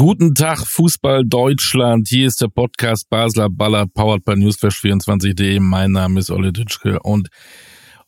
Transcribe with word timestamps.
Guten 0.00 0.34
Tag, 0.34 0.66
Fußball 0.66 1.26
Deutschland. 1.26 2.08
Hier 2.08 2.26
ist 2.26 2.40
der 2.40 2.48
Podcast 2.48 3.10
Basler 3.10 3.50
Ballard, 3.50 3.92
powered 3.92 4.24
by 4.24 4.32
Newsflash24.de. 4.32 5.60
Mein 5.60 5.92
Name 5.92 6.20
ist 6.20 6.30
Olle 6.30 6.54
Ditschke 6.54 7.00
und 7.00 7.28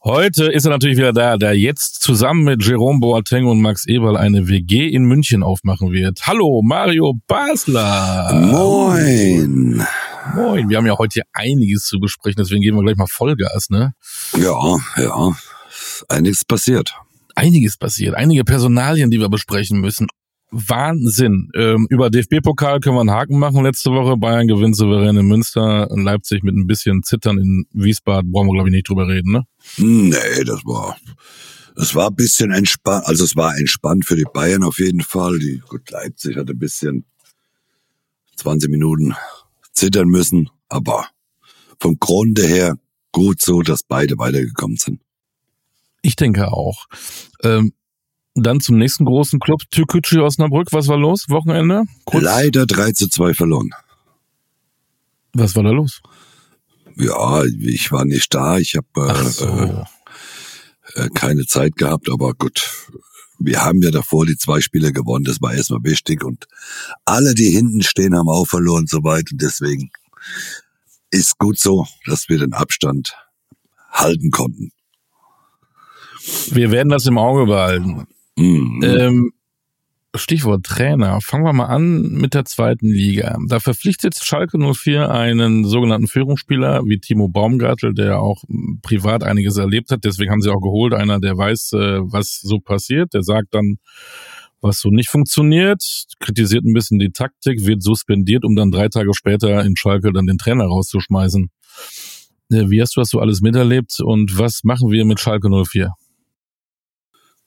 heute 0.02 0.46
ist 0.46 0.64
er 0.64 0.70
natürlich 0.70 0.96
wieder 0.96 1.12
da, 1.12 1.36
der 1.36 1.52
jetzt 1.52 2.00
zusammen 2.00 2.44
mit 2.44 2.64
Jerome 2.64 2.98
Boateng 2.98 3.44
und 3.44 3.60
Max 3.60 3.86
Eberl 3.86 4.16
eine 4.16 4.48
WG 4.48 4.88
in 4.88 5.04
München 5.04 5.42
aufmachen 5.42 5.92
wird. 5.92 6.26
Hallo, 6.26 6.62
Mario 6.64 7.12
Basler. 7.26 8.32
Moin. 8.40 9.86
Moin. 10.34 10.70
Wir 10.70 10.78
haben 10.78 10.86
ja 10.86 10.96
heute 10.96 11.12
hier 11.12 11.24
einiges 11.34 11.84
zu 11.84 12.00
besprechen, 12.00 12.36
deswegen 12.38 12.62
geben 12.62 12.78
wir 12.78 12.84
gleich 12.84 12.96
mal 12.96 13.06
Vollgas, 13.06 13.68
ne? 13.68 13.92
Ja, 14.38 14.78
ja. 14.96 15.36
Einiges 16.08 16.46
passiert. 16.46 16.94
Einiges 17.34 17.76
passiert. 17.76 18.14
Einige 18.14 18.44
Personalien, 18.44 19.10
die 19.10 19.20
wir 19.20 19.28
besprechen 19.28 19.78
müssen. 19.78 20.06
Wahnsinn. 20.52 21.50
Ähm, 21.54 21.86
über 21.88 22.10
DFB-Pokal 22.10 22.80
können 22.80 22.96
wir 22.96 23.00
einen 23.00 23.10
Haken 23.10 23.38
machen 23.38 23.64
letzte 23.64 23.90
Woche. 23.90 24.16
Bayern 24.16 24.46
gewinnt 24.46 24.76
souverän 24.76 25.16
in 25.16 25.26
Münster, 25.26 25.90
in 25.90 26.04
Leipzig 26.04 26.42
mit 26.42 26.54
ein 26.54 26.66
bisschen 26.66 27.02
Zittern 27.02 27.38
in 27.38 27.66
Wiesbaden. 27.72 28.30
Brauchen 28.30 28.48
wir, 28.48 28.54
glaube 28.54 28.68
ich, 28.68 28.74
nicht 28.74 28.88
drüber 28.88 29.08
reden, 29.08 29.32
ne? 29.32 29.46
Nee, 29.78 30.44
das 30.44 30.64
war, 30.64 30.96
das 31.74 31.94
war 31.94 32.08
ein 32.08 32.14
bisschen 32.14 32.52
entspannt. 32.52 33.06
Also 33.06 33.24
es 33.24 33.34
war 33.34 33.56
entspannt 33.56 34.04
für 34.04 34.14
die 34.14 34.26
Bayern 34.32 34.62
auf 34.62 34.78
jeden 34.78 35.00
Fall. 35.00 35.38
Die, 35.38 35.62
gut, 35.66 35.90
Leipzig 35.90 36.36
hatte 36.36 36.52
ein 36.52 36.58
bisschen 36.58 37.06
20 38.36 38.70
Minuten 38.70 39.14
zittern 39.72 40.08
müssen, 40.08 40.50
aber 40.68 41.06
vom 41.80 41.96
Grunde 41.98 42.46
her 42.46 42.76
gut 43.10 43.40
so, 43.40 43.62
dass 43.62 43.82
beide 43.82 44.18
weitergekommen 44.18 44.76
sind. 44.76 45.00
Ich 46.02 46.16
denke 46.16 46.52
auch. 46.52 46.86
Ähm, 47.42 47.72
dann 48.34 48.60
zum 48.60 48.78
nächsten 48.78 49.04
großen 49.04 49.38
Club, 49.40 49.62
Türkücü 49.70 50.20
Osnabrück. 50.20 50.68
Was 50.72 50.88
war 50.88 50.96
los? 50.96 51.26
Wochenende? 51.28 51.84
Kurz. 52.04 52.24
Leider 52.24 52.66
3 52.66 52.92
zu 52.92 53.08
2 53.08 53.34
verloren. 53.34 53.70
Was 55.34 55.54
war 55.56 55.62
da 55.62 55.70
los? 55.70 56.00
Ja, 56.96 57.44
ich 57.44 57.90
war 57.92 58.04
nicht 58.04 58.34
da. 58.34 58.58
Ich 58.58 58.76
habe 58.76 59.12
äh, 59.12 59.24
so. 59.24 59.84
äh, 60.94 61.08
keine 61.14 61.46
Zeit 61.46 61.76
gehabt, 61.76 62.10
aber 62.10 62.34
gut. 62.34 62.88
Wir 63.38 63.64
haben 63.64 63.82
ja 63.82 63.90
davor 63.90 64.24
die 64.24 64.36
zwei 64.36 64.60
Spiele 64.60 64.92
gewonnen, 64.92 65.24
das 65.24 65.42
war 65.42 65.52
erstmal 65.52 65.82
wichtig 65.82 66.22
und 66.22 66.46
alle, 67.04 67.34
die 67.34 67.50
hinten 67.50 67.82
stehen, 67.82 68.16
haben 68.16 68.28
auch 68.28 68.46
verloren 68.46 68.82
und 68.82 68.90
so 68.90 69.02
weiter. 69.02 69.32
Und 69.32 69.42
deswegen 69.42 69.90
ist 71.10 71.38
gut 71.38 71.58
so, 71.58 71.86
dass 72.06 72.28
wir 72.28 72.38
den 72.38 72.52
Abstand 72.52 73.16
halten 73.90 74.30
konnten. 74.30 74.70
Wir 76.50 76.70
werden 76.70 76.90
das 76.90 77.06
im 77.06 77.18
Auge 77.18 77.46
behalten. 77.46 78.06
Mhm. 78.36 78.82
Ähm, 78.82 79.32
Stichwort 80.14 80.64
Trainer. 80.64 81.20
Fangen 81.22 81.44
wir 81.44 81.54
mal 81.54 81.66
an 81.66 82.12
mit 82.12 82.34
der 82.34 82.44
zweiten 82.44 82.86
Liga. 82.86 83.38
Da 83.48 83.60
verpflichtet 83.60 84.14
Schalke 84.22 84.58
04 84.58 85.10
einen 85.10 85.64
sogenannten 85.64 86.06
Führungsspieler 86.06 86.82
wie 86.84 86.98
Timo 86.98 87.28
Baumgartel, 87.28 87.94
der 87.94 88.20
auch 88.20 88.42
privat 88.82 89.24
einiges 89.24 89.56
erlebt 89.56 89.90
hat. 89.90 90.04
Deswegen 90.04 90.30
haben 90.30 90.42
sie 90.42 90.50
auch 90.50 90.60
geholt, 90.60 90.92
einer, 90.92 91.18
der 91.18 91.36
weiß, 91.36 91.72
äh, 91.72 92.00
was 92.02 92.40
so 92.42 92.58
passiert. 92.58 93.14
Der 93.14 93.22
sagt 93.22 93.54
dann, 93.54 93.76
was 94.60 94.80
so 94.80 94.90
nicht 94.90 95.08
funktioniert, 95.08 95.82
kritisiert 96.20 96.64
ein 96.64 96.74
bisschen 96.74 96.98
die 96.98 97.10
Taktik, 97.10 97.64
wird 97.64 97.82
suspendiert, 97.82 98.44
um 98.44 98.54
dann 98.54 98.70
drei 98.70 98.88
Tage 98.88 99.12
später 99.14 99.64
in 99.64 99.76
Schalke 99.76 100.12
dann 100.12 100.26
den 100.26 100.38
Trainer 100.38 100.64
rauszuschmeißen. 100.64 101.48
Äh, 102.52 102.68
wie 102.68 102.82
hast 102.82 102.96
du 102.96 103.00
das 103.00 103.08
so 103.08 103.18
alles 103.18 103.40
miterlebt 103.40 103.98
und 104.00 104.38
was 104.38 104.60
machen 104.62 104.90
wir 104.90 105.06
mit 105.06 105.20
Schalke 105.20 105.48
04? 105.48 105.90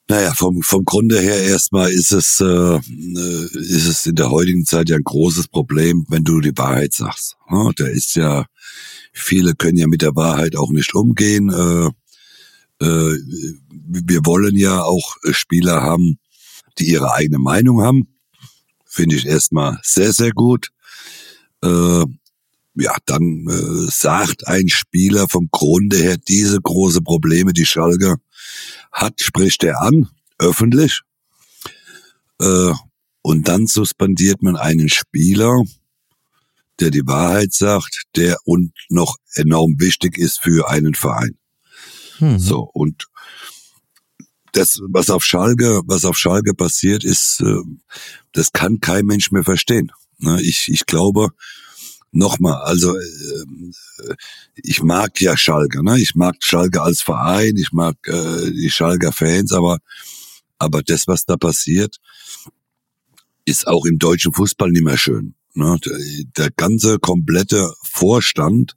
Naja, 0.08 0.34
vom, 0.36 0.61
vom 0.61 0.86
Grunde 0.86 1.20
her 1.20 1.42
erstmal 1.42 1.92
ist 1.92 2.11
es, 2.11 2.39
äh, 2.39 2.78
ist 2.78 3.88
es 3.88 4.05
in 4.05 4.16
der 4.16 4.30
heutigen 4.30 4.64
Zeit 4.64 4.89
ja 4.89 4.98
ein 4.98 5.04
großes 5.04 5.48
Problem, 5.48 6.05
wenn 6.10 6.23
du 6.23 6.42
die 6.42 6.55
Wahrheit 6.55 6.93
sagst. 6.93 7.38
Ja, 7.49 7.71
da 7.76 7.88
ist 7.88 8.15
ja, 8.15 8.45
viele 9.11 9.55
können 9.55 9.77
ja 9.77 9.88
mit 9.88 10.04
der 10.04 10.15
Wahrheit 10.15 10.55
auch 10.55 10.70
nicht 10.70 10.94
umgehen. 10.94 11.49
Äh, 11.49 11.88
äh, 12.86 13.17
wir 13.88 14.26
wollen 14.26 14.55
ja 14.55 14.83
auch 14.83 15.15
Spieler 15.32 15.82
haben, 15.82 16.20
die 16.77 16.89
ihre 16.89 17.11
eigene 17.14 17.39
Meinung 17.39 17.82
haben. 17.82 18.08
Finde 18.86 19.15
ich 19.15 19.26
erstmal 19.26 19.80
sehr, 19.82 20.14
sehr 20.14 20.32
gut. 20.32 20.70
Äh, 21.64 22.05
ja, 22.76 22.95
dann 23.05 23.48
äh, 23.48 23.89
sagt 23.89 24.48
ein 24.48 24.70
Spieler 24.70 25.27
vom 25.30 25.48
Grunde 25.49 25.98
her 25.98 26.17
diese 26.17 26.61
große 26.61 27.02
Probleme, 27.02 27.54
die 27.54 27.65
Schalke 27.65 28.17
hat, 28.95 29.22
spricht 29.22 29.64
er 29.64 29.82
an, 29.82 30.10
öffentlich. 30.39 31.02
Äh, 32.42 32.73
und 33.22 33.48
dann 33.48 33.67
suspendiert 33.67 34.42
man 34.42 34.56
einen 34.56 34.89
Spieler, 34.89 35.64
der 36.80 36.92
die 36.92 37.06
Wahrheit 37.06 37.54
sagt, 37.54 38.04
der 38.16 38.38
und 38.45 38.73
noch 38.89 39.17
enorm 39.36 39.76
wichtig 39.80 40.17
ist 40.17 40.39
für 40.42 40.70
einen 40.70 40.95
Verein. 40.95 41.38
Mhm. 42.20 42.39
So, 42.39 42.70
und 42.73 43.08
das, 44.54 44.80
was 44.89 45.10
auf 45.10 45.23
Schalke, 45.23 45.82
was 45.86 46.06
auf 46.06 46.17
Schalke 46.17 46.54
passiert 46.54 47.04
ist, 47.04 47.42
äh, 47.42 47.62
das 48.32 48.52
kann 48.52 48.80
kein 48.80 49.06
Mensch 49.06 49.32
mehr 49.32 49.44
verstehen. 49.44 49.92
Ne, 50.17 50.42
ich, 50.42 50.70
ich 50.70 50.86
glaube, 50.86 51.30
nochmal, 52.11 52.61
also 52.64 52.95
äh, 52.98 54.16
ich 54.55 54.82
mag 54.82 55.20
ja 55.21 55.36
Schalke, 55.36 55.83
ne? 55.83 55.99
Ich 55.99 56.16
mag 56.16 56.36
Schalke 56.39 56.82
als 56.82 57.02
Verein, 57.02 57.55
ich 57.58 57.71
mag 57.71 57.95
äh, 58.08 58.52
die 58.52 58.70
Schalker 58.70 59.11
Fans, 59.11 59.52
aber 59.52 59.80
aber 60.58 60.82
das, 60.83 61.08
was 61.08 61.26
da 61.26 61.38
passiert, 61.38 61.98
ist 63.45 63.67
auch 63.67 63.86
im 63.86 63.99
deutschen 63.99 64.33
Fußball 64.33 64.71
nicht 64.71 64.83
mehr 64.83 64.98
schön. 64.98 65.36
Ne? 65.54 65.77
Der, 66.38 66.52
ganze 66.52 66.99
komplette 66.99 67.73
Vorstand, 67.83 68.76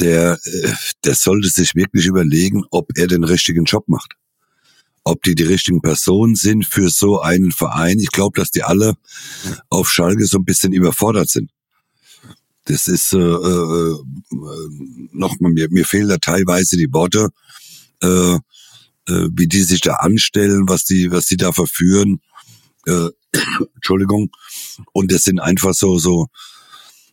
der, 0.00 0.38
äh, 0.44 0.72
der 1.04 1.14
sollte 1.14 1.48
sich 1.48 1.74
wirklich 1.74 2.06
überlegen, 2.06 2.64
ob 2.70 2.96
er 2.96 3.06
den 3.06 3.24
richtigen 3.24 3.64
Job 3.64 3.88
macht. 3.88 4.14
Ob 5.04 5.22
die 5.22 5.34
die 5.34 5.44
richtigen 5.44 5.80
Personen 5.80 6.34
sind 6.34 6.66
für 6.66 6.90
so 6.90 7.20
einen 7.20 7.52
Verein. 7.52 7.98
Ich 7.98 8.10
glaube, 8.10 8.38
dass 8.38 8.50
die 8.50 8.62
alle 8.62 8.94
auf 9.68 9.90
Schalke 9.90 10.26
so 10.26 10.38
ein 10.38 10.44
bisschen 10.44 10.72
überfordert 10.72 11.28
sind. 11.28 11.50
Das 12.70 12.86
ist 12.86 13.12
äh, 13.12 13.18
äh, 13.18 13.96
nochmal, 15.10 15.50
mir, 15.50 15.68
mir 15.70 15.84
fehlen 15.84 16.08
da 16.08 16.18
teilweise 16.18 16.76
die 16.76 16.92
Worte, 16.92 17.30
äh, 18.00 18.34
äh, 18.34 19.28
wie 19.32 19.48
die 19.48 19.62
sich 19.62 19.80
da 19.80 19.94
anstellen, 19.94 20.68
was 20.68 20.84
die, 20.84 21.10
was 21.10 21.26
die 21.26 21.36
da 21.36 21.50
verführen. 21.50 22.20
Äh, 22.86 23.08
Entschuldigung. 23.74 24.30
Und 24.92 25.10
das 25.10 25.24
sind 25.24 25.40
einfach 25.40 25.74
so, 25.74 25.98
so, 25.98 26.28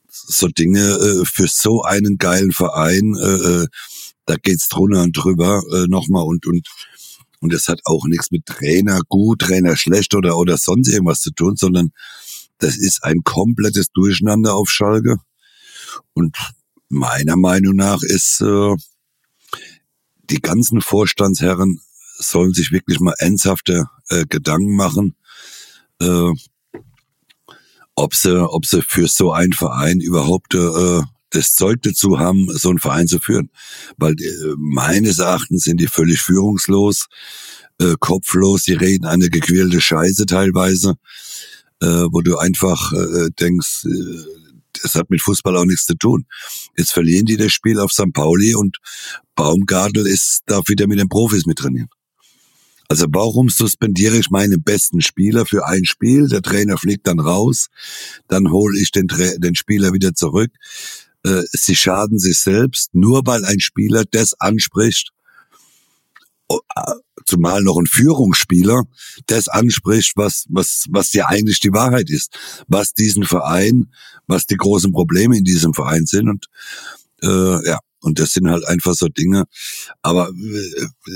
so 0.09 0.47
Dinge 0.47 0.79
äh, 0.79 1.25
für 1.25 1.47
so 1.47 1.81
einen 1.81 2.19
geilen 2.19 2.51
Verein. 2.51 3.15
Äh, 3.19 3.63
äh 3.63 3.67
da 4.27 4.35
geht's 4.35 4.67
drunter 4.67 5.03
und 5.03 5.13
drüber 5.13 5.63
äh, 5.73 5.87
nochmal 5.87 6.23
und 6.23 6.45
und 6.45 6.67
und 7.39 7.53
das 7.53 7.67
hat 7.69 7.79
auch 7.85 8.05
nichts 8.07 8.29
mit 8.29 8.45
Trainer 8.45 8.99
gut, 9.07 9.39
Trainer 9.39 9.77
schlecht 9.77 10.13
oder 10.15 10.37
oder 10.37 10.57
sonst 10.57 10.89
irgendwas 10.89 11.21
zu 11.21 11.31
tun, 11.31 11.55
sondern 11.55 11.91
das 12.57 12.77
ist 12.77 13.03
ein 13.03 13.21
komplettes 13.23 13.87
Durcheinander 13.93 14.53
auf 14.53 14.69
Schalke. 14.69 15.17
Und 16.13 16.37
meiner 16.89 17.37
Meinung 17.37 17.75
nach 17.75 18.01
ist, 18.01 18.41
äh, 18.41 18.75
die 20.29 20.41
ganzen 20.41 20.81
Vorstandsherren 20.81 21.79
sollen 22.17 22.53
sich 22.53 22.71
wirklich 22.71 22.99
mal 22.99 23.15
ernsthafte 23.17 23.85
äh, 24.09 24.25
Gedanken 24.27 24.75
machen, 24.75 25.15
äh, 26.01 26.31
ob 27.95 28.13
sie, 28.13 28.49
ob 28.49 28.65
sie 28.65 28.81
für 28.81 29.07
so 29.07 29.31
einen 29.31 29.53
Verein 29.53 29.99
überhaupt 29.99 30.53
äh, 30.55 31.01
das 31.31 31.55
Zeug 31.55 31.81
dazu 31.81 32.19
haben, 32.19 32.47
so 32.51 32.69
einen 32.69 32.79
Verein 32.79 33.07
zu 33.07 33.19
führen. 33.19 33.49
Weil 33.97 34.13
äh, 34.13 34.53
meines 34.57 35.19
Erachtens 35.19 35.63
sind 35.63 35.79
die 35.79 35.87
völlig 35.87 36.21
führungslos, 36.21 37.07
äh, 37.79 37.95
kopflos, 37.99 38.63
die 38.63 38.73
reden 38.73 39.05
eine 39.05 39.29
gequälte 39.29 39.81
Scheiße 39.81 40.25
teilweise, 40.25 40.95
äh, 41.81 42.05
wo 42.11 42.21
du 42.21 42.37
einfach 42.37 42.93
äh, 42.93 43.29
denkst, 43.39 43.85
äh, 43.85 44.46
das 44.83 44.95
hat 44.95 45.09
mit 45.09 45.21
Fußball 45.21 45.55
auch 45.57 45.65
nichts 45.65 45.85
zu 45.85 45.95
tun. 45.95 46.25
Jetzt 46.77 46.93
verlieren 46.93 47.25
die 47.25 47.37
das 47.37 47.51
Spiel 47.51 47.79
auf 47.79 47.91
St. 47.91 48.13
Pauli 48.13 48.55
und 48.55 48.77
Baumgartel 49.35 50.07
ist, 50.07 50.41
darf 50.45 50.67
wieder 50.67 50.87
mit 50.87 50.99
den 50.99 51.09
Profis 51.09 51.45
mit 51.45 51.59
trainieren. 51.59 51.89
Also 52.89 53.05
warum 53.09 53.49
suspendiere 53.49 54.17
ich 54.17 54.29
meinen 54.29 54.63
besten 54.63 55.01
Spieler 55.01 55.45
für 55.45 55.67
ein 55.67 55.83
Spiel? 55.85 56.29
Der 56.29 56.41
Trainer 56.41 56.77
fliegt 56.77 57.05
dann 57.07 57.19
raus, 57.19 57.67
dann 58.27 58.49
hole 58.49 58.79
ich 58.79 58.91
den, 58.91 59.07
Tra 59.07 59.37
den 59.37 59.55
Spieler 59.55 59.91
wieder 59.93 60.13
zurück. 60.13 60.51
Äh, 61.23 61.43
sie 61.51 61.75
schaden 61.75 62.17
sich 62.17 62.39
selbst, 62.39 62.95
nur 62.95 63.23
weil 63.25 63.43
ein 63.43 63.59
Spieler 63.59 64.05
das 64.09 64.33
anspricht, 64.39 65.11
äh, 66.49 66.55
zumal 67.27 67.61
noch 67.61 67.77
ein 67.77 67.85
Führungsspieler, 67.85 68.83
das 69.27 69.47
anspricht, 69.47 70.13
was, 70.15 70.45
was, 70.49 70.85
was 70.89 71.13
ja 71.13 71.27
eigentlich 71.27 71.59
die 71.59 71.73
Wahrheit 71.73 72.09
ist, 72.09 72.37
was 72.67 72.93
diesen 72.93 73.23
Verein, 73.23 73.91
was 74.25 74.45
die 74.45 74.57
großen 74.57 74.91
Probleme 74.91 75.37
in 75.37 75.43
diesem 75.43 75.73
Verein 75.73 76.05
sind. 76.05 76.29
Und 76.29 76.45
äh, 77.21 77.67
ja, 77.67 77.79
und 77.99 78.19
das 78.19 78.31
sind 78.31 78.49
halt 78.49 78.65
einfach 78.67 78.93
so 78.93 79.07
Dinge. 79.07 79.45
Aber 80.01 80.29
äh, 80.29 81.11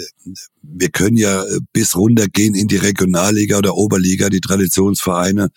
wir 0.62 0.90
können 0.90 1.18
ja 1.18 1.44
bis 1.74 1.96
runtergehen 1.96 2.56
in 2.56 2.68
die 2.68 2.78
Regionalliga 2.78 3.58
oder 3.58 3.76
Oberliga, 3.76 4.30
die 4.30 4.42
Traditionsvereine. 4.42 5.50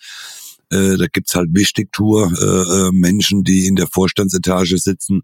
Äh, 0.69 0.97
da 0.97 1.07
gibt's 1.11 1.35
halt 1.35 1.49
Wichtigtour, 1.53 2.31
äh, 2.31 2.91
Menschen, 2.91 3.43
die 3.43 3.67
in 3.67 3.75
der 3.75 3.87
Vorstandsetage 3.87 4.77
sitzen, 4.77 5.23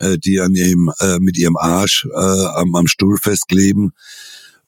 die 0.00 0.40
an 0.40 0.54
ihrem, 0.54 0.90
mit 1.18 1.36
ihrem 1.36 1.56
Arsch 1.56 2.06
am, 2.14 2.74
am 2.74 2.86
Stuhl 2.86 3.18
festkleben 3.18 3.92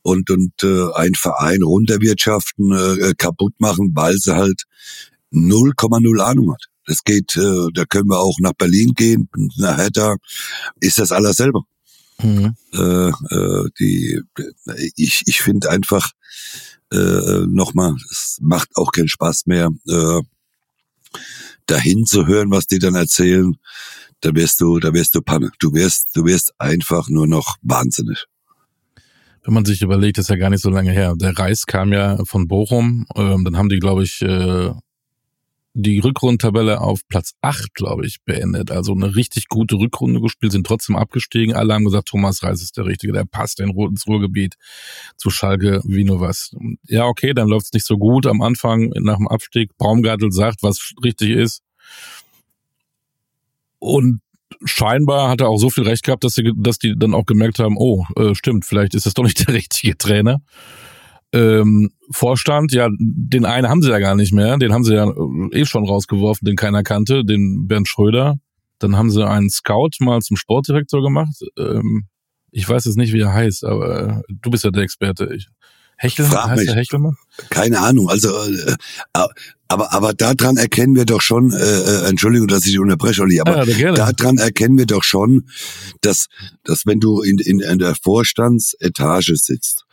und 0.03 0.31
und 0.31 0.53
äh, 0.63 0.93
ein 0.95 1.15
Verein 1.15 1.63
runterwirtschaften, 1.63 2.73
äh, 2.73 3.15
kaputt 3.17 3.55
machen, 3.59 3.93
weil 3.95 4.17
sie 4.19 4.35
halt 4.35 4.65
0,0 5.33 6.21
Ahnung 6.21 6.53
hat. 6.53 6.65
Das 6.87 7.05
geht, 7.05 7.37
äh, 7.37 7.69
da 7.73 7.85
können 7.85 8.09
wir 8.09 8.19
auch 8.19 8.39
nach 8.41 8.53
Berlin 8.53 8.93
gehen, 8.95 9.29
nach 9.57 9.79
Hertha, 9.79 10.17
ist 10.81 10.99
das 10.99 11.13
alles 11.13 11.37
selber. 11.37 11.63
Mhm. 12.21 12.55
Äh, 12.73 13.09
äh, 13.09 13.69
die, 13.79 14.21
ich 14.97 15.23
ich 15.27 15.41
finde 15.41 15.71
einfach, 15.71 16.11
äh, 16.93 17.47
nochmal, 17.47 17.95
es 18.11 18.39
macht 18.41 18.77
auch 18.77 18.93
keinen 18.93 19.09
Spaß 19.09 19.47
mehr, 19.47 19.71
äh, 19.89 20.21
dahin 21.67 22.05
zu 22.05 22.27
hören, 22.27 22.51
was 22.51 22.67
die 22.67 22.79
dann 22.79 22.97
erzählen. 22.97 23.57
Da 24.23 24.35
wirst 24.35 24.61
du, 24.61 24.79
da 24.79 24.93
wirst 24.95 25.15
du 25.15 25.21
Panne. 25.21 25.51
Du 25.59 25.73
wirst, 25.75 26.17
du 26.17 26.25
wirst 26.25 26.53
einfach 26.59 27.09
nur 27.09 27.27
noch 27.27 27.57
wahnsinnig 27.63 28.27
wenn 29.45 29.55
man 29.55 29.65
sich 29.65 29.83
überlegt, 29.83 30.19
ist 30.19 30.31
ja 30.31 30.37
gar 30.37 30.51
nicht 30.51 30.63
so 30.63 30.71
lange 30.71 30.93
her. 30.93 31.15
Der 31.17 31.37
Reis 31.37 31.67
kam 31.67 31.93
ja 31.93 32.17
von 32.25 32.47
Bochum, 32.47 33.07
ähm, 33.17 33.45
dann 33.45 33.57
haben 33.57 33.69
die, 33.69 33.81
glaube 33.81 34.05
ich, 34.05 34.23
äh, 34.23 34.71
die 35.75 36.01
Rückrundentabelle 36.01 36.81
auf 36.83 37.01
Platz 37.09 37.33
8, 37.41 37.75
glaube 37.75 38.07
ich, 38.07 38.23
beendet. 38.25 38.71
Also 38.71 38.93
eine 38.93 39.17
richtig 39.17 39.49
gute 39.49 39.77
Rückrunde 39.77 40.21
gespielt, 40.21 40.53
sind 40.53 40.67
trotzdem 40.67 40.97
abgestiegen. 40.97 41.55
Alle 41.55 41.73
haben 41.73 41.85
gesagt, 41.85 42.09
Thomas 42.09 42.43
Reis 42.43 42.63
ist 42.63 42.77
der 42.77 42.85
Richtige, 42.85 43.15
der 43.15 43.25
passt 43.25 43.59
in 43.59 43.71
ins 43.71 44.07
Ruhrgebiet 44.07 44.57
zu 45.17 45.31
Schalke 45.31 45.81
wie 45.85 46.05
nur 46.05 46.21
was. 46.21 46.55
Ja, 46.87 47.07
okay, 47.07 47.33
dann 47.33 47.49
läuft's 47.49 47.73
nicht 47.73 47.87
so 47.87 47.97
gut 47.97 48.27
am 48.27 48.43
Anfang 48.43 48.91
nach 49.01 49.17
dem 49.17 49.29
Abstieg. 49.29 49.71
Baumgartel 49.79 50.31
sagt, 50.31 50.63
was 50.63 50.93
richtig 51.03 51.31
ist. 51.31 51.63
Und 53.83 54.21
scheinbar 54.65 55.29
hat 55.29 55.41
er 55.41 55.49
auch 55.49 55.59
so 55.59 55.69
viel 55.69 55.83
Recht 55.83 56.05
gehabt, 56.05 56.23
dass, 56.23 56.35
sie, 56.35 56.53
dass 56.57 56.79
die 56.79 56.95
dann 56.97 57.15
auch 57.15 57.27
gemerkt 57.27 57.59
haben, 57.59 57.77
oh, 57.77 58.07
äh, 58.15 58.33
stimmt, 58.37 58.65
vielleicht 58.65 58.95
ist 58.95 59.07
das 59.07 59.15
doch 59.15 59.25
nicht 59.25 59.41
der 59.49 59.55
richtige 59.55 59.99
Trainer. 59.99 60.41
Ähm, 61.33 61.91
Vorstand, 62.13 62.73
ja, 62.73 62.89
den 62.97 63.45
einen 63.45 63.69
haben 63.69 63.83
sie 63.83 63.91
ja 63.91 63.99
gar 63.99 64.15
nicht 64.15 64.33
mehr, 64.33 64.57
den 64.57 64.73
haben 64.73 64.85
sie 64.85 64.95
ja 64.95 65.11
äh, 65.11 65.61
eh 65.61 65.65
schon 65.65 65.85
rausgeworfen, 65.85 66.47
den 66.47 66.55
keiner 66.55 66.85
kannte, 66.85 67.25
den 67.25 67.67
Bernd 67.67 67.89
Schröder. 67.89 68.37
Dann 68.79 68.97
haben 68.97 69.11
sie 69.11 69.27
einen 69.27 69.51
Scout 69.51 69.91
mal 69.99 70.21
zum 70.21 70.37
Sportdirektor 70.37 71.03
gemacht. 71.03 71.35
Ähm, 71.59 72.07
ich 72.53 72.69
weiß 72.69 72.85
jetzt 72.85 72.99
nicht, 72.99 73.13
wie 73.13 73.21
er 73.21 73.33
heißt, 73.33 73.65
aber 73.65 74.23
äh, 74.29 74.33
du 74.43 74.51
bist 74.51 74.63
ja 74.63 74.71
der 74.71 74.85
Experte. 74.85 75.35
Ich, 75.35 75.49
Hechelmann? 75.97 76.33
Frag 76.33 76.51
heißt 76.51 76.61
mich. 76.61 76.69
der 76.69 76.77
Hechelmann? 76.77 77.17
Keine 77.51 77.81
Ahnung. 77.81 78.09
Also, 78.09 78.29
äh, 78.29 78.77
aber 79.73 79.93
aber 79.93 80.15
daran 80.15 80.57
erkennen 80.57 80.95
wir 80.97 81.05
doch 81.05 81.21
schon. 81.21 81.53
Äh, 81.53 81.57
äh, 81.57 82.09
Entschuldigung, 82.09 82.49
dass 82.49 82.67
ich 82.67 82.79
unterbreche, 82.79 83.23
Olli. 83.23 83.41
Aber 83.41 83.67
ja, 83.67 83.93
daran 83.93 84.39
erkennen 84.39 84.79
wir 84.79 84.87
doch 84.87 85.03
schon, 85.03 85.49
dass 86.01 86.27
dass 86.65 86.87
wenn 86.87 87.01
du 87.01 87.23
in 87.23 87.39
in, 87.39 87.61
in 87.61 87.79
der 87.79 87.95
Vorstandsetage 87.95 89.37
sitzt 89.37 89.85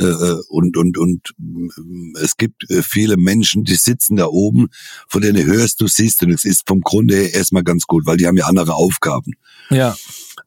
äh, 0.00 0.04
äh 0.04 0.40
und 0.48 0.76
und 0.76 0.98
und 0.98 1.34
es 2.20 2.36
gibt 2.36 2.64
viele 2.82 3.16
Menschen, 3.16 3.64
die 3.64 3.74
sitzen 3.74 4.16
da 4.16 4.26
oben, 4.26 4.68
von 5.08 5.22
denen 5.22 5.44
hörst 5.44 5.80
du, 5.80 5.88
siehst 5.88 6.22
und 6.22 6.30
es 6.30 6.44
ist 6.44 6.62
vom 6.66 6.80
Grunde 6.80 7.16
her 7.16 7.34
erstmal 7.34 7.64
ganz 7.64 7.84
gut, 7.84 8.06
weil 8.06 8.16
die 8.16 8.26
haben 8.26 8.36
ja 8.36 8.46
andere 8.46 8.74
Aufgaben. 8.74 9.32
Ja. 9.70 9.96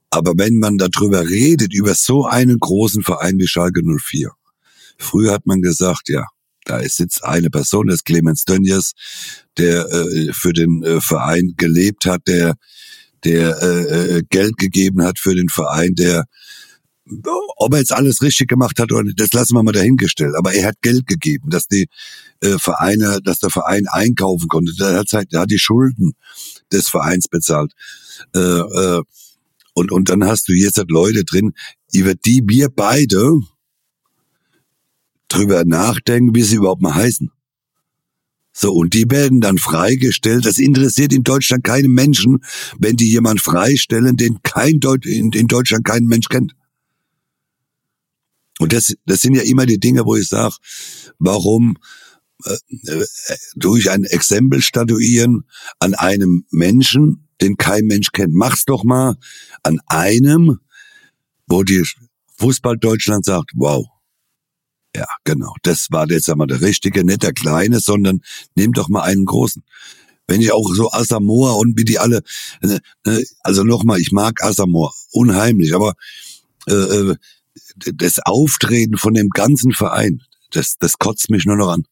Aber 0.09 0.33
wenn 0.35 0.57
man 0.57 0.77
darüber 0.77 1.27
redet, 1.29 1.73
über 1.73 1.95
so 1.95 2.25
einen 2.25 2.59
großen 2.59 3.01
Verein 3.01 3.37
wie 3.37 3.47
Schalke 3.47 3.81
04, 3.81 4.31
Früher 5.01 5.33
hat 5.33 5.47
man 5.47 5.61
gesagt, 5.61 6.09
ja, 6.09 6.27
da 6.65 6.81
sitzt 6.83 7.23
eine 7.23 7.49
Person, 7.49 7.87
das 7.87 7.97
ist 7.97 8.05
Clemens 8.05 8.45
Dönjes, 8.45 8.93
der 9.57 9.85
äh, 9.89 10.31
für 10.33 10.53
den 10.53 10.83
äh, 10.83 11.01
Verein 11.01 11.53
gelebt 11.57 12.05
hat, 12.05 12.21
der 12.27 12.55
der 13.23 13.61
äh, 13.61 14.17
äh, 14.17 14.23
Geld 14.29 14.57
gegeben 14.57 15.03
hat 15.03 15.19
für 15.19 15.35
den 15.35 15.49
Verein, 15.49 15.93
der 15.93 16.25
ob 17.57 17.73
er 17.73 17.79
jetzt 17.79 17.91
alles 17.91 18.21
richtig 18.21 18.47
gemacht 18.47 18.79
hat 18.79 18.91
oder 18.91 19.03
nicht, 19.03 19.19
das 19.19 19.33
lassen 19.33 19.55
wir 19.55 19.63
mal 19.63 19.71
dahingestellt. 19.71 20.35
Aber 20.37 20.53
er 20.53 20.67
hat 20.67 20.81
Geld 20.81 21.07
gegeben, 21.07 21.49
dass 21.49 21.67
die 21.67 21.87
äh, 22.41 22.57
Vereine, 22.57 23.19
dass 23.23 23.39
der 23.39 23.49
Verein 23.49 23.85
einkaufen 23.87 24.47
konnte. 24.47 24.71
Der 24.79 24.99
hat, 24.99 25.11
halt, 25.11 25.31
der 25.33 25.41
hat 25.41 25.51
die 25.51 25.59
Schulden 25.59 26.13
des 26.71 26.87
Vereins 26.87 27.27
bezahlt. 27.27 27.73
Äh, 28.33 28.39
äh, 28.39 29.01
und, 29.73 29.91
und 29.91 30.09
dann 30.09 30.23
hast 30.25 30.47
du 30.47 30.53
jetzt 30.53 30.77
halt 30.77 30.91
Leute 30.91 31.23
drin, 31.23 31.53
über 31.91 32.13
die 32.13 32.43
wir 32.47 32.69
beide 32.69 33.31
drüber 35.33 35.63
nachdenken, 35.65 36.35
wie 36.35 36.43
sie 36.43 36.57
überhaupt 36.57 36.81
mal 36.81 36.95
heißen. 36.95 37.31
So, 38.53 38.73
und 38.73 38.93
die 38.93 39.09
werden 39.09 39.39
dann 39.39 39.57
freigestellt. 39.57 40.45
Das 40.45 40.57
interessiert 40.57 41.13
in 41.13 41.23
Deutschland 41.23 41.63
keinen 41.63 41.93
Menschen, 41.93 42.43
wenn 42.77 42.97
die 42.97 43.09
jemand 43.09 43.41
freistellen, 43.41 44.17
den 44.17 44.43
kein 44.43 44.79
Deut 44.79 45.05
in, 45.05 45.31
in 45.31 45.47
Deutschland 45.47 45.85
kein 45.85 46.05
Mensch 46.05 46.27
kennt. 46.27 46.53
Und 48.59 48.73
das, 48.73 48.93
das 49.05 49.21
sind 49.21 49.35
ja 49.35 49.41
immer 49.41 49.65
die 49.65 49.79
Dinge, 49.79 50.05
wo 50.05 50.15
ich 50.15 50.27
sage, 50.27 50.55
warum 51.17 51.77
äh, 52.45 52.57
äh, 52.87 53.05
durch 53.55 53.89
ein 53.89 54.03
Exempel 54.03 54.61
statuieren 54.61 55.45
an 55.79 55.93
einem 55.93 56.45
Menschen, 56.51 57.27
den 57.41 57.57
kein 57.57 57.85
Mensch 57.85 58.11
kennt. 58.11 58.33
Mach's 58.33 58.65
doch 58.65 58.83
mal 58.83 59.15
an 59.63 59.79
einem, 59.87 60.59
wo 61.47 61.63
die 61.63 61.83
Fußball 62.37 62.77
Deutschland 62.77 63.25
sagt, 63.25 63.51
wow, 63.55 63.87
ja, 64.95 65.07
genau. 65.23 65.53
Das 65.63 65.87
war 65.89 66.09
jetzt 66.09 66.29
einmal 66.29 66.47
der 66.47 66.61
richtige, 66.61 67.05
nicht 67.05 67.23
der 67.23 67.33
kleine, 67.33 67.79
sondern 67.79 68.21
nimm 68.55 68.73
doch 68.73 68.89
mal 68.89 69.03
einen 69.03 69.25
großen. 69.25 69.63
Wenn 70.27 70.41
ich 70.41 70.51
auch 70.51 70.73
so 70.73 70.91
Asamoah 70.91 71.57
und 71.57 71.77
wie 71.77 71.85
die 71.85 71.99
alle, 71.99 72.21
ne, 72.61 72.79
ne, 73.05 73.23
also 73.41 73.63
nochmal, 73.63 73.99
ich 73.99 74.11
mag 74.11 74.43
Asamoah 74.43 74.93
unheimlich, 75.11 75.73
aber 75.75 75.93
äh, 76.67 76.73
äh, 76.73 77.15
das 77.93 78.19
Auftreten 78.19 78.97
von 78.97 79.13
dem 79.13 79.29
ganzen 79.29 79.73
Verein, 79.73 80.21
das, 80.51 80.75
das 80.77 80.97
kotzt 80.97 81.29
mich 81.29 81.45
nur 81.45 81.57
noch 81.57 81.69
an. 81.69 81.83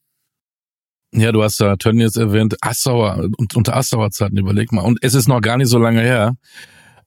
Ja, 1.12 1.32
du 1.32 1.42
hast 1.42 1.60
da 1.60 1.76
Tönnies 1.76 2.16
erwähnt, 2.16 2.56
Assauer, 2.60 3.28
und 3.36 3.56
unter 3.56 3.76
Assauer 3.76 4.10
Zeiten, 4.10 4.36
überleg 4.36 4.70
mal. 4.70 4.82
Und 4.82 4.98
es 5.02 5.14
ist 5.14 5.26
noch 5.26 5.40
gar 5.40 5.56
nicht 5.56 5.68
so 5.68 5.78
lange 5.78 6.02
her, 6.02 6.36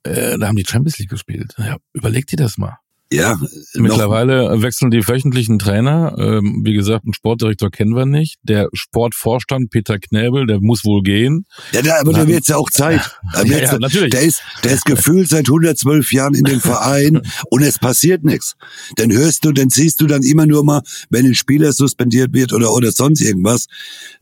äh, 0.03 0.37
da 0.37 0.47
haben 0.47 0.57
die 0.57 0.65
Champions 0.67 0.99
League 0.99 1.09
gespielt. 1.09 1.55
Ja, 1.57 1.77
überleg 1.93 2.27
dir 2.27 2.35
das 2.35 2.57
mal. 2.57 2.77
Ja. 3.13 3.39
Mittlerweile 3.75 4.61
wechseln 4.61 4.89
die 4.89 5.07
wöchentlichen 5.07 5.59
Trainer. 5.59 6.15
Ähm, 6.17 6.61
wie 6.65 6.73
gesagt, 6.73 7.05
einen 7.05 7.13
Sportdirektor 7.13 7.69
kennen 7.69 7.95
wir 7.95 8.05
nicht. 8.05 8.37
Der 8.43 8.69
Sportvorstand 8.73 9.69
Peter 9.69 9.99
Knäbel, 9.99 10.47
der 10.47 10.59
muss 10.61 10.83
wohl 10.83 11.03
gehen. 11.03 11.45
Ja, 11.71 11.81
der, 11.81 11.99
aber 11.99 12.13
da 12.13 12.27
wird 12.27 12.47
ja 12.47 12.57
auch 12.57 12.69
Zeit. 12.69 13.01
Ja, 13.33 13.43
ja, 13.45 13.57
ja, 13.59 13.79
natürlich. 13.79 14.11
Der 14.11 14.21
ist, 14.21 14.41
der 14.63 14.73
ist 14.73 14.85
gefühlt 14.85 15.29
seit 15.29 15.47
112 15.47 16.11
Jahren 16.11 16.33
in 16.33 16.43
dem 16.43 16.59
Verein 16.59 17.21
und 17.49 17.61
es 17.61 17.77
passiert 17.77 18.23
nichts. 18.23 18.55
Dann 18.95 19.11
hörst 19.11 19.45
du, 19.45 19.51
dann 19.51 19.69
siehst 19.69 20.01
du 20.01 20.07
dann 20.07 20.23
immer 20.23 20.47
nur 20.47 20.63
mal, 20.63 20.81
wenn 21.09 21.25
ein 21.25 21.35
Spieler 21.35 21.71
suspendiert 21.73 22.33
wird 22.33 22.51
oder 22.51 22.73
oder 22.73 22.91
sonst 22.91 23.21
irgendwas. 23.21 23.67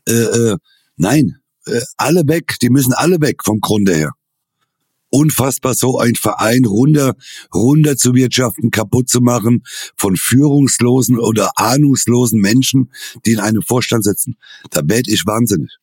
Äh, 0.08 0.14
äh, 0.14 0.58
nein, 0.98 1.38
äh, 1.66 1.80
alle 1.98 2.24
weg. 2.28 2.56
Die 2.62 2.70
müssen 2.70 2.94
alle 2.94 3.22
weg 3.22 3.38
vom 3.44 3.60
Grunde 3.62 3.96
her 3.96 4.12
unfassbar, 5.12 5.76
so 5.76 6.00
ein 6.00 6.16
Verein 6.16 6.66
runter, 6.66 7.16
runter 7.54 7.98
zu 7.98 8.16
wirtschaften, 8.16 8.72
kaputt 8.72 9.10
zu 9.10 9.22
machen 9.22 9.64
von 9.96 10.16
führungslosen 10.16 11.20
oder 11.20 11.52
ahnungslosen 11.58 12.40
Menschen, 12.40 12.92
die 13.26 13.34
in 13.34 13.40
einem 13.40 13.62
Vorstand 13.62 14.04
sitzen. 14.04 14.38
Da 14.72 14.82
werd 14.84 15.08
ich 15.08 15.26
wahnsinnig. 15.26 15.78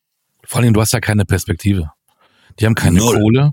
Vor 0.44 0.60
allem, 0.60 0.72
du 0.72 0.80
hast 0.80 0.92
ja 0.92 1.00
keine 1.00 1.24
Perspektive. 1.24 1.90
Die 2.58 2.66
haben 2.66 2.74
keine 2.74 2.98
Null. 2.98 3.20
Kohle. 3.20 3.52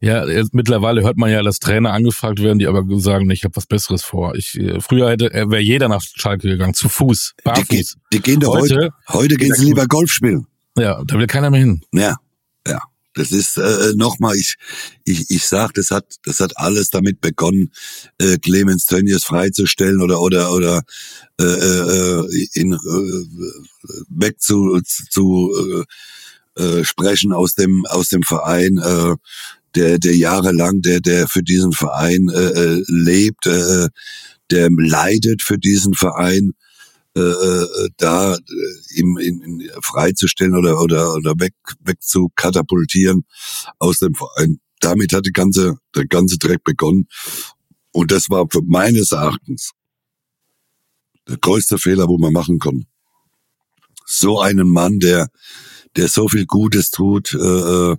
Ja, 0.00 0.26
jetzt, 0.26 0.52
mittlerweile 0.52 1.02
hört 1.02 1.16
man 1.16 1.30
ja, 1.30 1.42
dass 1.42 1.60
Trainer 1.60 1.92
angefragt 1.92 2.42
werden, 2.42 2.58
die 2.58 2.66
aber 2.66 2.84
sagen, 3.00 3.30
ich 3.30 3.44
habe 3.44 3.56
was 3.56 3.66
Besseres 3.66 4.02
vor. 4.02 4.34
Ich 4.34 4.58
äh, 4.58 4.78
früher 4.80 5.08
hätte 5.08 5.32
äh, 5.32 5.48
wäre 5.48 5.62
jeder 5.62 5.88
nach 5.88 6.02
Schalke 6.02 6.48
gegangen, 6.48 6.74
zu 6.74 6.90
Fuß, 6.90 7.34
barfuß. 7.42 7.68
Die, 7.68 7.84
die 8.12 8.20
gehen 8.20 8.40
doch 8.40 8.54
heute. 8.54 8.74
Heute, 8.74 8.92
heute 9.08 9.36
gehen 9.36 9.54
sie 9.54 9.64
lieber 9.66 9.86
Golf 9.86 10.12
spielen. 10.12 10.46
Ja, 10.76 11.02
da 11.04 11.18
will 11.18 11.26
keiner 11.26 11.50
mehr 11.50 11.60
hin. 11.60 11.80
Ja. 11.92 12.16
Das 13.14 13.30
ist 13.30 13.56
äh, 13.56 13.92
nochmal, 13.94 14.36
ich, 14.36 14.56
ich, 15.04 15.30
ich 15.30 15.44
sag, 15.44 15.72
das 15.74 15.90
hat, 15.90 16.16
das 16.24 16.40
hat 16.40 16.56
alles 16.56 16.90
damit 16.90 17.20
begonnen, 17.20 17.72
äh, 18.18 18.38
Clemens 18.38 18.86
Tönnies 18.86 19.24
freizustellen 19.24 20.02
oder 20.02 20.20
oder 20.20 20.52
oder 20.52 20.82
äh, 21.40 21.44
äh, 21.44 22.46
in 22.54 22.72
äh, 22.72 22.76
weg 24.08 24.40
zu, 24.40 24.80
zu 25.10 25.52
äh, 26.56 26.62
äh, 26.62 26.84
sprechen 26.84 27.32
aus 27.32 27.54
dem 27.54 27.84
aus 27.86 28.08
dem 28.08 28.22
Verein, 28.22 28.78
äh, 28.78 29.14
der 29.74 29.98
der 29.98 30.16
jahrelang 30.16 30.82
der 30.82 31.00
der 31.00 31.28
für 31.28 31.42
diesen 31.42 31.72
Verein 31.72 32.28
äh, 32.28 32.38
äh 32.38 32.84
lebt, 32.88 33.46
äh, 33.46 33.88
der 34.50 34.68
leidet 34.70 35.42
für 35.42 35.58
diesen 35.58 35.94
Verein 35.94 36.52
äh, 37.16 37.20
äh, 37.20 37.90
da 37.96 38.34
äh, 38.34 38.38
ihm 38.96 39.18
in, 39.18 39.40
in, 39.42 39.70
freizustellen 39.82 40.56
oder 40.56 40.80
oder 40.80 41.14
oder 41.14 41.34
weg 41.38 41.54
weg 41.80 42.02
zu 42.02 42.30
katapultieren 42.34 43.24
aus 43.78 43.98
dem 43.98 44.14
Verein. 44.14 44.58
damit 44.80 45.12
hat 45.12 45.24
die 45.24 45.32
ganze, 45.32 45.78
der 45.94 46.06
ganze 46.06 46.38
Dreck 46.38 46.64
begonnen. 46.64 47.06
Und 47.92 48.10
das 48.10 48.28
war 48.28 48.46
für 48.50 48.62
meines 48.62 49.12
Erachtens 49.12 49.70
der 51.28 51.38
größte 51.38 51.78
Fehler, 51.78 52.08
wo 52.08 52.18
man 52.18 52.32
machen 52.32 52.58
kann. 52.58 52.86
So 54.04 54.40
einen 54.40 54.68
Mann, 54.68 54.98
der, 54.98 55.28
der 55.96 56.08
so 56.08 56.28
viel 56.28 56.46
Gutes 56.46 56.90
tut, 56.90 57.32
äh, 57.32 57.38
äh, 57.38 57.96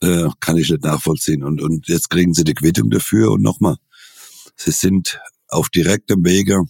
äh 0.00 0.30
kann 0.40 0.56
ich 0.56 0.70
nicht 0.70 0.84
nachvollziehen. 0.84 1.42
Und, 1.42 1.60
und 1.60 1.88
jetzt 1.88 2.08
kriegen 2.08 2.32
sie 2.32 2.44
die 2.44 2.54
Quittung 2.54 2.88
dafür. 2.90 3.32
Und 3.32 3.42
nochmal, 3.42 3.76
sie 4.56 4.70
sind 4.70 5.20
auf 5.48 5.68
direktem 5.68 6.24
Wege 6.24 6.62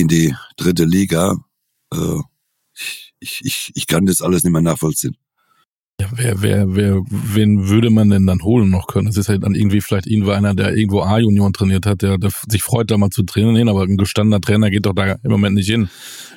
in 0.00 0.08
die 0.08 0.34
dritte 0.56 0.84
Liga. 0.84 1.36
Äh, 1.92 2.20
ich, 3.20 3.40
ich, 3.42 3.72
ich 3.74 3.86
kann 3.86 4.06
das 4.06 4.22
alles 4.22 4.44
nicht 4.44 4.52
mehr 4.52 4.62
nachvollziehen. 4.62 5.16
Ja, 6.00 6.06
wer, 6.12 6.42
wer, 6.42 6.76
wer, 6.76 7.02
wen 7.10 7.68
würde 7.68 7.90
man 7.90 8.10
denn 8.10 8.24
dann 8.26 8.42
holen 8.42 8.70
noch 8.70 8.86
können? 8.86 9.08
Es 9.08 9.16
ist 9.16 9.28
halt 9.28 9.42
dann 9.42 9.56
irgendwie 9.56 9.80
vielleicht 9.80 10.06
irgendwo 10.06 10.30
einer, 10.30 10.54
der 10.54 10.76
irgendwo 10.76 11.00
A-Junioren 11.00 11.52
trainiert 11.52 11.86
hat, 11.86 12.02
der, 12.02 12.18
der 12.18 12.30
sich 12.48 12.62
freut, 12.62 12.90
da 12.90 12.96
mal 12.96 13.10
zu 13.10 13.24
trainieren, 13.24 13.68
aber 13.68 13.82
ein 13.82 13.96
gestandener 13.96 14.40
Trainer 14.40 14.70
geht 14.70 14.86
doch 14.86 14.94
da 14.94 15.16
im 15.24 15.30
Moment 15.30 15.56
nicht 15.56 15.68
hin. 15.68 15.88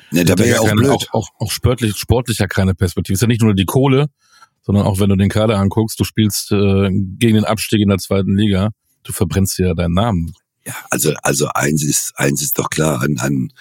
Nee, 0.10 0.24
da 0.24 0.38
wäre 0.40 0.50
ja 0.50 0.60
auch, 0.62 0.68
keine, 0.68 0.82
blöd. 0.82 0.92
auch, 0.92 1.06
auch, 1.12 1.30
auch 1.38 1.52
sportlich, 1.52 1.96
sportlich 1.96 2.40
ja 2.40 2.48
keine 2.48 2.74
Perspektive. 2.74 3.14
Es 3.14 3.20
ist 3.20 3.22
ja 3.22 3.28
nicht 3.28 3.44
nur 3.44 3.54
die 3.54 3.66
Kohle, 3.66 4.08
sondern 4.64 4.86
auch 4.86 5.00
wenn 5.00 5.10
du 5.10 5.16
den 5.16 5.30
Kader 5.30 5.60
anguckst, 5.60 6.00
du 6.00 6.06
spielst 6.06 6.52
äh, 6.52 6.90
gegen 6.90 7.36
den 7.36 7.46
Abstieg 7.46 7.82
in 7.82 7.90
der 7.90 8.00
zweiten 8.00 8.36
Liga, 8.36 8.72
du 9.04 9.14
verbrennst 9.14 9.60
ja 9.60 9.76
deinen 9.76 9.94
Namen. 9.94 10.34
Ja, 10.66 10.76
also, 10.90 11.14
also 11.24 11.48
eins 11.48 11.84
ist, 11.84 12.14
eins 12.16 12.42
ist 12.42 12.60
doch 12.60 12.70
klar, 12.70 13.02
ein, 13.02 13.20
ein, 13.20 13.54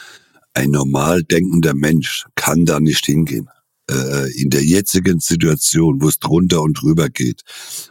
ein 0.54 0.71
normal 0.71 1.23
denkender 1.23 1.75
Mensch 1.75 2.26
kann 2.35 2.66
da 2.66 2.80
nicht 2.80 3.07
hingehen 3.07 3.49
äh, 3.90 4.30
in 4.40 4.50
der 4.50 4.64
jetzigen 4.64 5.21
Situation, 5.21 6.00
wo 6.00 6.09
es 6.09 6.19
drunter 6.19 6.62
und 6.62 6.75
drüber 6.75 7.09
geht, 7.09 7.42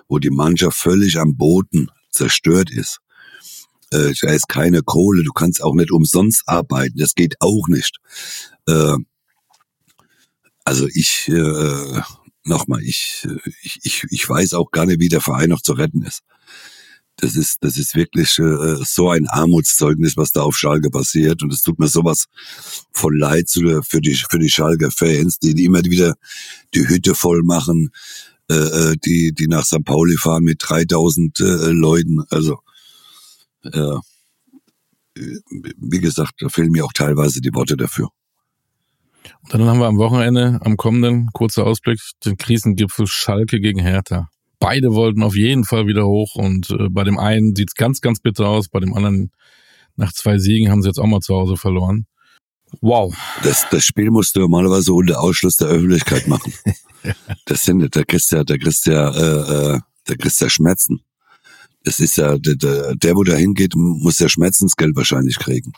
wo 0.07 0.19
die 0.19 0.29
Mannschaft 0.29 0.77
völlig 0.77 1.19
am 1.19 1.35
Boden 1.35 1.89
zerstört 2.11 2.69
ist, 2.71 2.99
äh, 3.91 4.13
da 4.21 4.31
ist 4.31 4.47
keine 4.47 4.83
Kohle, 4.83 5.23
du 5.23 5.31
kannst 5.31 5.63
auch 5.63 5.73
nicht 5.73 5.91
umsonst 5.91 6.43
arbeiten, 6.45 6.99
das 6.99 7.15
geht 7.15 7.35
auch 7.39 7.67
nicht. 7.67 7.97
Äh, 8.67 8.95
also 10.63 10.87
ich, 10.93 11.27
äh, 11.29 12.01
nochmal, 12.43 12.83
ich, 12.83 13.27
ich, 13.63 13.79
ich, 13.83 14.05
ich 14.09 14.29
weiß 14.29 14.53
auch 14.53 14.69
gar 14.71 14.85
nicht, 14.85 14.99
wie 14.99 15.09
der 15.09 15.21
Verein 15.21 15.49
noch 15.49 15.61
zu 15.61 15.73
retten 15.73 16.03
ist 16.03 16.21
das 17.21 17.35
ist, 17.35 17.57
das 17.61 17.77
ist 17.77 17.95
wirklich 17.95 18.39
äh, 18.39 18.75
so 18.83 19.09
ein 19.09 19.27
Armutszeugnis, 19.27 20.17
was 20.17 20.31
da 20.31 20.41
auf 20.41 20.55
Schalke 20.55 20.89
passiert. 20.89 21.43
Und 21.43 21.53
es 21.53 21.61
tut 21.61 21.79
mir 21.79 21.87
sowas 21.87 22.25
von 22.91 23.15
leid 23.15 23.49
für 23.49 24.01
die, 24.01 24.15
für 24.15 24.39
die 24.39 24.49
Schalke-Fans, 24.49 25.39
die 25.39 25.63
immer 25.63 25.83
wieder 25.83 26.15
die 26.73 26.87
Hütte 26.87 27.15
voll 27.15 27.43
machen, 27.43 27.89
äh, 28.49 28.53
äh 28.53 28.95
die, 29.03 29.33
die 29.33 29.47
nach 29.47 29.65
St. 29.65 29.83
Pauli 29.83 30.17
fahren 30.17 30.43
mit 30.43 30.57
3000 30.61 31.39
äh, 31.39 31.43
Leuten. 31.71 32.23
Also, 32.29 32.59
äh, 33.63 33.97
wie 35.15 35.99
gesagt, 35.99 36.35
da 36.39 36.49
fehlen 36.49 36.71
mir 36.71 36.85
auch 36.85 36.93
teilweise 36.93 37.41
die 37.41 37.53
Worte 37.53 37.75
dafür. 37.75 38.09
Und 39.43 39.53
dann 39.53 39.63
haben 39.63 39.79
wir 39.79 39.87
am 39.87 39.97
Wochenende, 39.97 40.59
am 40.63 40.77
kommenden, 40.77 41.29
kurzer 41.33 41.65
Ausblick, 41.65 41.99
den 42.25 42.37
Krisengipfel 42.37 43.07
Schalke 43.07 43.59
gegen 43.59 43.79
Hertha. 43.79 44.29
Beide 44.59 44.93
wollten 44.93 45.23
auf 45.23 45.35
jeden 45.35 45.63
Fall 45.63 45.87
wieder 45.87 46.05
hoch 46.05 46.35
und 46.35 46.69
äh, 46.71 46.89
bei 46.89 47.03
dem 47.03 47.17
einen 47.17 47.55
sieht's 47.55 47.75
ganz, 47.75 48.01
ganz 48.01 48.19
bitter 48.19 48.47
aus, 48.47 48.67
bei 48.67 48.79
dem 48.79 48.93
anderen 48.93 49.31
nach 49.95 50.13
zwei 50.13 50.37
Siegen 50.37 50.69
haben 50.69 50.81
sie 50.81 50.89
jetzt 50.89 50.99
auch 50.99 51.07
mal 51.07 51.21
zu 51.21 51.35
Hause 51.35 51.57
verloren. 51.57 52.05
Wow. 52.81 53.15
Das, 53.43 53.65
das 53.71 53.83
Spiel 53.83 54.11
musst 54.11 54.35
du 54.35 54.41
normalerweise 54.41 54.93
unter 54.93 55.19
Ausschluss 55.21 55.57
der 55.57 55.69
Öffentlichkeit 55.69 56.27
machen. 56.27 56.53
Das 57.45 57.63
sind, 57.63 57.95
da 57.95 58.03
kriegst 58.03 58.29
du 58.29 58.35
ja, 58.35 58.43
da 58.43 58.57
kriegst 58.57 58.85
du 58.85 58.91
ja, 58.91 59.09
äh, 59.09 59.75
äh, 59.75 59.79
da 60.03 60.15
kriegst 60.15 60.41
du 60.41 60.45
ja 60.45 60.49
Schmerzen. 60.49 60.99
Das 61.85 62.01
ist 62.01 62.17
ja, 62.17 62.37
der, 62.37 62.55
der, 62.55 62.93
der, 62.93 63.15
wo 63.15 63.23
da 63.23 63.35
hingeht, 63.35 63.73
muss 63.73 64.19
ja 64.19 64.27
Schmerzensgeld 64.27 64.97
wahrscheinlich 64.97 65.39
kriegen. 65.39 65.71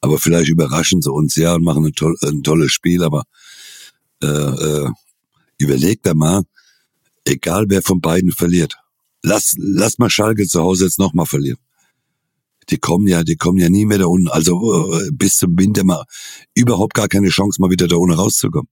Aber 0.00 0.18
vielleicht 0.18 0.48
überraschen 0.48 1.02
sie 1.02 1.10
uns 1.10 1.34
ja 1.34 1.54
und 1.54 1.64
machen 1.64 1.84
ein, 1.84 1.94
toll, 1.94 2.16
ein 2.22 2.44
tolles 2.44 2.70
Spiel, 2.70 3.02
aber 3.02 3.24
äh, 4.22 4.26
äh, 4.26 4.88
überleg 5.58 6.00
da 6.04 6.14
mal, 6.14 6.42
egal 7.24 7.66
wer 7.68 7.82
von 7.82 8.00
beiden 8.00 8.32
verliert. 8.32 8.74
Lass, 9.22 9.54
lass 9.56 9.98
mal 9.98 10.10
Schalke 10.10 10.46
zu 10.46 10.60
Hause 10.60 10.84
jetzt 10.84 10.98
nochmal 10.98 11.26
verlieren. 11.26 11.58
Die 12.70 12.78
kommen 12.78 13.06
ja, 13.08 13.24
die 13.24 13.36
kommen 13.36 13.58
ja 13.58 13.68
nie 13.68 13.86
mehr 13.86 13.98
da 13.98 14.06
unten. 14.06 14.28
Also 14.28 14.94
äh, 14.94 15.10
bis 15.12 15.36
zum 15.36 15.58
Winter 15.58 15.84
mal 15.84 16.04
überhaupt 16.54 16.94
gar 16.94 17.08
keine 17.08 17.28
Chance, 17.28 17.60
mal 17.60 17.70
wieder 17.70 17.88
da 17.88 17.96
unten 17.96 18.14
rauszukommen. 18.14 18.68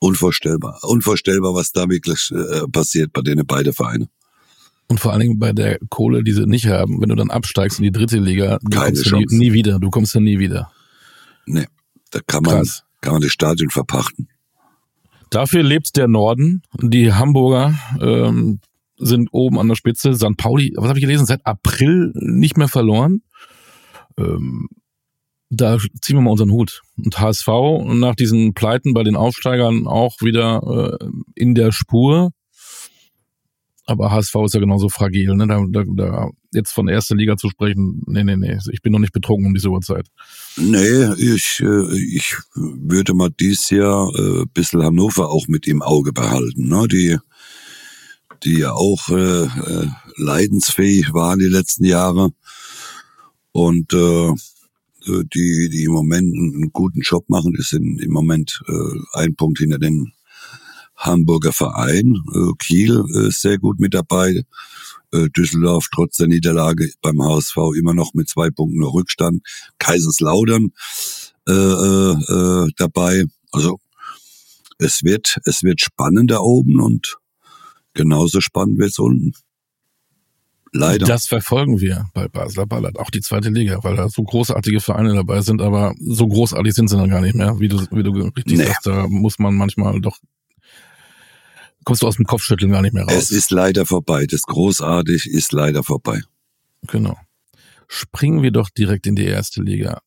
Unvorstellbar. 0.00 0.78
Unvorstellbar, 0.82 1.54
was 1.54 1.72
da 1.72 1.88
wirklich 1.88 2.30
äh, 2.32 2.68
passiert 2.68 3.12
bei 3.12 3.20
denen 3.22 3.46
beide 3.46 3.72
Vereine. 3.72 4.08
Und 4.88 5.00
vor 5.00 5.12
allen 5.12 5.20
Dingen 5.20 5.38
bei 5.38 5.52
der 5.52 5.78
Kohle, 5.90 6.24
die 6.24 6.32
sie 6.32 6.46
nicht 6.46 6.66
haben, 6.66 7.00
wenn 7.00 7.10
du 7.10 7.14
dann 7.14 7.30
absteigst 7.30 7.78
in 7.78 7.84
die 7.84 7.92
dritte 7.92 8.18
Liga, 8.18 8.58
du 8.62 8.70
Keine 8.70 8.92
kommst 8.92 9.04
Chance. 9.04 9.36
Nie, 9.36 9.50
nie, 9.50 9.52
wieder. 9.52 9.78
Du 9.78 9.90
kommst 9.90 10.14
ja 10.14 10.20
nie 10.20 10.38
wieder. 10.38 10.72
Nee, 11.46 11.66
da 12.10 12.20
kann 12.26 12.42
man, 12.42 12.58
Krass. 12.58 12.84
kann 13.00 13.12
man 13.14 13.22
das 13.22 13.32
Stadion 13.32 13.70
verpachten. 13.70 14.28
Dafür 15.30 15.62
lebt 15.62 15.96
der 15.96 16.08
Norden. 16.08 16.62
Die 16.80 17.12
Hamburger 17.12 17.74
ähm, 18.00 18.60
sind 18.96 19.28
oben 19.32 19.58
an 19.58 19.68
der 19.68 19.74
Spitze. 19.74 20.14
St. 20.14 20.36
Pauli, 20.36 20.72
was 20.76 20.88
habe 20.88 20.98
ich 20.98 21.04
gelesen, 21.04 21.26
seit 21.26 21.44
April 21.46 22.12
nicht 22.14 22.56
mehr 22.56 22.68
verloren. 22.68 23.22
Ähm, 24.18 24.68
da 25.50 25.78
ziehen 26.02 26.16
wir 26.16 26.22
mal 26.22 26.32
unseren 26.32 26.50
Hut. 26.50 26.82
Und 26.96 27.18
HSV 27.18 27.48
nach 27.94 28.14
diesen 28.14 28.54
Pleiten 28.54 28.92
bei 28.92 29.02
den 29.02 29.16
Aufsteigern 29.16 29.86
auch 29.86 30.14
wieder 30.20 30.98
äh, 31.00 31.06
in 31.34 31.54
der 31.54 31.72
Spur. 31.72 32.32
Aber 33.88 34.10
HSV 34.10 34.34
ist 34.44 34.52
ja 34.54 34.60
genauso 34.60 34.90
fragil. 34.90 35.34
Ne? 35.34 35.46
Da, 35.46 35.64
da, 35.66 35.84
da 35.86 36.30
jetzt 36.52 36.72
von 36.72 36.88
erster 36.88 37.16
Liga 37.16 37.38
zu 37.38 37.48
sprechen, 37.48 38.02
nee, 38.06 38.22
nee, 38.22 38.36
nee. 38.36 38.58
Ich 38.70 38.82
bin 38.82 38.92
noch 38.92 38.98
nicht 38.98 39.14
betrunken 39.14 39.46
um 39.46 39.54
diese 39.54 39.70
Uhrzeit. 39.70 40.08
Nee, 40.58 41.14
ich, 41.14 41.60
äh, 41.60 41.96
ich 41.96 42.36
würde 42.54 43.14
mal 43.14 43.30
dies 43.40 43.70
Jahr 43.70 44.12
äh, 44.14 44.44
bisschen 44.52 44.82
Hannover 44.82 45.30
auch 45.30 45.48
mit 45.48 45.66
im 45.66 45.80
Auge 45.80 46.12
behalten. 46.12 46.68
Ne? 46.68 46.86
Die, 46.86 47.16
die 48.44 48.58
ja 48.58 48.72
auch 48.72 49.08
äh, 49.08 49.44
äh, 49.44 49.86
leidensfähig 50.18 51.14
waren 51.14 51.38
die 51.38 51.46
letzten 51.46 51.84
Jahre. 51.84 52.28
Und 53.52 53.94
äh, 53.94 54.34
die, 55.06 55.70
die 55.70 55.84
im 55.84 55.92
Moment 55.92 56.36
einen 56.36 56.72
guten 56.74 57.00
Job 57.00 57.24
machen, 57.30 57.56
sind 57.58 58.02
im 58.02 58.12
Moment 58.12 58.60
äh, 58.68 59.18
ein 59.18 59.34
Punkt 59.34 59.60
hinter 59.60 59.78
den 59.78 60.12
Hamburger 60.98 61.52
Verein. 61.52 62.16
Äh, 62.34 62.52
Kiel 62.58 63.02
äh, 63.14 63.28
ist 63.28 63.40
sehr 63.40 63.58
gut 63.58 63.80
mit 63.80 63.94
dabei. 63.94 64.42
Äh, 65.12 65.28
Düsseldorf 65.30 65.88
trotz 65.94 66.16
der 66.16 66.26
Niederlage 66.26 66.90
beim 67.00 67.22
HSV 67.22 67.56
immer 67.78 67.94
noch 67.94 68.12
mit 68.14 68.28
zwei 68.28 68.50
Punkten 68.50 68.82
Rückstand. 68.82 69.42
Kaiserslautern 69.78 70.72
äh, 71.48 71.52
äh, 71.52 72.68
dabei. 72.76 73.24
Also 73.52 73.78
es 74.78 75.02
wird, 75.02 75.38
es 75.44 75.62
wird 75.62 75.80
spannend 75.80 76.30
da 76.30 76.40
oben 76.40 76.80
und 76.80 77.16
genauso 77.94 78.40
spannend 78.40 78.78
wird's 78.78 78.98
unten. 78.98 79.32
Leider. 80.72 81.06
Das 81.06 81.26
verfolgen 81.26 81.80
wir 81.80 82.08
bei 82.12 82.28
Basler 82.28 82.66
Ballard, 82.66 82.98
auch 82.98 83.08
die 83.08 83.22
zweite 83.22 83.48
Liga, 83.48 83.82
weil 83.82 83.96
da 83.96 84.10
so 84.10 84.22
großartige 84.22 84.80
Vereine 84.80 85.14
dabei 85.14 85.40
sind, 85.40 85.62
aber 85.62 85.94
so 85.98 86.28
großartig 86.28 86.74
sind 86.74 86.88
sie 86.88 86.96
dann 86.96 87.08
gar 87.08 87.22
nicht 87.22 87.34
mehr, 87.34 87.58
wie 87.58 87.68
du, 87.68 87.78
wie 87.90 88.02
du 88.02 88.10
richtig 88.10 88.58
nee. 88.58 88.64
sagst. 88.64 88.86
Da 88.86 89.06
muss 89.08 89.38
man 89.38 89.54
manchmal 89.54 89.98
doch 90.00 90.18
kommst 91.88 92.02
du 92.02 92.06
aus 92.06 92.16
dem 92.16 92.26
Kopfschütteln 92.26 92.70
gar 92.70 92.82
nicht 92.82 92.92
mehr 92.92 93.04
raus. 93.04 93.14
Es 93.14 93.30
ist 93.30 93.50
leider 93.50 93.86
vorbei. 93.86 94.26
Das 94.26 94.42
großartig 94.42 95.24
ist 95.24 95.52
leider 95.52 95.82
vorbei. 95.82 96.20
Genau. 96.86 97.16
Springen 97.86 98.42
wir 98.42 98.50
doch 98.50 98.68
direkt 98.68 99.06
in 99.06 99.16
die 99.16 99.24
erste 99.24 99.62
Liga. 99.62 100.02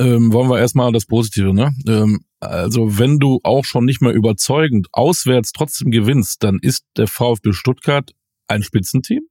Ähm, 0.00 0.32
wollen 0.32 0.50
wir 0.50 0.58
erstmal 0.58 0.90
das 0.90 1.06
Positive, 1.06 1.54
ne? 1.54 1.72
Ähm, 1.86 2.24
also 2.40 2.98
wenn 2.98 3.20
du 3.20 3.38
auch 3.44 3.64
schon 3.64 3.84
nicht 3.84 4.02
mehr 4.02 4.12
überzeugend 4.12 4.88
auswärts 4.90 5.52
trotzdem 5.52 5.92
gewinnst, 5.92 6.42
dann 6.42 6.58
ist 6.60 6.84
der 6.96 7.06
VfB 7.06 7.52
Stuttgart 7.52 8.10
ein 8.48 8.64
Spitzenteam. 8.64 9.22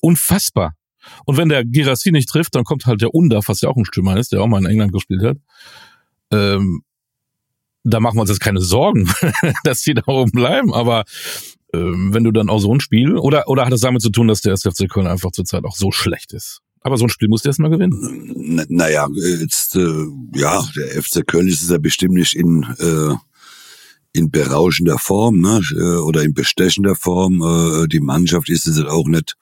Unfassbar. 0.00 0.74
Und 1.24 1.36
wenn 1.36 1.50
der 1.50 1.64
Girassi 1.64 2.10
nicht 2.10 2.28
trifft, 2.28 2.56
dann 2.56 2.64
kommt 2.64 2.86
halt 2.86 3.00
der 3.00 3.14
Undaf, 3.14 3.46
was 3.46 3.60
ja 3.60 3.68
auch 3.68 3.76
ein 3.76 3.84
Stürmer 3.84 4.16
ist, 4.16 4.32
der 4.32 4.42
auch 4.42 4.48
mal 4.48 4.58
in 4.58 4.66
England 4.66 4.92
gespielt 4.92 5.22
hat. 5.22 5.36
Ähm, 6.32 6.82
da 7.84 8.00
machen 8.00 8.16
wir 8.16 8.22
uns 8.22 8.30
jetzt 8.30 8.40
keine 8.40 8.60
Sorgen, 8.60 9.10
dass 9.64 9.82
die 9.82 9.94
da 9.94 10.02
oben 10.06 10.30
bleiben, 10.30 10.72
aber 10.72 11.04
ähm, 11.74 12.12
wenn 12.12 12.24
du 12.24 12.32
dann 12.32 12.50
auch 12.50 12.58
so 12.58 12.72
ein 12.72 12.80
Spiel, 12.80 13.16
oder, 13.16 13.48
oder 13.48 13.64
hat 13.64 13.72
es 13.72 13.80
damit 13.80 14.02
zu 14.02 14.10
tun, 14.10 14.28
dass 14.28 14.42
der 14.42 14.52
SFC 14.52 14.88
Köln 14.88 15.06
einfach 15.06 15.32
zurzeit 15.32 15.64
auch 15.64 15.76
so 15.76 15.90
schlecht 15.90 16.32
ist? 16.32 16.60
Aber 16.82 16.98
so 16.98 17.04
ein 17.04 17.10
Spiel 17.10 17.28
musst 17.28 17.44
du 17.44 17.48
erstmal 17.48 17.70
gewinnen. 17.70 18.66
naja, 18.68 19.08
jetzt, 19.40 19.76
äh, 19.76 20.06
ja, 20.34 20.64
der 20.76 21.02
FC 21.02 21.26
Köln 21.26 21.46
ist 21.46 21.70
ja 21.70 21.78
bestimmt 21.78 22.14
nicht 22.14 22.34
in, 22.34 22.64
äh, 22.78 23.14
in 24.12 24.30
berauschender 24.30 24.98
Form, 24.98 25.40
ne, 25.40 25.60
äh, 25.76 25.98
oder 26.00 26.22
in 26.22 26.34
bestechender 26.34 26.96
Form. 26.96 27.40
Äh, 27.40 27.88
die 27.88 28.00
Mannschaft 28.00 28.48
ist 28.48 28.66
es 28.66 28.84
auch 28.84 29.06
nicht 29.06 29.36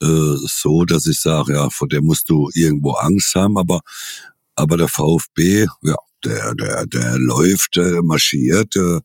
äh, 0.00 0.36
so, 0.46 0.84
dass 0.84 1.06
ich 1.06 1.20
sage, 1.20 1.54
ja, 1.54 1.70
vor 1.70 1.88
der 1.88 2.02
musst 2.02 2.30
du 2.30 2.48
irgendwo 2.54 2.92
Angst 2.92 3.34
haben, 3.34 3.58
aber, 3.58 3.80
aber 4.54 4.76
der 4.76 4.88
VfB, 4.88 5.66
ja, 5.82 5.96
der, 6.24 6.54
der, 6.54 6.86
der 6.86 7.18
läuft, 7.18 7.76
äh, 7.76 8.00
marschiert, 8.02 8.76
äh, 8.76 9.00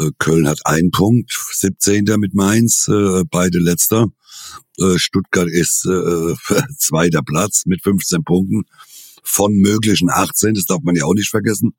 Äh, 0.00 0.10
Köln 0.18 0.48
hat 0.48 0.60
einen 0.64 0.90
Punkt, 0.90 1.30
17. 1.52 2.04
mit 2.18 2.34
Mainz, 2.34 2.88
äh, 2.88 3.22
beide 3.30 3.58
letzter. 3.58 4.08
Äh, 4.78 4.98
Stuttgart 4.98 5.48
ist 5.48 5.86
äh, 5.86 6.34
zweiter 6.78 7.22
Platz 7.22 7.62
mit 7.66 7.82
15 7.82 8.24
Punkten 8.24 8.62
von 9.22 9.54
möglichen 9.54 10.10
18, 10.10 10.54
das 10.54 10.66
darf 10.66 10.80
man 10.82 10.96
ja 10.96 11.04
auch 11.04 11.14
nicht 11.14 11.30
vergessen. 11.30 11.74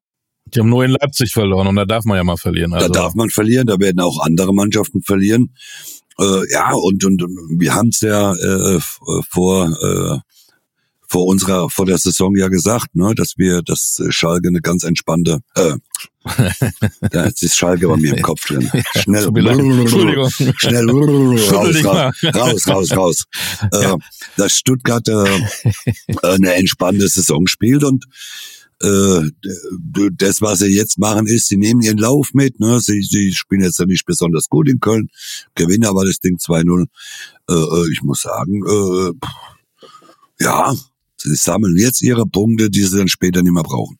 Die 0.47 0.59
haben 0.59 0.69
nur 0.69 0.85
in 0.85 0.91
Leipzig 0.91 1.33
verloren 1.33 1.67
und 1.67 1.75
da 1.75 1.85
darf 1.85 2.05
man 2.05 2.17
ja 2.17 2.23
mal 2.23 2.37
verlieren. 2.37 2.73
Also. 2.73 2.87
Da 2.87 3.01
darf 3.01 3.15
man 3.15 3.29
verlieren, 3.29 3.67
da 3.67 3.79
werden 3.79 3.99
auch 3.99 4.19
andere 4.23 4.53
Mannschaften 4.53 5.01
verlieren. 5.01 5.53
Äh, 6.19 6.51
ja, 6.51 6.71
und, 6.71 7.03
und, 7.03 7.21
und 7.21 7.59
wir 7.59 7.73
haben 7.73 7.89
es 7.89 8.01
ja 8.01 8.33
äh, 8.33 8.79
vor 9.29 9.65
äh, 9.81 10.19
vor 11.07 11.25
unserer 11.25 11.69
vor 11.69 11.85
der 11.85 11.97
Saison 11.97 12.35
ja 12.35 12.47
gesagt, 12.47 12.95
ne, 12.95 13.13
dass 13.15 13.33
wir 13.37 13.61
dass 13.61 14.01
Schalke 14.09 14.47
eine 14.47 14.61
ganz 14.61 14.83
entspannte 14.83 15.39
äh, 15.55 15.75
da 17.11 17.25
ist 17.25 17.55
Schalke 17.55 17.87
bei 17.87 17.97
mir 17.97 18.15
im 18.15 18.23
Kopf 18.23 18.47
drin. 18.47 18.69
Schnell, 18.95 19.25
Entschuldigung. 19.25 20.31
schnell 20.57 20.89
raus, 20.89 21.85
raus, 21.85 22.15
raus, 22.35 22.67
raus, 22.67 22.91
raus. 22.97 23.23
Ja. 23.71 23.93
Äh, 23.93 23.97
dass 24.35 24.57
Stuttgart 24.57 25.07
äh, 25.07 25.41
eine 26.23 26.55
entspannte 26.55 27.07
Saison 27.07 27.45
spielt 27.45 27.83
und 27.83 28.05
äh, 28.81 29.31
das, 30.13 30.41
was 30.41 30.59
sie 30.59 30.75
jetzt 30.75 30.97
machen, 30.97 31.27
ist, 31.27 31.47
sie 31.47 31.57
nehmen 31.57 31.81
ihren 31.81 31.97
Lauf 31.97 32.29
mit. 32.33 32.59
Ne? 32.59 32.79
Sie, 32.81 33.01
sie 33.01 33.33
spielen 33.33 33.61
jetzt 33.61 33.79
ja 33.79 33.85
nicht 33.85 34.05
besonders 34.05 34.49
gut 34.49 34.67
in 34.67 34.79
Köln, 34.79 35.09
gewinnen 35.55 35.85
aber 35.85 36.05
das 36.05 36.19
Ding 36.19 36.37
2-0. 36.37 36.85
Äh, 37.49 37.53
äh, 37.53 37.91
ich 37.91 38.01
muss 38.01 38.21
sagen, 38.21 38.61
äh, 38.65 40.43
ja, 40.43 40.73
sie 41.29 41.35
sammeln 41.35 41.75
jetzt 41.77 42.01
ihre 42.01 42.25
Punkte, 42.25 42.69
die 42.69 42.81
sie 42.81 42.97
dann 42.97 43.07
später 43.07 43.41
nicht 43.41 43.53
mehr 43.53 43.63
brauchen. 43.63 43.97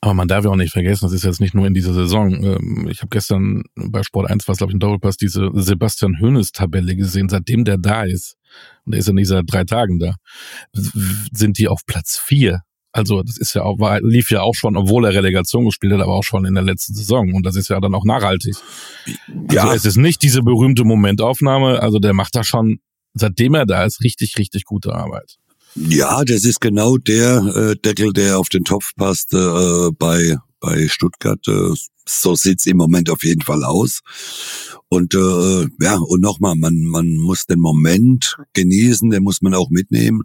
Aber 0.00 0.14
man 0.14 0.28
darf 0.28 0.44
ja 0.44 0.50
auch 0.50 0.56
nicht 0.56 0.72
vergessen, 0.72 1.06
das 1.06 1.12
ist 1.12 1.24
jetzt 1.24 1.40
nicht 1.40 1.54
nur 1.54 1.66
in 1.66 1.74
dieser 1.74 1.92
Saison. 1.92 2.32
Ähm, 2.32 2.88
ich 2.88 3.00
habe 3.00 3.08
gestern 3.10 3.64
bei 3.74 4.02
Sport 4.04 4.30
1, 4.30 4.46
was 4.46 4.58
glaube 4.58 4.70
ich 4.70 4.76
ein 4.76 4.80
Doppelpass, 4.80 5.16
diese 5.16 5.50
Sebastian 5.54 6.20
Hönes 6.20 6.52
Tabelle 6.52 6.94
gesehen. 6.94 7.28
Seitdem 7.28 7.64
der 7.64 7.78
da 7.78 8.04
ist, 8.04 8.36
und 8.84 8.92
der 8.92 9.00
ist 9.00 9.08
ja 9.08 9.12
nicht 9.12 9.26
seit 9.26 9.44
drei 9.48 9.64
Tagen 9.64 9.98
da, 9.98 10.14
sind 10.72 11.58
die 11.58 11.66
auf 11.66 11.84
Platz 11.84 12.16
vier 12.16 12.62
also 12.92 13.22
das 13.22 13.38
ist 13.38 13.54
ja 13.54 13.62
auch, 13.62 13.78
war, 13.78 14.00
lief 14.00 14.30
ja 14.30 14.42
auch 14.42 14.54
schon, 14.54 14.76
obwohl 14.76 15.04
er 15.04 15.14
Relegation 15.14 15.64
gespielt 15.64 15.92
hat, 15.92 16.00
aber 16.00 16.14
auch 16.14 16.24
schon 16.24 16.44
in 16.44 16.54
der 16.54 16.64
letzten 16.64 16.94
Saison. 16.94 17.32
Und 17.34 17.44
das 17.44 17.56
ist 17.56 17.68
ja 17.68 17.80
dann 17.80 17.94
auch 17.94 18.04
nachhaltig. 18.04 18.56
Ja. 19.52 19.62
Also 19.62 19.74
es 19.74 19.84
ist 19.84 19.96
nicht 19.96 20.22
diese 20.22 20.42
berühmte 20.42 20.84
Momentaufnahme, 20.84 21.80
also 21.80 21.98
der 21.98 22.14
macht 22.14 22.34
da 22.34 22.44
schon, 22.44 22.80
seitdem 23.14 23.54
er 23.54 23.66
da 23.66 23.84
ist, 23.84 24.02
richtig, 24.02 24.36
richtig 24.38 24.64
gute 24.64 24.94
Arbeit. 24.94 25.36
Ja, 25.80 26.24
das 26.24 26.44
ist 26.44 26.60
genau 26.60 26.96
der 26.96 27.38
äh, 27.54 27.76
Deckel, 27.76 28.12
der 28.12 28.38
auf 28.38 28.48
den 28.48 28.64
Topf 28.64 28.94
passt 28.96 29.32
äh, 29.32 29.90
bei 29.98 30.36
bei 30.60 30.88
Stuttgart. 30.88 31.46
Äh, 31.46 31.74
so 32.06 32.34
sieht's 32.34 32.66
im 32.66 32.78
Moment 32.78 33.10
auf 33.10 33.22
jeden 33.22 33.42
Fall 33.42 33.64
aus. 33.64 34.00
Und 34.88 35.14
äh, 35.14 35.66
ja, 35.80 35.98
und 35.98 36.20
nochmal, 36.20 36.56
man, 36.56 36.82
man 36.84 37.16
muss 37.16 37.44
den 37.44 37.60
Moment 37.60 38.36
genießen, 38.54 39.10
den 39.10 39.22
muss 39.22 39.42
man 39.42 39.54
auch 39.54 39.68
mitnehmen. 39.70 40.22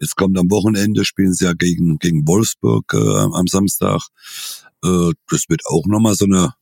Jetzt 0.00 0.16
kommt 0.16 0.38
am 0.38 0.50
Wochenende, 0.50 1.04
spielen 1.04 1.34
sie 1.34 1.44
ja 1.44 1.52
gegen, 1.52 1.98
gegen 1.98 2.26
Wolfsburg 2.26 2.92
äh, 2.94 2.96
am 2.96 3.46
Samstag. 3.46 4.00
Äh, 4.82 5.12
das 5.30 5.44
wird 5.48 5.62
auch 5.66 5.86
nochmal 5.86 6.14
so 6.14 6.24
eine 6.24 6.54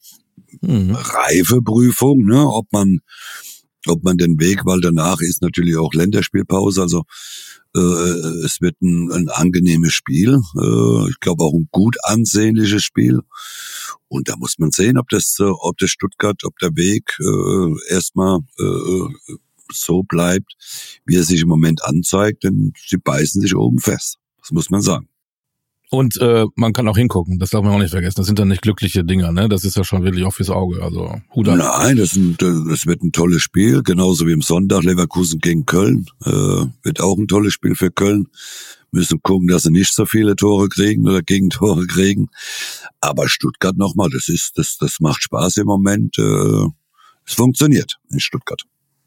mhm. 0.60 0.90
Reifeprüfung, 0.92 2.24
ne? 2.24 2.46
ob 2.46 2.72
man 2.72 2.98
ob 3.86 4.02
man 4.02 4.18
den 4.18 4.38
Weg, 4.40 4.66
weil 4.66 4.80
danach 4.80 5.20
ist 5.20 5.40
natürlich 5.40 5.76
auch 5.76 5.94
Länderspielpause, 5.94 6.82
also 6.82 7.04
äh, 7.74 8.44
es 8.44 8.60
wird 8.60 8.80
ein, 8.82 9.10
ein 9.12 9.28
angenehmes 9.28 9.92
Spiel, 9.92 10.38
äh, 10.56 11.10
ich 11.10 11.20
glaube 11.20 11.44
auch 11.44 11.54
ein 11.54 11.68
gut 11.70 11.96
ansehnliches 12.04 12.82
Spiel. 12.82 13.20
Und 14.08 14.28
da 14.28 14.36
muss 14.36 14.58
man 14.58 14.70
sehen, 14.70 14.98
ob 14.98 15.08
das, 15.08 15.36
äh, 15.38 15.44
ob 15.44 15.76
das 15.78 15.90
Stuttgart, 15.90 16.42
ob 16.44 16.58
der 16.58 16.74
Weg 16.76 17.18
äh, 17.20 17.92
erstmal 17.92 18.40
äh, 18.58 19.34
so 19.72 20.02
bleibt, 20.02 20.54
wie 21.04 21.16
er 21.16 21.24
sich 21.24 21.42
im 21.42 21.48
Moment 21.48 21.84
anzeigt, 21.84 22.44
denn 22.44 22.72
sie 22.86 22.96
beißen 22.96 23.42
sich 23.42 23.54
oben 23.54 23.80
fest. 23.80 24.16
Das 24.40 24.50
muss 24.50 24.70
man 24.70 24.80
sagen. 24.80 25.08
Und 25.90 26.20
äh, 26.20 26.44
man 26.54 26.74
kann 26.74 26.86
auch 26.86 26.98
hingucken, 26.98 27.38
das 27.38 27.50
darf 27.50 27.62
man 27.62 27.72
auch 27.72 27.78
nicht 27.78 27.92
vergessen. 27.92 28.16
Das 28.18 28.26
sind 28.26 28.38
dann 28.38 28.48
nicht 28.48 28.60
glückliche 28.60 29.04
Dinger, 29.04 29.32
ne? 29.32 29.48
Das 29.48 29.64
ist 29.64 29.76
ja 29.76 29.84
schon 29.84 30.04
wirklich 30.04 30.24
auch 30.26 30.34
fürs 30.34 30.50
Auge. 30.50 30.82
Also 30.82 31.14
Hut 31.34 31.46
Nein, 31.46 31.96
das, 31.96 32.14
ein, 32.14 32.36
das 32.38 32.84
wird 32.84 33.02
ein 33.02 33.12
tolles 33.12 33.40
Spiel, 33.40 33.82
genauso 33.82 34.26
wie 34.26 34.32
im 34.32 34.42
Sonntag 34.42 34.82
Leverkusen 34.82 35.38
gegen 35.38 35.64
Köln. 35.64 36.06
Äh, 36.26 36.30
wird 36.82 37.00
auch 37.00 37.16
ein 37.16 37.26
tolles 37.26 37.54
Spiel 37.54 37.74
für 37.74 37.90
Köln. 37.90 38.28
Müssen 38.90 39.22
gucken, 39.22 39.48
dass 39.48 39.62
sie 39.62 39.70
nicht 39.70 39.94
so 39.94 40.04
viele 40.04 40.36
Tore 40.36 40.68
kriegen 40.68 41.06
oder 41.08 41.22
Gegentore 41.22 41.86
kriegen. 41.88 42.28
Aber 43.00 43.28
Stuttgart 43.30 43.78
nochmal, 43.78 44.10
das 44.10 44.28
ist, 44.28 44.58
das, 44.58 44.76
das 44.78 45.00
macht 45.00 45.22
Spaß 45.22 45.56
im 45.56 45.66
Moment. 45.66 46.18
Äh, 46.18 46.66
es 47.26 47.32
funktioniert 47.32 47.96
in 48.10 48.20
Stuttgart. 48.20 48.62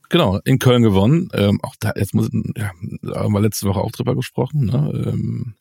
Genau, 0.10 0.40
in 0.46 0.58
Köln 0.58 0.82
gewonnen. 0.82 1.30
Ähm, 1.34 1.60
auch 1.62 1.76
da, 1.80 1.94
jetzt 1.96 2.16
muss, 2.16 2.30
ja, 2.58 2.72
haben 3.16 3.34
wir 3.34 3.40
letzte 3.40 3.68
Woche 3.68 3.80
auch 3.80 3.92
drüber 3.92 4.16
gesprochen. 4.16 4.66
Ne? 4.66 5.06
Ähm, 5.08 5.54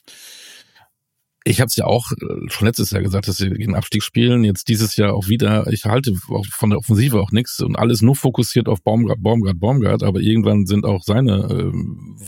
ich 1.50 1.60
habe 1.60 1.66
es 1.66 1.76
ja 1.76 1.84
auch 1.84 2.12
äh, 2.12 2.48
schon 2.48 2.66
letztes 2.66 2.90
Jahr 2.90 3.02
gesagt, 3.02 3.28
dass 3.28 3.36
sie 3.36 3.50
gegen 3.50 3.74
Abstieg 3.74 4.02
spielen. 4.02 4.44
Jetzt 4.44 4.68
dieses 4.68 4.96
Jahr 4.96 5.14
auch 5.14 5.28
wieder. 5.28 5.66
Ich 5.72 5.84
halte 5.84 6.14
von 6.14 6.70
der 6.70 6.78
Offensive 6.78 7.20
auch 7.20 7.32
nichts 7.32 7.60
und 7.60 7.76
alles 7.76 8.02
nur 8.02 8.14
fokussiert 8.16 8.68
auf 8.68 8.82
Baumgart, 8.82 9.22
Baumgart, 9.22 9.58
Baumgart. 9.58 10.02
Aber 10.02 10.20
irgendwann 10.20 10.66
sind 10.66 10.86
auch 10.86 11.02
seine 11.02 11.44
äh, 11.50 11.72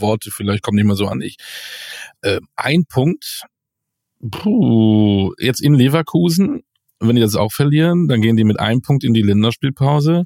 Worte 0.00 0.30
vielleicht 0.30 0.62
kommen 0.62 0.76
nicht 0.76 0.86
mehr 0.86 0.96
so 0.96 1.06
an. 1.06 1.20
Ich 1.20 1.36
äh, 2.22 2.40
ein 2.56 2.84
Punkt. 2.84 3.44
Puh, 4.30 5.32
jetzt 5.38 5.62
in 5.62 5.74
Leverkusen. 5.74 6.62
Wenn 7.00 7.16
die 7.16 7.22
das 7.22 7.34
auch 7.34 7.52
verlieren, 7.52 8.06
dann 8.06 8.22
gehen 8.22 8.36
die 8.36 8.44
mit 8.44 8.60
einem 8.60 8.82
Punkt 8.82 9.02
in 9.02 9.12
die 9.12 9.22
Länderspielpause. 9.22 10.24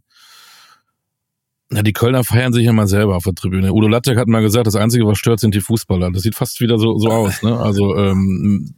Na, 1.68 1.82
die 1.82 1.92
Kölner 1.92 2.22
feiern 2.22 2.52
sich 2.52 2.64
ja 2.64 2.72
mal 2.72 2.86
selber 2.86 3.16
auf 3.16 3.24
der 3.24 3.34
Tribüne. 3.34 3.72
Udo 3.72 3.88
Lattek 3.88 4.16
hat 4.16 4.28
mal 4.28 4.42
gesagt, 4.42 4.66
das 4.66 4.76
Einzige, 4.76 5.06
was 5.06 5.18
stört, 5.18 5.40
sind 5.40 5.54
die 5.54 5.60
Fußballer. 5.60 6.12
Das 6.12 6.22
sieht 6.22 6.36
fast 6.36 6.60
wieder 6.60 6.78
so, 6.78 6.96
so 6.98 7.08
aus. 7.08 7.42
Ne? 7.42 7.58
Also 7.58 7.96
ähm, 7.96 8.72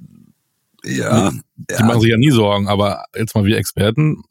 ja, 0.84 1.30
die 1.30 1.74
ja. 1.74 1.84
machen 1.84 2.00
sich 2.00 2.10
ja 2.10 2.16
nie 2.16 2.30
Sorgen, 2.30 2.68
aber 2.68 3.04
jetzt 3.14 3.34
mal 3.34 3.44
wir 3.44 3.58
Experten 3.58 4.22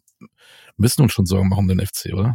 müssen 0.78 1.02
uns 1.02 1.13
schon 1.13 1.26
Sorgen 1.26 1.50
machen 1.50 1.62
um 1.62 1.67
den 1.67 1.86
FC, 1.86 2.13
oder? 2.13 2.34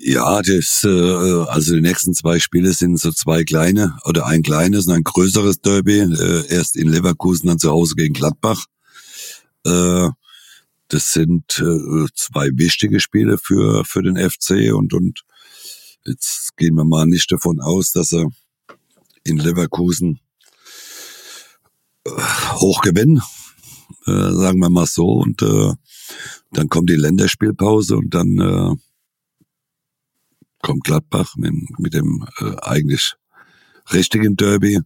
Ja, 0.00 0.40
das, 0.40 0.84
äh, 0.84 0.88
also 0.88 1.74
die 1.74 1.82
nächsten 1.82 2.14
zwei 2.14 2.38
Spiele 2.38 2.72
sind 2.72 2.98
so 2.98 3.12
zwei 3.12 3.44
kleine 3.44 3.98
oder 4.04 4.26
ein 4.26 4.42
kleines 4.42 4.86
und 4.86 4.94
ein 4.94 5.04
größeres 5.04 5.60
Derby. 5.60 5.98
Äh, 5.98 6.46
erst 6.48 6.76
in 6.76 6.88
Leverkusen, 6.88 7.48
dann 7.48 7.58
zu 7.58 7.70
Hause 7.70 7.94
gegen 7.94 8.14
Gladbach. 8.14 8.64
Äh, 9.66 10.08
das 10.88 11.12
sind 11.12 11.58
äh, 11.58 12.06
zwei 12.14 12.48
wichtige 12.54 13.00
Spiele 13.00 13.36
für 13.38 13.84
für 13.84 14.02
den 14.02 14.16
FC 14.16 14.72
und 14.72 14.94
und 14.94 15.24
Jetzt 16.06 16.56
gehen 16.56 16.76
wir 16.76 16.84
mal 16.84 17.04
nicht 17.06 17.32
davon 17.32 17.60
aus, 17.60 17.90
dass 17.90 18.12
er 18.12 18.30
in 19.24 19.38
Leverkusen 19.38 20.20
äh, 22.04 22.10
hoch 22.54 22.80
gewinnen, 22.80 23.20
äh, 24.06 24.30
sagen 24.30 24.60
wir 24.60 24.70
mal 24.70 24.86
so. 24.86 25.08
Und 25.08 25.42
äh, 25.42 25.72
dann 26.52 26.68
kommt 26.68 26.90
die 26.90 26.96
Länderspielpause 26.96 27.96
und 27.96 28.14
dann 28.14 28.38
äh, 28.38 28.76
kommt 30.62 30.84
Gladbach 30.84 31.34
mit, 31.36 31.52
mit 31.80 31.92
dem 31.92 32.24
äh, 32.38 32.54
eigentlich 32.62 33.14
richtigen 33.92 34.36
Derby. 34.36 34.78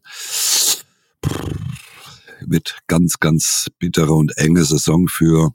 Wird 2.41 2.79
ganz, 2.87 3.19
ganz 3.19 3.67
bittere 3.79 4.15
und 4.15 4.35
enge 4.39 4.65
Saison 4.65 5.07
für 5.07 5.55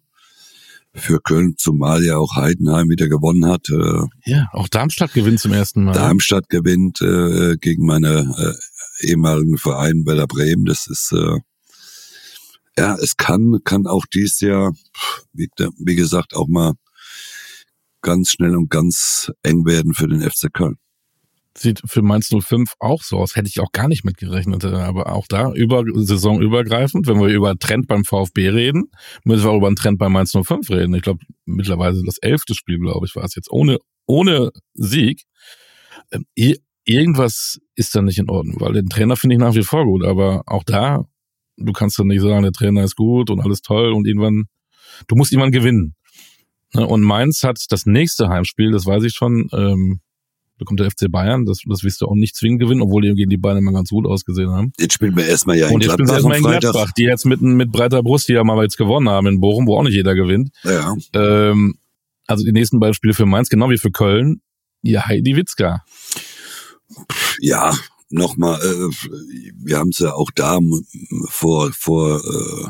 für 0.95 1.19
Köln, 1.19 1.55
zumal 1.57 2.03
ja 2.03 2.17
auch 2.17 2.35
Heidenheim 2.35 2.89
wieder 2.89 3.07
gewonnen 3.07 3.45
hat. 3.45 3.69
Äh, 3.69 4.31
ja, 4.31 4.47
auch 4.51 4.67
Darmstadt 4.67 5.13
gewinnt 5.13 5.39
zum 5.39 5.53
ersten 5.53 5.83
Mal. 5.83 5.93
Darmstadt 5.93 6.49
gewinnt 6.49 7.01
äh, 7.01 7.57
gegen 7.57 7.85
meine 7.85 8.55
äh, 9.01 9.07
ehemaligen 9.07 9.57
Verein 9.57 10.05
Werder 10.05 10.27
Bremen. 10.27 10.65
Das 10.65 10.87
ist 10.87 11.11
äh, 11.11 11.39
ja, 12.77 12.95
es 12.95 13.17
kann 13.17 13.59
kann 13.63 13.87
auch 13.87 14.05
dies 14.13 14.39
Jahr, 14.39 14.73
wie, 15.33 15.49
wie 15.77 15.95
gesagt, 15.95 16.35
auch 16.35 16.47
mal 16.47 16.73
ganz 18.01 18.31
schnell 18.31 18.55
und 18.55 18.69
ganz 18.69 19.31
eng 19.43 19.65
werden 19.65 19.93
für 19.93 20.07
den 20.07 20.21
FC 20.21 20.53
Köln 20.53 20.77
sieht 21.57 21.81
für 21.85 22.01
Mainz 22.01 22.29
05 22.29 22.73
auch 22.79 23.01
so 23.01 23.17
aus. 23.17 23.35
Hätte 23.35 23.47
ich 23.47 23.59
auch 23.59 23.71
gar 23.71 23.87
nicht 23.87 24.03
mitgerechnet. 24.03 24.65
Aber 24.65 25.11
auch 25.11 25.27
da, 25.27 25.51
über 25.53 25.83
saisonübergreifend, 25.93 27.07
wenn 27.07 27.19
wir 27.19 27.29
über 27.29 27.57
Trend 27.57 27.87
beim 27.87 28.03
VfB 28.03 28.49
reden, 28.49 28.91
müssen 29.23 29.45
wir 29.45 29.51
auch 29.51 29.57
über 29.57 29.67
einen 29.67 29.75
Trend 29.75 29.97
bei 29.97 30.09
Mainz 30.09 30.31
05 30.31 30.69
reden. 30.69 30.93
Ich 30.95 31.01
glaube, 31.01 31.19
mittlerweile 31.45 32.01
das 32.03 32.17
elfte 32.17 32.55
Spiel, 32.55 32.79
glaube 32.79 33.05
ich, 33.05 33.15
war 33.15 33.23
es 33.23 33.35
jetzt, 33.35 33.51
ohne, 33.51 33.77
ohne 34.05 34.51
Sieg. 34.73 35.23
Ähm, 36.11 36.25
irgendwas 36.85 37.59
ist 37.75 37.95
da 37.95 38.01
nicht 38.01 38.19
in 38.19 38.29
Ordnung, 38.29 38.59
weil 38.59 38.73
den 38.73 38.89
Trainer 38.89 39.15
finde 39.15 39.35
ich 39.35 39.39
nach 39.39 39.55
wie 39.55 39.63
vor 39.63 39.85
gut, 39.85 40.05
aber 40.05 40.43
auch 40.45 40.63
da, 40.63 41.05
du 41.57 41.73
kannst 41.73 41.97
dann 41.99 42.07
nicht 42.07 42.21
sagen, 42.21 42.43
der 42.43 42.51
Trainer 42.51 42.83
ist 42.83 42.95
gut 42.95 43.29
und 43.29 43.41
alles 43.41 43.61
toll 43.61 43.91
und 43.91 44.07
irgendwann, 44.07 44.45
du 45.07 45.15
musst 45.15 45.31
irgendwann 45.31 45.51
gewinnen. 45.51 45.95
Ne, 46.73 46.85
und 46.85 47.01
Mainz 47.01 47.43
hat 47.43 47.57
das 47.69 47.85
nächste 47.85 48.29
Heimspiel, 48.29 48.71
das 48.71 48.85
weiß 48.85 49.03
ich 49.03 49.13
schon, 49.13 49.49
ähm, 49.53 50.01
Da 50.57 50.63
kommt 50.63 50.79
der 50.79 50.89
FC 50.89 51.11
Bayern, 51.11 51.45
das, 51.45 51.59
das 51.67 51.83
wirst 51.83 52.01
du 52.01 52.05
auch 52.05 52.15
nicht 52.15 52.35
zwingend 52.35 52.61
gewinnen, 52.61 52.81
obwohl 52.81 53.01
die 53.01 53.13
gegen 53.13 53.29
die 53.29 53.37
Bayern 53.37 53.57
immer 53.57 53.73
ganz 53.73 53.89
gut 53.89 54.05
ausgesehen 54.07 54.51
haben. 54.51 54.71
Jetzt 54.79 54.93
spielen 54.93 55.15
wir 55.17 55.25
erstmal 55.25 55.57
ja 55.57 55.67
in 55.67 55.75
Und 55.75 55.81
jetzt 55.83 55.95
Gladbach 55.97 56.13
erstmal 56.15 56.37
in. 56.37 56.59
Gladbach, 56.59 56.91
die 56.97 57.03
jetzt 57.03 57.25
mit, 57.25 57.41
mit 57.41 57.71
breiter 57.71 58.01
Brust, 58.01 58.29
die 58.29 58.33
ja 58.33 58.43
mal 58.43 58.61
jetzt 58.63 58.77
gewonnen 58.77 59.09
haben 59.09 59.27
in 59.27 59.41
Bochum, 59.41 59.67
wo 59.67 59.77
auch 59.77 59.83
nicht 59.83 59.95
jeder 59.95 60.15
gewinnt. 60.15 60.51
Ja. 60.63 60.95
Ähm, 61.13 61.75
also 62.25 62.45
die 62.45 62.53
nächsten 62.53 62.79
beiden 62.79 62.93
Spiele 62.93 63.13
für 63.13 63.25
Mainz, 63.25 63.49
genau 63.49 63.69
wie 63.69 63.77
für 63.77 63.91
Köln. 63.91 64.41
Ja, 64.81 65.05
Heidi 65.07 65.35
Witzka. 65.35 65.83
ja, 67.39 67.73
nochmal, 68.09 68.59
äh, 68.61 69.09
wir 69.57 69.77
haben 69.77 69.89
es 69.89 69.99
ja 69.99 70.13
auch 70.13 70.31
da 70.33 70.59
vor 71.27 71.71
vor 71.73 72.21
äh, 72.23 72.69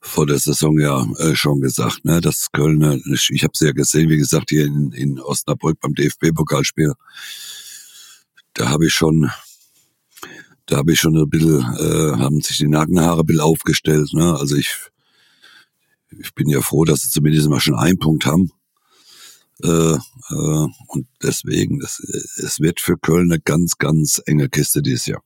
vor 0.00 0.26
der 0.26 0.38
Saison 0.38 0.78
ja 0.78 1.06
äh, 1.18 1.34
schon 1.36 1.60
gesagt, 1.60 2.04
ne, 2.04 2.20
dass 2.20 2.46
Kölner, 2.52 2.96
ich, 3.12 3.30
ich 3.30 3.42
habe 3.42 3.52
es 3.54 3.60
ja 3.60 3.72
gesehen, 3.72 4.08
wie 4.08 4.16
gesagt, 4.16 4.50
hier 4.50 4.64
in, 4.64 4.92
in 4.92 5.20
Osnabrück 5.20 5.78
beim 5.80 5.94
DFB-Pokalspiel, 5.94 6.94
da 8.54 8.70
habe 8.70 8.86
ich 8.86 8.94
schon, 8.94 9.30
da 10.66 10.78
habe 10.78 10.92
ich 10.92 11.00
schon 11.00 11.16
ein 11.16 11.28
bisschen, 11.28 11.60
äh, 11.60 12.16
haben 12.18 12.40
sich 12.40 12.56
die 12.56 12.68
Nackenhaare 12.68 13.20
ein 13.20 13.26
bisschen 13.26 13.42
aufgestellt, 13.42 14.12
ne, 14.14 14.36
also 14.38 14.56
ich, 14.56 14.74
ich 16.18 16.34
bin 16.34 16.48
ja 16.48 16.62
froh, 16.62 16.84
dass 16.84 17.02
sie 17.02 17.10
zumindest 17.10 17.48
mal 17.48 17.60
schon 17.60 17.78
einen 17.78 17.98
Punkt 17.98 18.26
haben. 18.26 18.50
Äh, 19.62 19.94
äh, 19.94 19.98
und 20.30 21.06
deswegen, 21.22 21.80
das, 21.80 22.00
äh, 22.00 22.44
es 22.44 22.60
wird 22.60 22.80
für 22.80 22.96
Köln 22.96 23.30
eine 23.30 23.40
ganz, 23.40 23.76
ganz 23.76 24.20
enge 24.24 24.48
Kiste 24.48 24.80
dieses 24.80 25.06
Jahr. 25.06 25.22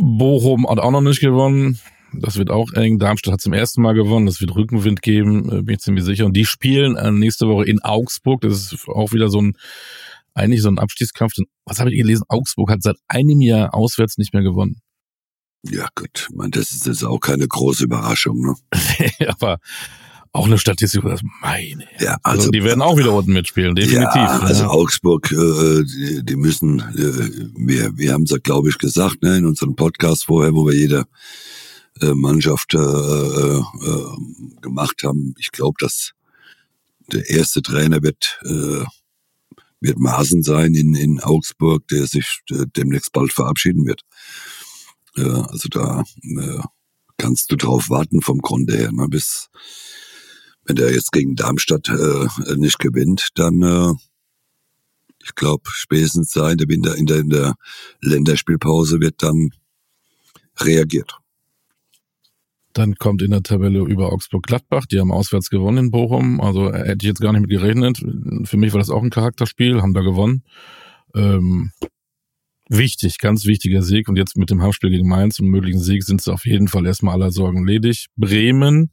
Bochum 0.00 0.68
hat 0.68 0.78
auch 0.78 0.90
noch 0.90 1.00
nicht 1.00 1.20
gewonnen. 1.20 1.78
Das 2.12 2.36
wird 2.36 2.50
auch 2.50 2.72
eng. 2.72 2.98
Darmstadt 2.98 3.34
hat 3.34 3.40
zum 3.40 3.52
ersten 3.52 3.82
Mal 3.82 3.94
gewonnen. 3.94 4.26
Das 4.26 4.40
wird 4.40 4.54
Rückenwind 4.54 5.02
geben, 5.02 5.50
äh, 5.50 5.62
bin 5.62 5.74
ich 5.74 5.80
ziemlich 5.80 6.04
sicher. 6.04 6.26
Und 6.26 6.36
die 6.36 6.44
spielen 6.44 6.96
äh, 6.96 7.10
nächste 7.10 7.48
Woche 7.48 7.64
in 7.64 7.80
Augsburg. 7.80 8.40
Das 8.40 8.72
ist 8.72 8.88
auch 8.88 9.12
wieder 9.12 9.28
so 9.28 9.40
ein, 9.40 9.56
eigentlich 10.34 10.62
so 10.62 10.68
ein 10.68 10.78
Abstiegskampf. 10.78 11.32
Was 11.64 11.80
habe 11.80 11.90
ich 11.90 11.96
gelesen? 11.96 12.24
Augsburg 12.28 12.70
hat 12.70 12.82
seit 12.82 12.96
einem 13.08 13.40
Jahr 13.40 13.74
auswärts 13.74 14.18
nicht 14.18 14.32
mehr 14.32 14.42
gewonnen. 14.42 14.80
Ja, 15.62 15.88
gut, 15.94 16.28
ich 16.30 16.36
meine, 16.36 16.50
das 16.50 16.70
ist 16.70 16.86
jetzt 16.86 17.04
auch 17.04 17.18
keine 17.18 17.46
große 17.46 17.84
Überraschung. 17.84 18.40
Ne? 18.40 18.54
Aber 19.28 19.58
auch 20.36 20.46
eine 20.46 20.58
Statistik, 20.58 21.02
das 21.02 21.20
meine. 21.40 21.86
Ja, 21.98 22.16
Also, 22.22 22.40
also, 22.40 22.50
die 22.50 22.64
werden 22.64 22.82
auch 22.82 22.96
wieder 22.96 23.12
unten 23.12 23.32
mitspielen, 23.32 23.74
definitiv. 23.74 24.14
Ja, 24.14 24.38
also 24.40 24.62
Ja. 24.64 24.68
Augsburg, 24.70 25.32
äh, 25.32 25.84
die, 25.84 26.24
die 26.24 26.36
müssen, 26.36 26.80
äh, 26.80 27.48
wir, 27.56 27.96
wir 27.96 28.12
haben 28.12 28.24
es 28.24 28.30
ja, 28.30 28.38
glaube 28.38 28.68
ich, 28.68 28.78
gesagt, 28.78 29.22
ne, 29.22 29.38
in 29.38 29.46
unserem 29.46 29.76
Podcast 29.76 30.26
vorher, 30.26 30.54
wo 30.54 30.66
wir 30.66 30.74
jede 30.74 31.04
äh, 32.00 32.12
Mannschaft 32.12 32.74
äh, 32.74 32.78
äh, 32.78 33.62
gemacht 34.60 35.02
haben. 35.04 35.34
Ich 35.38 35.50
glaube, 35.52 35.76
dass 35.80 36.12
der 37.12 37.28
erste 37.30 37.62
Trainer 37.62 38.02
wird 38.02 38.38
äh, 38.44 38.84
wird 39.80 39.98
Maaßen 39.98 40.42
sein 40.42 40.74
in, 40.74 40.94
in 40.94 41.20
Augsburg, 41.20 41.86
der 41.88 42.06
sich 42.06 42.40
äh, 42.50 42.64
demnächst 42.76 43.12
bald 43.12 43.32
verabschieden 43.32 43.86
wird. 43.86 44.02
Äh, 45.16 45.22
also 45.22 45.68
da 45.70 46.02
äh, 46.22 46.60
kannst 47.18 47.50
du 47.50 47.56
drauf 47.56 47.88
warten 47.90 48.20
vom 48.20 48.38
Grunde 48.38 48.76
her, 48.76 48.92
ne, 48.92 49.06
bis 49.08 49.48
wenn 50.66 50.76
der 50.76 50.92
jetzt 50.92 51.12
gegen 51.12 51.36
Darmstadt 51.36 51.88
äh, 51.88 52.56
nicht 52.56 52.78
gewinnt, 52.78 53.28
dann 53.34 53.62
äh, 53.62 53.92
ich 55.24 55.34
glaube 55.34 55.62
spätestens 55.66 56.32
da 56.32 56.50
in 56.50 56.58
der 56.58 56.68
in 56.70 57.06
der, 57.06 57.16
in 57.16 57.30
der 57.30 57.54
Länderspielpause 58.00 59.00
wird 59.00 59.22
dann 59.22 59.50
reagiert. 60.58 61.18
Dann 62.72 62.96
kommt 62.96 63.22
in 63.22 63.30
der 63.30 63.42
Tabelle 63.42 63.80
über 63.80 64.12
Augsburg-Gladbach. 64.12 64.84
Die 64.84 65.00
haben 65.00 65.10
auswärts 65.10 65.48
gewonnen 65.48 65.86
in 65.86 65.90
Bochum. 65.90 66.42
Also 66.42 66.70
äh, 66.70 66.88
hätte 66.88 66.98
ich 67.06 67.08
jetzt 67.08 67.20
gar 67.20 67.32
nicht 67.32 67.40
mit 67.40 67.50
gerechnet. 67.50 68.04
Für 68.44 68.58
mich 68.58 68.72
war 68.72 68.80
das 68.80 68.90
auch 68.90 69.02
ein 69.02 69.10
Charakterspiel, 69.10 69.80
haben 69.80 69.94
da 69.94 70.02
gewonnen. 70.02 70.42
Ähm, 71.14 71.72
wichtig, 72.68 73.16
ganz 73.16 73.46
wichtiger 73.46 73.80
Sieg. 73.80 74.10
Und 74.10 74.16
jetzt 74.16 74.36
mit 74.36 74.50
dem 74.50 74.62
Heimspiel 74.62 74.90
gegen 74.90 75.08
Mainz 75.08 75.38
und 75.40 75.48
möglichen 75.48 75.80
Sieg 75.80 76.04
sind 76.04 76.20
sie 76.20 76.30
auf 76.30 76.44
jeden 76.44 76.68
Fall 76.68 76.84
erstmal 76.84 77.14
aller 77.14 77.30
Sorgen 77.30 77.66
ledig. 77.66 78.08
Bremen 78.16 78.90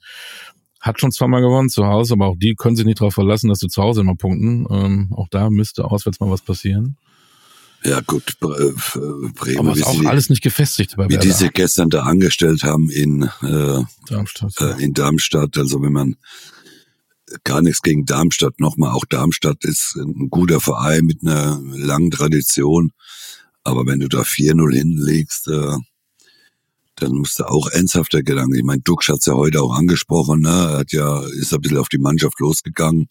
hat 0.83 0.99
schon 0.99 1.13
zweimal 1.13 1.41
gewonnen 1.41 1.69
zu 1.69 1.87
Hause, 1.87 2.13
aber 2.13 2.27
auch 2.27 2.35
die 2.37 2.55
können 2.55 2.75
sich 2.75 2.85
nicht 2.85 2.99
darauf 2.99 3.13
verlassen, 3.13 3.47
dass 3.47 3.59
sie 3.59 3.69
zu 3.69 3.81
Hause 3.81 4.01
immer 4.01 4.15
punkten. 4.15 4.67
Ähm, 4.69 5.07
auch 5.15 5.29
da 5.29 5.49
müsste 5.49 5.85
auswärts 5.85 6.19
mal 6.19 6.29
was 6.29 6.41
passieren. 6.41 6.97
Ja 7.85 8.01
gut, 8.01 8.37
äh, 8.41 9.29
Bremen, 9.33 9.59
Aber 9.59 9.73
ist 9.73 9.85
auch 9.85 9.99
sie, 9.99 10.05
alles 10.07 10.29
nicht 10.29 10.43
gefestigt 10.43 10.95
bei 10.97 11.07
wie 11.09 11.17
die 11.17 11.31
sich 11.31 11.51
gestern 11.53 11.89
da 11.89 12.03
angestellt 12.03 12.63
haben 12.63 12.89
in 12.89 13.23
äh, 13.41 13.81
Darmstadt. 14.07 14.53
äh, 14.59 14.83
in 14.83 14.93
Darmstadt. 14.93 15.57
Also 15.57 15.81
wenn 15.81 15.93
man 15.93 16.15
gar 17.45 17.61
nichts 17.61 17.81
gegen 17.81 18.05
Darmstadt 18.05 18.59
nochmal, 18.59 18.91
auch 18.91 19.05
Darmstadt 19.05 19.63
ist 19.63 19.95
ein 19.95 20.29
guter 20.29 20.59
Verein 20.59 21.05
mit 21.05 21.23
einer 21.23 21.61
langen 21.63 22.11
Tradition. 22.11 22.91
Aber 23.63 23.85
wenn 23.85 23.99
du 23.99 24.09
da 24.09 24.21
4-0 24.21 24.75
hinlegst, 24.75 25.47
äh, 25.47 25.77
dann 26.95 27.13
musst 27.13 27.39
du 27.39 27.45
auch 27.45 27.69
ernsthafter 27.69 28.23
Gedanken. 28.23 28.55
Ich 28.55 28.63
meine, 28.63 28.81
Duxch 28.81 29.09
hat's 29.09 29.25
ja 29.25 29.33
heute 29.33 29.61
auch 29.61 29.73
angesprochen, 29.73 30.41
ne? 30.41 30.49
Er 30.49 30.77
hat 30.79 30.91
ja, 30.91 31.21
ist 31.21 31.53
ein 31.53 31.61
bisschen 31.61 31.77
auf 31.77 31.89
die 31.89 31.97
Mannschaft 31.97 32.39
losgegangen. 32.39 33.07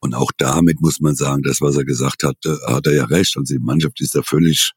Und 0.00 0.14
auch 0.14 0.32
damit 0.36 0.80
muss 0.80 1.00
man 1.00 1.14
sagen, 1.14 1.42
das, 1.42 1.60
was 1.60 1.76
er 1.76 1.84
gesagt 1.84 2.24
hat, 2.24 2.36
äh, 2.44 2.56
hat 2.66 2.86
er 2.86 2.94
ja 2.94 3.04
recht. 3.04 3.36
Also 3.36 3.54
die 3.54 3.60
Mannschaft 3.60 4.00
ist 4.00 4.14
ja 4.14 4.22
völlig, 4.22 4.72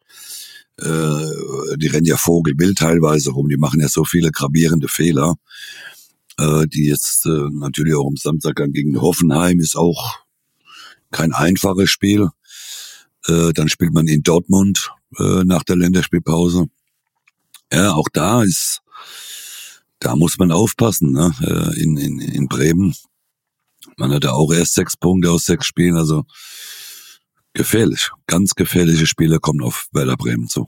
äh, 0.80 1.76
die 1.78 1.88
rennen 1.88 2.06
ja 2.06 2.18
Vogelwild 2.18 2.78
teilweise 2.78 3.32
rum, 3.32 3.50
die 3.50 3.58
machen 3.58 3.80
ja 3.80 3.88
so 3.88 4.06
viele 4.06 4.32
gravierende 4.32 4.88
Fehler 4.88 5.36
äh, 6.38 6.68
die 6.68 6.86
jetzt 6.86 7.26
äh, 7.26 7.50
natürlich 7.52 7.96
auch 7.96 8.08
am 8.08 8.18
Samstag 8.18 8.56
gegen 8.72 9.00
Hoffenheim 9.02 9.60
ist 9.60 9.76
auch 9.76 10.18
kein 11.12 11.34
einfaches 11.34 11.90
Spiel. 11.90 12.30
Äh, 13.28 13.54
dann 13.54 13.70
spielt 13.70 13.94
man 13.94 14.08
in 14.08 14.24
Dortmund 14.24 14.92
äh, 15.18 15.44
nach 15.46 15.64
der 15.64 15.78
Länderspielpause. 15.78 16.66
Ja, 17.76 17.94
auch 17.94 18.08
da 18.14 18.42
ist, 18.42 18.82
da 20.00 20.16
muss 20.16 20.38
man 20.38 20.52
aufpassen, 20.52 21.12
ne? 21.12 21.34
äh, 21.42 21.82
in, 21.82 21.98
in, 21.98 22.20
in 22.20 22.48
Bremen. 22.48 22.96
Man 23.98 24.12
hatte 24.12 24.34
auch 24.34 24.54
erst 24.54 24.76
sechs 24.76 24.96
Punkte 24.96 25.30
aus 25.30 25.44
sechs 25.46 25.66
Spielen, 25.66 25.98
also 25.98 26.24
gefährlich. 27.54 28.10
Ganz 28.28 28.56
gefährliche 28.56 29.08
Spiele 29.08 29.40
kommen 29.40 29.62
auf 29.62 29.88
Werder 29.92 30.16
Bremen 30.16 30.48
zu. 30.48 30.68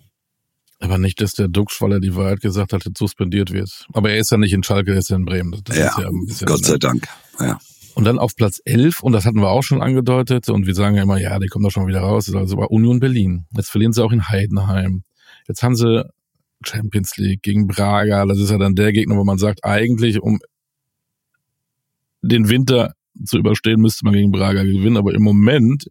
Aber 0.79 0.97
nicht, 0.97 1.21
dass 1.21 1.33
der 1.33 1.47
Duxch, 1.47 1.81
weil 1.81 1.93
er 1.93 1.99
die 1.99 2.15
Wahrheit 2.15 2.41
gesagt 2.41 2.73
hat, 2.73 2.85
jetzt 2.85 2.99
suspendiert 2.99 3.51
wird. 3.51 3.87
Aber 3.93 4.11
er 4.11 4.19
ist 4.19 4.31
ja 4.31 4.37
nicht 4.37 4.53
in 4.53 4.63
Schalke, 4.63 4.91
er 4.91 4.99
ist 4.99 5.09
ja 5.09 5.15
in 5.15 5.25
Bremen. 5.25 5.59
Das, 5.63 5.77
ja, 5.77 5.91
ja 5.99 6.09
bisschen 6.25 6.45
Gott 6.45 6.65
sei. 6.65 6.77
Dank. 6.77 7.07
Ja. 7.39 7.57
Und 7.95 8.03
dann 8.03 8.19
auf 8.19 8.35
Platz 8.35 8.61
11, 8.63 9.01
und 9.01 9.13
das 9.13 9.25
hatten 9.25 9.39
wir 9.39 9.49
auch 9.49 9.63
schon 9.63 9.81
angedeutet, 9.81 10.49
und 10.49 10.67
wir 10.67 10.75
sagen 10.75 10.95
ja 10.95 11.03
immer, 11.03 11.19
ja, 11.19 11.39
die 11.39 11.47
kommen 11.47 11.63
doch 11.63 11.71
schon 11.71 11.87
wieder 11.87 12.01
raus, 12.01 12.31
also 12.33 12.57
bei 12.57 12.65
Union 12.65 12.99
Berlin. 12.99 13.47
Jetzt 13.55 13.71
verlieren 13.71 13.93
sie 13.93 14.03
auch 14.03 14.11
in 14.11 14.27
Heidenheim. 14.27 15.03
Jetzt 15.47 15.63
haben 15.63 15.75
sie 15.75 16.05
Champions 16.65 17.17
League 17.17 17.41
gegen 17.43 17.67
Braga, 17.67 18.25
das 18.25 18.39
ist 18.39 18.51
ja 18.51 18.57
dann 18.57 18.75
der 18.75 18.91
Gegner, 18.91 19.15
wo 19.17 19.23
man 19.23 19.37
sagt, 19.37 19.63
eigentlich, 19.63 20.21
um 20.21 20.39
den 22.21 22.49
Winter 22.49 22.93
zu 23.25 23.37
überstehen, 23.37 23.81
müsste 23.81 24.05
man 24.05 24.13
gegen 24.13 24.31
Braga 24.31 24.63
gewinnen, 24.63 24.97
aber 24.97 25.13
im 25.13 25.23
Moment 25.23 25.87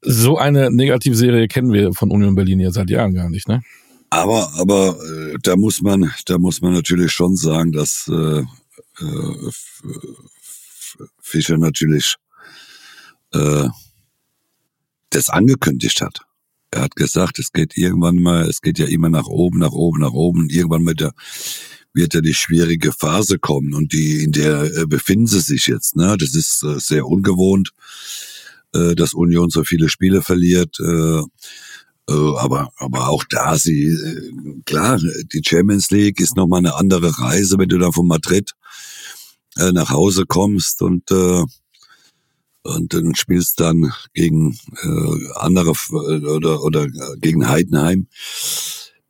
so 0.00 0.36
eine 0.36 0.70
Negativserie 0.70 1.48
kennen 1.48 1.72
wir 1.72 1.92
von 1.94 2.10
Union 2.10 2.34
Berlin 2.34 2.60
ja 2.60 2.70
seit 2.70 2.90
Jahren 2.90 3.14
gar 3.14 3.30
nicht, 3.30 3.48
ne? 3.48 3.62
Aber, 4.10 4.52
aber 4.58 4.96
äh, 5.02 5.38
da 5.42 5.56
muss 5.56 5.80
man, 5.80 6.12
da 6.26 6.38
muss 6.38 6.60
man 6.60 6.72
natürlich 6.72 7.10
schon 7.10 7.36
sagen, 7.36 7.72
dass 7.72 8.08
äh, 8.08 8.40
äh, 9.00 9.50
Fischer 11.20 11.58
natürlich 11.58 12.14
äh, 13.32 13.68
das 15.10 15.30
angekündigt 15.30 16.00
hat. 16.00 16.20
Er 16.74 16.82
hat 16.82 16.96
gesagt, 16.96 17.38
es 17.38 17.52
geht 17.52 17.76
irgendwann 17.76 18.16
mal, 18.16 18.48
es 18.48 18.60
geht 18.60 18.80
ja 18.80 18.86
immer 18.86 19.08
nach 19.08 19.26
oben, 19.26 19.60
nach 19.60 19.70
oben, 19.70 20.00
nach 20.00 20.12
oben. 20.12 20.48
Irgendwann 20.50 20.84
wird, 20.84 21.00
der, 21.00 21.12
wird 21.92 22.14
ja 22.14 22.20
die 22.20 22.34
schwierige 22.34 22.90
Phase 22.90 23.38
kommen 23.38 23.74
und 23.74 23.92
die 23.92 24.24
in 24.24 24.32
der 24.32 24.64
äh, 24.64 24.86
befinden 24.86 25.28
sie 25.28 25.38
sich 25.38 25.68
jetzt. 25.68 25.94
Ne, 25.94 26.16
das 26.18 26.34
ist 26.34 26.64
äh, 26.64 26.80
sehr 26.80 27.06
ungewohnt, 27.06 27.70
äh, 28.74 28.96
dass 28.96 29.14
Union 29.14 29.50
so 29.50 29.62
viele 29.62 29.88
Spiele 29.88 30.20
verliert. 30.20 30.80
Äh, 30.80 31.22
äh, 32.08 32.36
aber, 32.38 32.72
aber 32.76 33.08
auch 33.08 33.22
da, 33.30 33.56
sie, 33.56 33.84
äh, 33.84 34.60
klar, 34.66 34.98
die 35.32 35.42
Champions 35.46 35.90
League 35.90 36.18
ist 36.18 36.36
nochmal 36.36 36.58
eine 36.58 36.74
andere 36.74 37.20
Reise, 37.20 37.56
wenn 37.56 37.68
du 37.68 37.78
da 37.78 37.92
von 37.92 38.08
Madrid 38.08 38.50
äh, 39.58 39.70
nach 39.70 39.90
Hause 39.90 40.24
kommst 40.26 40.82
und, 40.82 41.08
äh, 41.12 41.44
und 42.64 42.94
dann 42.94 43.14
spielst 43.14 43.60
dann 43.60 43.92
gegen 44.14 44.58
äh, 44.82 45.32
andere 45.36 45.72
oder, 45.92 46.62
oder 46.62 46.84
äh, 46.84 47.18
gegen 47.20 47.48
Heidenheim. 47.48 48.08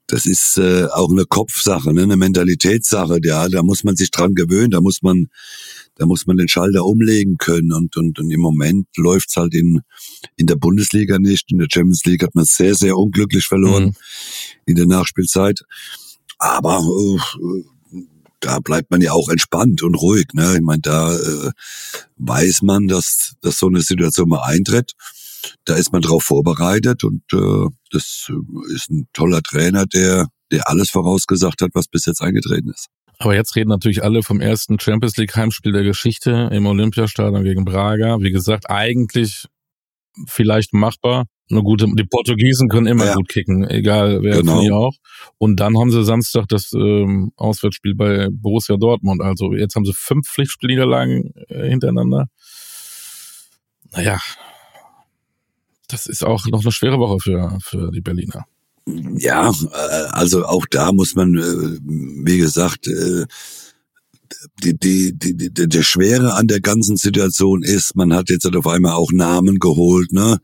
Das 0.06 0.26
ist 0.26 0.58
äh, 0.58 0.86
auch 0.86 1.10
eine 1.10 1.24
Kopfsache, 1.24 1.94
ne? 1.94 2.02
eine 2.02 2.16
Mentalitätssache. 2.16 3.20
Ja, 3.22 3.48
da 3.48 3.62
muss 3.62 3.84
man 3.84 3.96
sich 3.96 4.10
dran 4.10 4.34
gewöhnen, 4.34 4.70
da 4.70 4.80
muss 4.80 5.00
man, 5.02 5.28
da 5.94 6.04
muss 6.04 6.26
man 6.26 6.36
den 6.36 6.48
Schalter 6.48 6.84
umlegen 6.84 7.38
können. 7.38 7.72
Und, 7.72 7.96
und, 7.96 8.18
und 8.18 8.30
im 8.30 8.40
Moment 8.40 8.88
läuft's 8.96 9.36
halt 9.36 9.54
in, 9.54 9.80
in 10.36 10.46
der 10.46 10.56
Bundesliga 10.56 11.18
nicht. 11.18 11.50
In 11.52 11.58
der 11.58 11.68
Champions 11.72 12.04
League 12.04 12.22
hat 12.22 12.34
man 12.34 12.44
sehr, 12.44 12.74
sehr 12.74 12.96
unglücklich 12.98 13.46
verloren 13.46 13.84
Mhm. 13.84 13.94
in 14.66 14.76
der 14.76 14.86
Nachspielzeit. 14.86 15.62
Aber 16.38 16.80
äh, 16.80 17.64
da 18.44 18.60
bleibt 18.60 18.90
man 18.90 19.00
ja 19.00 19.12
auch 19.12 19.28
entspannt 19.28 19.82
und 19.82 19.94
ruhig. 19.94 20.26
Ne? 20.34 20.54
Ich 20.56 20.60
meine, 20.60 20.82
da 20.82 21.14
äh, 21.14 21.50
weiß 22.16 22.62
man, 22.62 22.88
dass, 22.88 23.34
dass 23.40 23.58
so 23.58 23.68
eine 23.68 23.80
Situation 23.80 24.28
mal 24.28 24.42
eintritt. 24.42 24.92
Da 25.64 25.74
ist 25.74 25.92
man 25.92 26.02
drauf 26.02 26.24
vorbereitet 26.24 27.04
und 27.04 27.22
äh, 27.32 27.68
das 27.90 28.30
ist 28.74 28.90
ein 28.90 29.08
toller 29.12 29.42
Trainer, 29.42 29.86
der, 29.86 30.28
der 30.50 30.68
alles 30.68 30.90
vorausgesagt 30.90 31.60
hat, 31.62 31.70
was 31.74 31.86
bis 31.86 32.06
jetzt 32.06 32.22
eingetreten 32.22 32.70
ist. 32.70 32.88
Aber 33.18 33.34
jetzt 33.34 33.54
reden 33.56 33.70
natürlich 33.70 34.02
alle 34.02 34.22
vom 34.22 34.40
ersten 34.40 34.78
Champions 34.80 35.16
League 35.16 35.36
Heimspiel 35.36 35.72
der 35.72 35.84
Geschichte 35.84 36.50
im 36.52 36.66
Olympiastadion 36.66 37.44
gegen 37.44 37.64
Braga. 37.64 38.18
Wie 38.20 38.30
gesagt, 38.30 38.68
eigentlich 38.68 39.46
vielleicht 40.26 40.72
machbar. 40.72 41.26
Eine 41.50 41.62
gute, 41.62 41.86
die 41.86 42.04
Portugiesen 42.04 42.68
können 42.68 42.86
immer 42.86 43.04
ja. 43.04 43.14
gut 43.14 43.28
kicken, 43.28 43.68
egal 43.68 44.22
wer 44.22 44.38
genau. 44.38 44.62
ihr 44.62 44.74
auch. 44.74 44.94
Und 45.36 45.60
dann 45.60 45.78
haben 45.78 45.90
sie 45.90 46.02
Samstag 46.02 46.46
das 46.48 46.72
ähm, 46.72 47.32
Auswärtsspiel 47.36 47.94
bei 47.94 48.28
Borussia 48.30 48.76
Dortmund. 48.76 49.20
Also 49.20 49.52
jetzt 49.52 49.76
haben 49.76 49.84
sie 49.84 49.92
fünf 49.94 50.26
Pflichtspielniederlagen 50.26 51.34
äh, 51.48 51.68
hintereinander. 51.68 52.28
Naja, 53.92 54.18
das 55.88 56.06
ist 56.06 56.24
auch 56.24 56.46
noch 56.46 56.62
eine 56.62 56.72
schwere 56.72 56.98
Woche 56.98 57.18
für, 57.20 57.58
für 57.62 57.90
die 57.90 58.00
Berliner. 58.00 58.46
Ja, 58.86 59.50
äh, 59.50 60.06
also 60.10 60.44
auch 60.46 60.66
da 60.70 60.92
muss 60.92 61.14
man, 61.14 61.34
äh, 61.36 61.78
wie 62.24 62.38
gesagt, 62.38 62.86
äh, 62.86 63.26
die, 64.62 64.78
die, 64.78 65.12
die, 65.16 65.36
die, 65.36 65.68
der 65.68 65.82
Schwere 65.82 66.34
an 66.34 66.46
der 66.46 66.60
ganzen 66.60 66.96
Situation 66.96 67.62
ist, 67.62 67.96
man 67.96 68.12
hat 68.12 68.30
jetzt 68.30 68.44
halt 68.44 68.56
auf 68.56 68.66
einmal 68.66 68.92
auch 68.92 69.12
Namen 69.12 69.58
geholt. 69.58 70.12
Ne? 70.12 70.38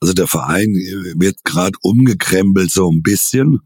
Also 0.00 0.14
der 0.14 0.26
Verein 0.26 0.74
wird 1.16 1.44
gerade 1.44 1.76
umgekrempelt 1.82 2.70
so 2.70 2.90
ein 2.90 3.02
bisschen 3.02 3.60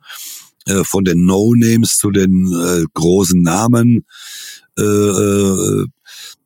äh, 0.67 0.85
von 0.85 1.05
den 1.05 1.25
No-Names 1.25 1.99
zu 1.99 2.11
den 2.11 2.53
äh, 2.53 2.85
großen 2.95 3.43
Namen. 3.43 4.05
Äh, 4.79 4.83
äh, 4.83 5.87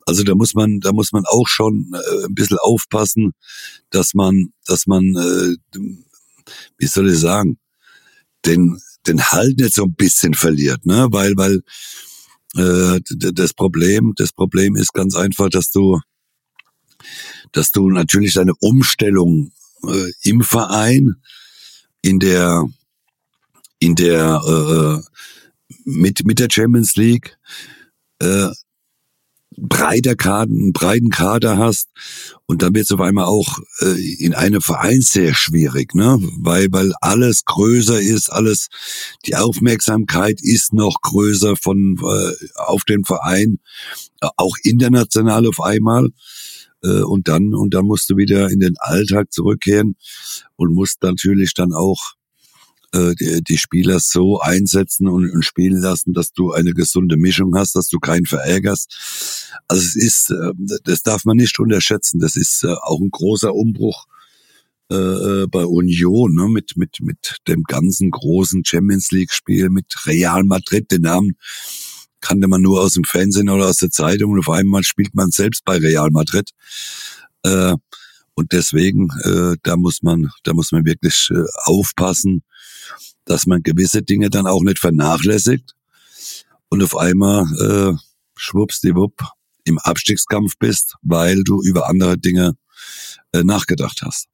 also 0.07 0.23
da 0.23 0.35
muss 0.35 0.55
man, 0.55 0.81
da 0.81 0.93
muss 0.93 1.13
man 1.13 1.25
auch 1.27 1.49
schon 1.49 1.93
äh, 1.93 2.27
ein 2.27 2.35
bisschen 2.35 2.59
aufpassen, 2.61 3.33
dass 3.91 4.15
man, 4.15 4.53
dass 4.65 4.87
man, 4.87 5.03
äh, 5.17 5.79
wie 6.79 6.87
soll 6.87 7.11
ich 7.11 7.19
sagen, 7.19 7.59
den, 8.45 8.81
den 9.07 9.23
Halt 9.23 9.59
nicht 9.59 9.75
so 9.75 9.85
ein 9.85 9.95
bisschen 9.95 10.35
verliert, 10.35 10.87
ne? 10.87 11.09
Weil, 11.11 11.37
weil 11.37 11.63
äh, 12.57 13.01
das 13.33 13.53
Problem, 13.55 14.13
das 14.17 14.33
Problem 14.33 14.77
ist 14.77 14.93
ganz 14.93 15.15
einfach, 15.15 15.49
dass 15.49 15.71
du, 15.71 16.01
dass 17.53 17.71
du 17.71 17.91
natürlich 17.91 18.35
deine 18.35 18.55
Umstellung 18.61 19.53
äh, 19.87 20.13
im 20.23 20.43
Verein, 20.43 21.17
in 22.03 22.19
der, 22.19 22.65
in 23.79 23.95
der 23.95 24.41
äh, 24.47 25.17
mit 25.85 26.25
mit 26.25 26.39
der 26.39 26.49
Champions 26.51 26.97
League 26.97 27.39
äh, 28.21 28.49
breiter 29.57 30.17
Kader, 30.17 30.53
einen 30.53 30.73
breiten 30.73 31.11
Kader 31.11 31.59
hast 31.59 31.89
und 32.47 32.63
dann 32.63 32.75
wird 32.75 32.85
es 32.85 32.93
auf 32.93 33.01
einmal 33.01 33.25
auch 33.25 33.59
äh, 33.81 34.15
in 34.19 34.35
einem 34.35 34.61
Verein 34.61 35.01
sehr 35.01 35.35
schwierig, 35.35 35.95
ne? 35.95 36.19
Weil, 36.39 36.69
weil 36.71 36.93
alles 37.01 37.45
größer 37.45 38.01
ist, 38.01 38.31
alles, 38.31 38.69
die 39.27 39.37
Aufmerksamkeit 39.37 40.41
ist 40.43 40.73
noch 40.73 41.01
größer 41.03 41.57
von 41.57 41.97
äh, 42.03 42.33
auf 42.55 42.85
den 42.85 43.05
Verein, 43.05 43.59
äh, 44.21 44.29
auch 44.37 44.57
international 44.63 45.47
auf 45.47 45.61
einmal. 45.61 46.11
Äh, 46.83 47.03
und 47.03 47.29
dann, 47.29 47.55
und 47.55 47.75
dann 47.75 47.87
musst 47.87 48.11
du 48.11 48.17
wieder 48.17 48.51
in 48.51 48.61
den 48.61 48.75
Alltag 48.79 49.33
zurückkehren 49.33 49.97
und 50.57 50.75
musst 50.75 51.03
natürlich 51.03 51.55
dann 51.55 51.73
auch 51.73 52.15
äh, 52.93 53.15
die, 53.17 53.59
Spieler 53.59 53.99
so 53.99 54.41
einsetzen 54.41 55.09
und, 55.09 55.43
spielen 55.43 55.81
lassen, 55.81 56.13
dass 56.13 56.33
du 56.33 56.53
eine 56.53 56.73
gesunde 56.73 57.17
Mischung 57.17 57.57
hast, 57.57 57.75
dass 57.75 57.89
du 57.89 57.99
keinen 57.99 58.27
verärgerst. 58.27 59.59
Also 59.67 59.83
es 59.83 59.97
ist, 59.97 60.31
äh, 60.31 60.53
das 60.85 61.03
darf 61.03 61.25
man 61.25 61.37
nicht 61.37 61.59
unterschätzen. 61.59 62.21
Das 62.21 62.37
ist 62.37 62.63
äh, 62.63 62.69
auch 62.69 63.01
ein 63.01 63.11
großer 63.11 63.55
Umbruch 63.55 64.07
bei 64.89 65.65
Union 65.65 66.37
ne? 66.37 66.49
mit 66.49 66.77
mit 66.77 67.01
mit 67.01 67.39
dem 67.49 67.65
ganzen 67.65 68.13
großen 68.13 68.65
Champions 68.65 69.11
League 69.11 69.33
Spiel 69.33 69.69
mit 69.69 69.87
Real 70.07 70.45
Madrid. 70.45 70.93
Den 70.93 71.03
Namen 71.03 71.33
kannte 72.21 72.47
man 72.47 72.63
nur 72.63 72.83
aus 72.83 72.95
dem 72.95 73.03
Fernsehen 73.03 73.49
oder 73.49 73.67
aus 73.67 73.79
der 73.79 73.91
Zeitung 73.91 74.31
und 74.31 74.39
auf 74.39 74.49
einmal 74.49 74.85
spielt 74.85 75.13
man 75.17 75.33
selbst 75.33 75.65
bei 75.65 75.79
Real 75.79 76.11
Madrid. 76.13 76.51
Und 77.43 78.53
deswegen, 78.53 79.09
da 79.65 79.77
muss 79.77 80.05
man, 80.05 80.31
da 80.45 80.55
muss 80.55 80.71
man 80.71 80.85
wirklich 80.85 81.31
aufpassen, 81.65 82.45
dass 83.27 83.47
man 83.47 83.63
gewisse 83.63 84.03
Dinge 84.03 84.31
dann 84.31 84.47
auch 84.47 84.63
nicht 84.63 84.79
vernachlässigt 84.79 85.75
und 86.69 86.83
auf 86.83 86.97
einmal 86.97 87.45
äh, 87.61 87.99
schwuppsdiwupp 88.37 89.23
im 89.65 89.79
Abstiegskampf 89.79 90.57
bist, 90.59 90.95
weil 91.03 91.43
du 91.43 91.63
über 91.63 91.89
andere 91.89 92.19
Dinge 92.19 92.57
äh, 93.33 93.43
nachgedacht 93.43 94.01
hast. 94.03 94.29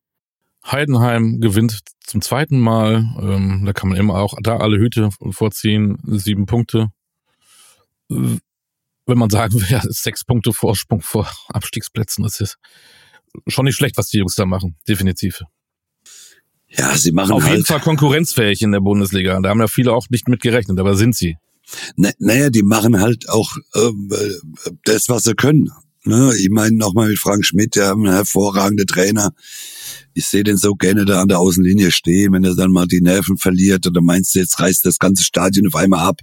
Heidenheim 0.65 1.41
gewinnt 1.41 1.81
zum 2.01 2.23
zweiten 2.23 2.61
Mal. 2.61 3.05
Ähm, 3.21 3.65
da 3.65 3.73
kann 3.73 3.89
man 3.89 3.99
immer 3.99 4.15
auch 4.15 4.35
da 4.43 4.59
alle 4.59 4.79
Hüte 4.79 5.11
vorziehen. 5.31 5.99
Sieben 6.05 6.47
Punkte. 6.47 6.89
Wenn 8.09 8.41
man 9.07 9.31
sagen 9.31 9.55
will, 9.55 9.67
ja, 9.69 9.81
sechs 9.83 10.25
Punkte 10.25 10.53
Vorsprung 10.53 11.01
vor 11.01 11.29
Abstiegsplätzen, 11.49 12.23
das 12.23 12.41
ist 12.41 12.59
schon 13.49 13.65
nicht 13.65 13.77
schlecht, 13.77 13.97
was 13.97 14.09
die 14.09 14.19
Jungs 14.19 14.35
da 14.35 14.47
machen. 14.47 14.77
Definitiv. 14.87 15.43
Ja, 16.77 16.97
sie 16.97 17.13
machen 17.13 17.33
Auf 17.33 17.43
halt 17.43 17.53
jeden 17.53 17.65
Fall 17.65 17.81
konkurrenzfähig 17.81 18.63
in 18.63 18.73
der 18.73 18.81
Bundesliga. 18.81 19.39
Da 19.41 19.51
haben 19.51 19.61
ja 19.61 19.69
viele 19.69 19.93
auch 19.93 20.09
nicht 20.09 20.29
mit 20.29 20.41
gerechnet, 20.41 20.79
aber 20.79 20.97
sind 20.97 21.15
sie. 21.15 21.37
Na, 21.97 22.11
naja, 22.19 22.51
die 22.51 22.63
machen 22.63 23.01
halt 23.01 23.29
auch 23.29 23.57
äh, 23.75 23.91
das, 24.85 25.09
was 25.09 25.25
sie 25.25 25.35
können. 25.35 25.71
Ne? 26.05 26.33
Ich 26.39 26.51
meine 26.51 26.77
nochmal 26.77 27.09
mit 27.09 27.19
Frank 27.19 27.45
Schmidt, 27.45 27.77
der 27.77 27.89
haben 27.89 28.05
einen 28.05 28.15
hervorragenden 28.15 28.87
Trainer. 28.87 29.33
Ich 30.15 30.27
sehe 30.27 30.45
den 30.45 30.57
so 30.57 30.75
gerne 30.75 31.05
da 31.05 31.23
an 31.23 31.29
der 31.29 31.39
Außenlinie 31.39 31.91
stehen, 31.93 32.33
wenn 32.33 32.45
er 32.45 32.55
dann 32.55 32.73
mal 32.73 32.87
die 32.87 33.01
Nerven 33.01 33.37
verliert 33.37 33.87
oder 33.87 34.01
meinst 34.01 34.35
du, 34.35 34.41
jetzt 34.41 34.59
reißt 34.59 34.85
das 34.85 34.99
ganze 34.99 35.23
Stadion 35.23 35.69
auf 35.69 35.77
einmal 35.77 36.01
ab. 36.07 36.21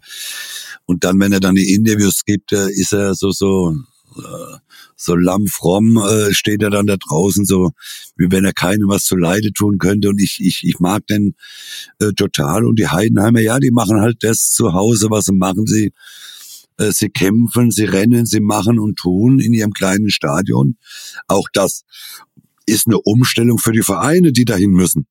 Und 0.85 1.03
dann, 1.03 1.19
wenn 1.19 1.31
er 1.31 1.39
dann 1.39 1.55
die 1.55 1.73
Interviews 1.73 2.25
gibt, 2.25 2.51
äh, 2.51 2.69
ist 2.71 2.93
er 2.93 3.15
so, 3.15 3.31
so, 3.31 3.75
äh, 4.17 4.57
so 5.01 5.15
lammfromm 5.15 5.97
äh, 5.97 6.33
steht 6.33 6.61
er 6.61 6.69
dann 6.69 6.85
da 6.85 6.97
draußen, 6.97 7.45
so 7.45 7.71
wie 8.17 8.29
wenn 8.31 8.43
er 8.43 8.51
keinem 8.51 8.89
was 8.89 9.05
zu 9.05 9.15
Leide 9.15 9.53
tun 9.53 9.77
könnte. 9.77 10.09
Und 10.09 10.21
ich, 10.21 10.39
ich, 10.41 10.63
ich 10.63 10.79
mag 10.79 11.07
den 11.07 11.35
äh, 11.99 12.11
total. 12.11 12.65
Und 12.65 12.77
die 12.77 12.89
Heidenheimer, 12.89 13.39
ja, 13.39 13.59
die 13.59 13.71
machen 13.71 14.01
halt 14.01 14.17
das 14.23 14.51
zu 14.51 14.73
Hause, 14.73 15.07
was 15.09 15.25
sie 15.25 15.33
machen. 15.33 15.65
Sie, 15.67 15.93
äh, 16.77 16.91
sie 16.91 17.09
kämpfen, 17.09 17.71
sie 17.71 17.85
rennen, 17.85 18.25
sie 18.25 18.41
machen 18.41 18.77
und 18.77 18.97
tun 18.97 19.39
in 19.39 19.53
ihrem 19.53 19.71
kleinen 19.71 20.09
Stadion. 20.09 20.75
Auch 21.27 21.47
das 21.53 21.83
ist 22.65 22.87
eine 22.87 22.99
Umstellung 22.99 23.57
für 23.57 23.71
die 23.71 23.83
Vereine, 23.83 24.33
die 24.33 24.45
dahin 24.45 24.71
müssen. 24.71 25.07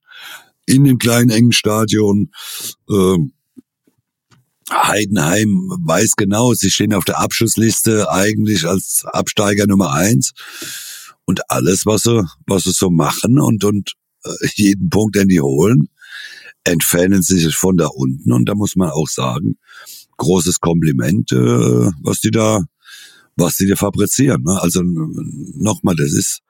In 0.66 0.84
dem 0.84 0.98
kleinen 0.98 1.30
engen 1.30 1.52
Stadion. 1.52 2.30
Äh, 2.90 3.16
Heidenheim 4.70 5.70
weiß 5.84 6.16
genau, 6.16 6.54
sie 6.54 6.70
stehen 6.70 6.94
auf 6.94 7.04
der 7.04 7.20
Abschlussliste 7.20 8.10
eigentlich 8.10 8.66
als 8.66 9.04
Absteiger 9.04 9.66
Nummer 9.66 9.92
eins. 9.92 10.32
Und 11.24 11.50
alles, 11.50 11.84
was 11.84 12.02
sie, 12.02 12.24
was 12.46 12.64
sie 12.64 12.72
so 12.72 12.90
machen 12.90 13.38
und, 13.38 13.62
und 13.64 13.92
äh, 14.24 14.48
jeden 14.54 14.88
Punkt, 14.88 15.16
den 15.16 15.28
die 15.28 15.40
holen, 15.40 15.88
entfernen 16.64 17.22
sich 17.22 17.54
von 17.54 17.76
da 17.76 17.86
unten. 17.86 18.32
Und 18.32 18.48
da 18.48 18.54
muss 18.54 18.76
man 18.76 18.90
auch 18.90 19.08
sagen, 19.08 19.58
großes 20.16 20.60
Kompliment, 20.60 21.32
äh, 21.32 21.36
was 22.02 22.20
die 22.20 22.30
da, 22.30 22.62
was 23.36 23.56
die 23.56 23.66
da 23.66 23.76
fabrizieren. 23.76 24.42
Ne? 24.42 24.60
Also 24.60 24.82
nochmal, 24.82 25.96
das 25.96 26.12
ist, 26.12 26.40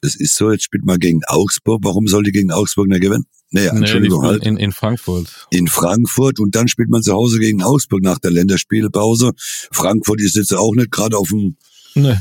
das 0.00 0.16
ist 0.16 0.36
so, 0.36 0.50
jetzt 0.50 0.64
spielt 0.64 0.84
man 0.84 0.98
gegen 0.98 1.20
Augsburg. 1.26 1.80
Warum 1.84 2.06
soll 2.06 2.22
die 2.22 2.32
gegen 2.32 2.52
Augsburg 2.52 2.88
nicht 2.88 3.02
gewinnen? 3.02 3.26
Nee, 3.52 3.66
Entschuldigung, 3.66 4.22
nee, 4.22 4.28
halt. 4.28 4.46
In, 4.46 4.56
in 4.56 4.72
Frankfurt. 4.72 5.48
In 5.50 5.66
Frankfurt 5.66 6.38
und 6.38 6.54
dann 6.54 6.68
spielt 6.68 6.88
man 6.88 7.02
zu 7.02 7.12
Hause 7.12 7.40
gegen 7.40 7.62
Augsburg 7.62 8.02
nach 8.02 8.18
der 8.18 8.30
Länderspielpause. 8.30 9.32
Frankfurt 9.72 10.20
ist 10.20 10.36
jetzt 10.36 10.54
auch 10.54 10.74
nicht 10.74 10.92
gerade 10.92 11.16
auf 11.16 11.28
dem 11.30 11.56
nee. 11.96 12.16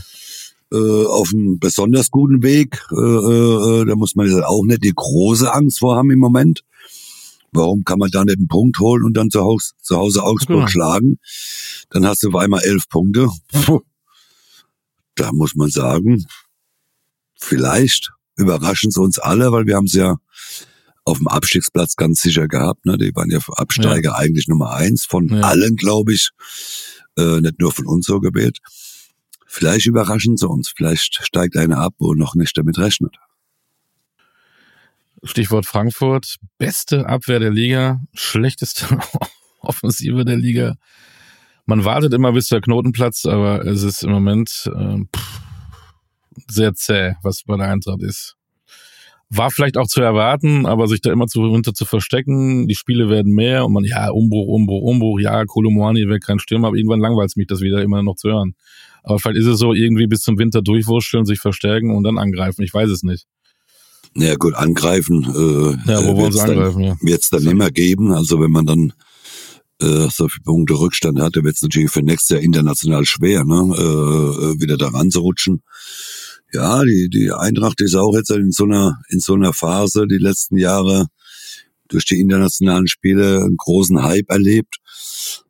äh, 0.72 1.06
auf 1.06 1.32
einem 1.32 1.60
besonders 1.60 2.10
guten 2.10 2.42
Weg. 2.42 2.84
Äh, 2.92 2.96
äh, 2.96 3.86
da 3.86 3.96
muss 3.96 4.16
man 4.16 4.28
jetzt 4.28 4.44
auch 4.44 4.64
nicht 4.66 4.84
die 4.84 4.94
große 4.96 5.54
Angst 5.54 5.80
vor 5.80 5.96
haben 5.96 6.10
im 6.10 6.20
Moment. 6.20 6.64
Warum 7.52 7.84
kann 7.84 8.00
man 8.00 8.10
da 8.10 8.24
nicht 8.24 8.38
einen 8.38 8.48
Punkt 8.48 8.80
holen 8.80 9.04
und 9.04 9.16
dann 9.16 9.30
zu 9.30 9.42
Hause, 9.42 9.74
zu 9.82 9.98
Hause 9.98 10.24
Augsburg 10.24 10.58
genau. 10.58 10.68
schlagen? 10.68 11.20
Dann 11.92 12.08
hast 12.08 12.24
du 12.24 12.30
auf 12.30 12.36
einmal 12.36 12.62
elf 12.64 12.90
Punkte. 12.90 13.30
Puh. 13.52 13.82
Da 15.16 15.32
muss 15.32 15.54
man 15.56 15.70
sagen, 15.70 16.26
vielleicht 17.36 18.12
überraschen 18.36 18.90
sie 18.90 19.02
uns 19.02 19.20
alle, 19.20 19.52
weil 19.52 19.68
wir 19.68 19.76
haben 19.76 19.86
es 19.86 19.94
ja 19.94 20.18
auf 21.06 21.18
dem 21.18 21.28
Abstiegsplatz 21.28 21.96
ganz 21.96 22.22
sicher 22.22 22.48
gehabt. 22.48 22.86
Ne? 22.86 22.98
Die 22.98 23.16
waren 23.16 23.30
ja 23.30 23.40
Absteiger 23.56 24.12
ja. 24.12 24.16
eigentlich 24.16 24.48
Nummer 24.48 24.72
eins 24.74 25.06
von 25.06 25.28
ja. 25.30 25.42
allen, 25.42 25.76
glaube 25.76 26.14
ich. 26.14 26.30
Äh, 27.18 27.42
nicht 27.42 27.60
nur 27.60 27.72
von 27.72 27.86
uns 27.86 28.06
so 28.06 28.20
gewählt. 28.20 28.60
Vielleicht 29.46 29.88
überraschen 29.88 30.38
sie 30.38 30.48
uns. 30.48 30.72
Vielleicht 30.76 31.20
steigt 31.24 31.58
einer 31.58 31.80
ab, 31.80 31.94
wo 31.98 32.14
noch 32.14 32.36
nicht 32.36 32.58
damit 32.58 32.78
rechnet. 32.78 33.16
Stichwort 35.24 35.66
Frankfurt. 35.66 36.36
Beste 36.58 37.08
Abwehr 37.08 37.40
der 37.40 37.52
Liga, 37.52 38.00
schlechteste 38.14 38.86
Offensive 39.62 40.24
der 40.24 40.38
Liga. 40.38 40.76
man 41.66 41.84
wartet 41.84 42.14
immer 42.14 42.32
bis 42.32 42.48
der 42.48 42.62
Knoten 42.62 42.92
platzt, 42.92 43.28
aber 43.28 43.66
es 43.66 43.84
ist 43.84 44.04
im 44.04 44.12
Moment 44.12 44.70
äh, 44.74 45.00
pff, 45.16 45.42
sehr 46.48 46.74
zäh, 46.74 47.16
was 47.22 47.44
bei 47.44 47.58
der 47.58 47.68
Eintracht 47.68 48.02
ist. 48.02 48.39
War 49.32 49.52
vielleicht 49.52 49.78
auch 49.78 49.88
zu 49.88 50.02
erwarten, 50.02 50.66
aber 50.66 50.88
sich 50.88 51.02
da 51.02 51.12
immer 51.12 51.28
zu, 51.28 51.52
hinter 51.52 51.74
zu 51.74 51.86
verstecken, 51.86 52.68
die 52.68 52.76
Spiele 52.76 53.10
werden 53.10 53.34
mehr 53.34 53.66
und 53.66 53.74
man, 53.74 53.84
ja, 53.84 54.10
Umbruch, 54.10 54.48
Umbruch, 54.48 54.82
Umbruch, 54.82 55.20
ja, 55.20 55.46
Kolomoani 55.46 56.08
wäre 56.08 56.20
kein 56.20 56.40
Stürmer, 56.40 56.70
aber 56.70 56.78
irgendwann 56.78 57.00
langweilt 57.00 57.30
es 57.30 57.36
mich 57.36 57.48
das 57.48 57.62
wieder 57.62 57.84
immer 57.84 58.02
noch 58.02 58.16
zu 58.16 58.30
hören. 58.30 58.56
Aber 59.04 59.20
vielleicht 59.20 59.40
ist 59.40 59.46
es 59.46 59.60
so, 59.60 59.74
irgendwie 59.74 60.08
bis 60.08 60.22
zum 60.22 60.38
Winter 60.40 60.62
durchwurschteln, 60.62 61.26
sich 61.26 61.40
verstärken 61.40 61.96
und 61.96 62.04
dann 62.04 62.18
angreifen. 62.18 62.64
Ich 62.64 62.74
weiß 62.74 62.90
es 62.90 63.04
nicht. 63.04 63.28
Ja 64.16 64.36
gut, 64.36 64.56
angreifen 64.56 65.24
äh, 65.24 65.92
ja, 65.92 66.04
wo 66.06 66.18
wollen 66.18 66.32
sie 66.32 66.42
angreifen, 66.42 66.82
dann, 66.82 66.90
ja. 66.90 66.98
wird 67.02 67.22
es 67.22 67.30
dann 67.30 67.46
immer 67.46 67.70
geben. 67.70 68.12
Also 68.12 68.40
wenn 68.42 68.52
man 68.52 68.66
dann 68.66 68.94
äh, 69.82 70.10
so 70.10 70.28
viele 70.28 70.44
Punkte 70.44 70.74
Rückstand 70.74 71.20
hatte, 71.20 71.44
wird 71.44 71.56
es 71.56 71.62
natürlich 71.62 71.92
für 71.92 72.02
nächstes 72.02 72.30
Jahr 72.30 72.42
international 72.42 73.06
schwer, 73.06 73.46
ne? 73.46 73.76
äh, 73.78 73.82
äh 73.82 74.60
wieder 74.60 74.78
da 74.78 74.88
ranzurutschen. 74.88 75.62
Ja, 76.52 76.84
die, 76.84 77.10
die 77.10 77.32
Eintracht 77.32 77.80
ist 77.82 77.96
auch 77.96 78.16
jetzt 78.16 78.32
in 78.32 78.52
so 78.52 78.64
einer, 78.64 79.00
in 79.10 79.20
so 79.20 79.36
einer 79.36 79.54
Phase 79.54 80.08
die 80.08 80.18
letzten 80.18 80.58
Jahre 80.58 81.08
durch 81.88 82.06
die 82.06 82.20
internationalen 82.20 82.88
Spiele 82.88 83.42
einen 83.42 83.58
großen 83.58 84.02
Hype 84.04 84.30
erlebt. 84.30 84.78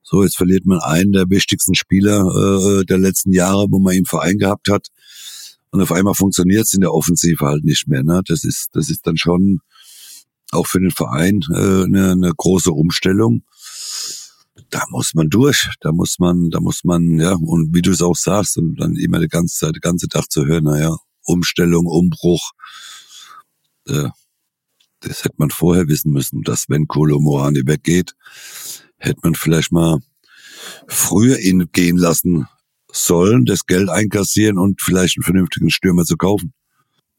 So, 0.02 0.24
jetzt 0.24 0.38
verliert 0.38 0.66
man 0.66 0.80
einen 0.80 1.12
der 1.12 1.30
wichtigsten 1.30 1.76
Spieler 1.76 2.80
äh, 2.82 2.86
der 2.86 2.98
letzten 2.98 3.32
Jahre, 3.32 3.68
wo 3.70 3.80
man 3.80 3.96
im 3.96 4.06
Verein 4.06 4.38
gehabt 4.38 4.68
hat. 4.70 4.88
Und 5.72 5.82
auf 5.82 5.92
einmal 5.92 6.16
funktioniert 6.16 6.66
es 6.66 6.74
in 6.74 6.82
der 6.82 6.94
Offensive 6.94 7.46
halt 7.46 7.64
nicht 7.64 7.88
mehr. 7.88 8.04
Ne? 8.04 8.22
Das 8.26 8.44
ist, 8.44 8.70
das 8.74 8.90
ist 8.90 9.06
dann 9.06 9.18
schon 9.18 9.60
auch 10.52 10.66
für 10.66 10.80
den 10.80 10.92
Verein 10.92 11.42
äh, 11.54 11.84
eine, 11.84 12.12
eine 12.12 12.34
große 12.36 12.72
Umstellung. 12.72 13.44
Da 14.70 14.84
muss 14.90 15.14
man 15.16 15.30
durch, 15.30 15.70
da 15.82 15.92
muss 15.92 16.20
man, 16.20 16.50
da 16.50 16.60
muss 16.60 16.84
man, 16.84 17.20
ja, 17.20 17.34
und 17.34 17.74
wie 17.74 17.82
du 17.82 17.92
es 17.92 18.02
auch 18.02 18.16
sagst, 18.16 18.58
und 18.58 18.76
dann 18.80 18.96
immer 18.96 19.20
die 19.20 19.28
ganze 19.28 19.56
Zeit, 19.58 19.76
den 19.76 19.82
ganze 19.82 20.08
Tag 20.08 20.30
zu 20.30 20.46
hören, 20.46 20.66
naja, 20.66 20.96
Umstellung, 21.24 21.88
Umbruch, 21.88 22.52
äh, 23.88 24.10
das 25.02 25.24
hätte 25.24 25.36
man 25.38 25.50
vorher 25.50 25.88
wissen 25.88 26.12
müssen, 26.12 26.44
dass 26.44 26.66
wenn 26.68 26.88
Kolo 26.88 27.20
Morani 27.20 27.62
weggeht, 27.66 28.14
hätte 28.98 29.22
man 29.24 29.36
vielleicht 29.36 29.72
mal 29.72 30.00
früher 30.88 31.40
ihn 31.40 31.70
gehen 31.72 31.98
lassen 31.98 32.48
sollen, 32.92 33.46
das 33.46 33.66
Geld 33.66 33.90
einkassieren 33.90 34.58
und 34.58 34.82
vielleicht 34.82 35.18
einen 35.18 35.24
vernünftigen 35.24 35.70
Stürmer 35.70 36.04
zu 36.04 36.18
kaufen. 36.18 36.54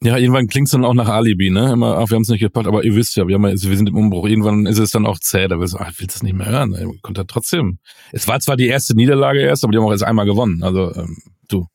Ja, 0.03 0.17
irgendwann 0.17 0.47
klingt 0.47 0.67
es 0.67 0.71
dann 0.71 0.83
auch 0.83 0.95
nach 0.95 1.07
Alibi, 1.07 1.51
ne? 1.51 1.73
Immer, 1.73 1.97
ach, 1.99 2.09
wir 2.09 2.15
haben 2.15 2.23
es 2.23 2.29
nicht 2.29 2.39
gepackt, 2.39 2.65
aber 2.65 2.83
ihr 2.83 2.95
wisst 2.95 3.15
ja, 3.15 3.27
wir, 3.27 3.35
haben 3.35 3.45
ja, 3.45 3.51
wir 3.51 3.77
sind 3.77 3.87
im 3.87 3.95
Umbruch. 3.95 4.27
Irgendwann 4.27 4.65
ist 4.65 4.79
es 4.79 4.89
dann 4.89 5.05
auch 5.05 5.19
zäh, 5.19 5.47
da 5.47 5.59
willst 5.59 5.75
du, 5.75 5.77
ach, 5.77 5.91
ich 5.91 5.99
will 5.99 6.07
das 6.07 6.23
nicht 6.23 6.33
mehr 6.33 6.47
hören. 6.47 6.73
Ey, 6.73 6.87
konnte 7.03 7.25
trotzdem. 7.27 7.77
Es 8.11 8.27
war 8.27 8.39
zwar 8.39 8.57
die 8.57 8.65
erste 8.65 8.95
Niederlage 8.95 9.41
erst, 9.41 9.63
aber 9.63 9.71
die 9.71 9.77
haben 9.77 9.85
auch 9.85 9.91
erst 9.91 10.03
einmal 10.03 10.25
gewonnen. 10.25 10.63
Also, 10.63 10.91
ähm, 10.95 11.17
du. 11.47 11.67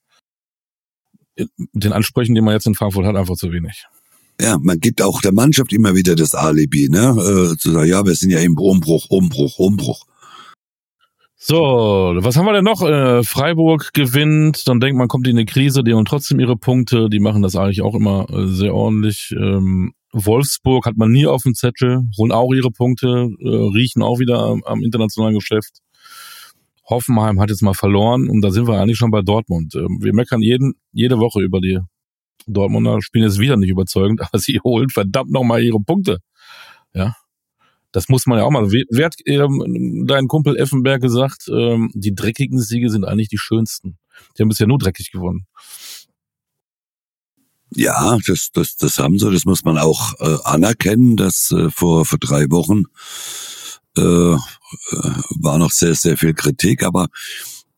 Den 1.72 1.92
Ansprüchen, 1.92 2.34
die 2.34 2.40
man 2.40 2.54
jetzt 2.54 2.66
in 2.66 2.74
Frankfurt 2.74 3.06
hat, 3.06 3.14
einfach 3.14 3.36
zu 3.36 3.52
wenig. 3.52 3.84
Ja, 4.40 4.58
man 4.60 4.80
gibt 4.80 5.02
auch 5.02 5.20
der 5.20 5.32
Mannschaft 5.32 5.72
immer 5.72 5.94
wieder 5.94 6.16
das 6.16 6.34
Alibi, 6.34 6.88
ne? 6.90 7.10
Äh, 7.10 7.56
zu 7.56 7.70
sagen, 7.70 7.88
ja, 7.88 8.04
wir 8.04 8.14
sind 8.16 8.30
ja 8.30 8.40
im 8.40 8.58
Umbruch, 8.58 9.06
Umbruch, 9.08 9.58
Umbruch. 9.58 10.04
So, 11.38 12.14
was 12.18 12.36
haben 12.36 12.46
wir 12.46 12.54
denn 12.54 12.64
noch? 12.64 12.82
Äh, 12.82 13.22
Freiburg 13.22 13.92
gewinnt, 13.92 14.66
dann 14.66 14.80
denkt 14.80 14.96
man, 14.96 15.06
kommt 15.06 15.28
in 15.28 15.36
eine 15.36 15.44
Krise, 15.44 15.84
die 15.84 15.92
haben 15.92 16.06
trotzdem 16.06 16.40
ihre 16.40 16.56
Punkte, 16.56 17.10
die 17.10 17.20
machen 17.20 17.42
das 17.42 17.56
eigentlich 17.56 17.82
auch 17.82 17.94
immer 17.94 18.26
äh, 18.30 18.46
sehr 18.46 18.74
ordentlich. 18.74 19.34
Ähm, 19.36 19.92
Wolfsburg 20.12 20.86
hat 20.86 20.96
man 20.96 21.12
nie 21.12 21.26
auf 21.26 21.42
dem 21.42 21.54
Zettel, 21.54 22.08
holen 22.16 22.32
auch 22.32 22.54
ihre 22.54 22.70
Punkte, 22.70 23.28
äh, 23.38 23.48
riechen 23.48 24.02
auch 24.02 24.18
wieder 24.18 24.38
am, 24.38 24.62
am, 24.64 24.82
internationalen 24.82 25.34
Geschäft. 25.34 25.82
Hoffenheim 26.88 27.38
hat 27.38 27.50
jetzt 27.50 27.62
mal 27.62 27.74
verloren 27.74 28.30
und 28.30 28.40
da 28.40 28.50
sind 28.50 28.66
wir 28.66 28.80
eigentlich 28.80 28.96
schon 28.96 29.10
bei 29.10 29.20
Dortmund. 29.20 29.74
Ähm, 29.74 29.98
wir 30.00 30.14
meckern 30.14 30.40
jeden, 30.40 30.74
jede 30.92 31.18
Woche 31.18 31.42
über 31.42 31.60
die 31.60 31.78
Dortmunder, 32.46 33.02
spielen 33.02 33.24
jetzt 33.24 33.38
wieder 33.38 33.58
nicht 33.58 33.70
überzeugend, 33.70 34.20
aber 34.26 34.38
sie 34.38 34.58
holen 34.64 34.88
verdammt 34.88 35.30
nochmal 35.30 35.62
ihre 35.62 35.80
Punkte. 35.80 36.18
Ja, 36.94 37.14
das 37.96 38.10
muss 38.10 38.26
man 38.26 38.36
ja 38.36 38.44
auch 38.44 38.50
mal. 38.50 38.70
Wer 38.70 39.06
hat 39.06 39.14
ähm, 39.24 40.04
dein 40.06 40.28
Kumpel 40.28 40.54
Effenberg 40.58 41.00
gesagt, 41.00 41.48
ähm, 41.48 41.90
die 41.94 42.14
dreckigen 42.14 42.60
Siege 42.60 42.90
sind 42.90 43.06
eigentlich 43.06 43.30
die 43.30 43.38
schönsten. 43.38 43.96
Die 44.36 44.42
haben 44.42 44.50
bisher 44.50 44.66
nur 44.66 44.76
dreckig 44.76 45.12
gewonnen. 45.12 45.46
Ja, 47.74 48.18
das, 48.26 48.50
das, 48.52 48.76
das 48.76 48.98
haben 48.98 49.18
sie. 49.18 49.32
Das 49.32 49.46
muss 49.46 49.64
man 49.64 49.78
auch 49.78 50.12
äh, 50.20 50.36
anerkennen, 50.44 51.16
dass 51.16 51.50
äh, 51.52 51.70
vor, 51.70 52.04
vor 52.04 52.18
drei 52.18 52.50
Wochen 52.50 52.82
äh, 53.96 54.02
äh, 54.02 54.36
war 55.40 55.56
noch 55.56 55.70
sehr, 55.70 55.94
sehr 55.94 56.18
viel 56.18 56.34
Kritik, 56.34 56.82
aber 56.82 57.08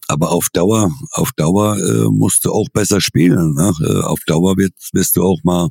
aber 0.09 0.33
auf 0.33 0.49
Dauer, 0.53 0.91
auf 1.13 1.31
Dauer 1.37 1.77
äh, 1.77 2.09
musst 2.11 2.45
du 2.45 2.51
auch 2.51 2.69
besser 2.73 3.01
spielen. 3.01 3.55
Ne? 3.55 3.73
Äh, 3.83 4.03
auf 4.03 4.19
Dauer 4.27 4.57
wird, 4.57 4.73
wirst 4.93 5.15
du 5.15 5.23
auch 5.23 5.39
mal 5.45 5.69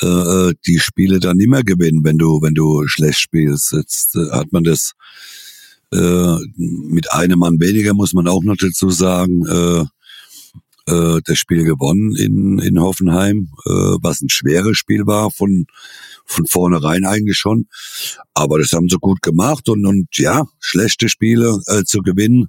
äh, 0.00 0.54
die 0.66 0.78
Spiele 0.78 1.20
dann 1.20 1.40
immer 1.40 1.62
gewinnen, 1.62 2.04
wenn 2.04 2.18
du, 2.18 2.40
wenn 2.42 2.54
du 2.54 2.86
schlecht 2.86 3.18
spielst. 3.18 3.72
Jetzt 3.72 4.16
äh, 4.16 4.30
hat 4.30 4.52
man 4.52 4.64
das 4.64 4.92
äh, 5.92 6.36
mit 6.56 7.12
einem 7.12 7.40
Mann 7.40 7.60
weniger, 7.60 7.94
muss 7.94 8.12
man 8.12 8.28
auch 8.28 8.42
noch 8.42 8.56
dazu 8.56 8.90
sagen, 8.90 9.46
äh, 9.46 9.84
äh, 10.88 11.20
das 11.24 11.38
Spiel 11.38 11.64
gewonnen 11.64 12.14
in, 12.16 12.58
in 12.58 12.80
Hoffenheim, 12.80 13.48
äh, 13.66 13.70
was 14.02 14.20
ein 14.20 14.28
schweres 14.28 14.76
Spiel 14.76 15.06
war 15.06 15.30
von, 15.30 15.66
von 16.24 16.46
vornherein 16.46 17.04
eigentlich 17.04 17.36
schon. 17.36 17.68
Aber 18.34 18.58
das 18.58 18.72
haben 18.72 18.88
sie 18.88 18.98
gut 18.98 19.22
gemacht 19.22 19.68
und, 19.68 19.84
und 19.86 20.08
ja, 20.16 20.46
schlechte 20.60 21.08
Spiele 21.08 21.60
äh, 21.66 21.84
zu 21.84 22.00
gewinnen 22.00 22.48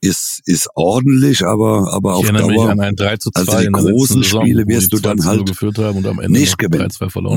ist, 0.00 0.40
ist 0.46 0.68
ordentlich, 0.74 1.44
aber, 1.44 1.92
aber 1.92 2.14
auf 2.14 2.26
Dauer. 2.26 2.70
an 2.70 2.80
ein 2.80 2.96
3 2.96 3.16
zu 3.18 3.30
2 3.30 3.40
also 3.40 3.58
die 3.58 3.68
großen 3.68 4.24
Spiele 4.24 4.66
wirst 4.66 4.92
du 4.92 4.98
dann 4.98 5.24
halt 5.24 5.46
nicht 6.28 6.58
gewinnen. 6.58 6.88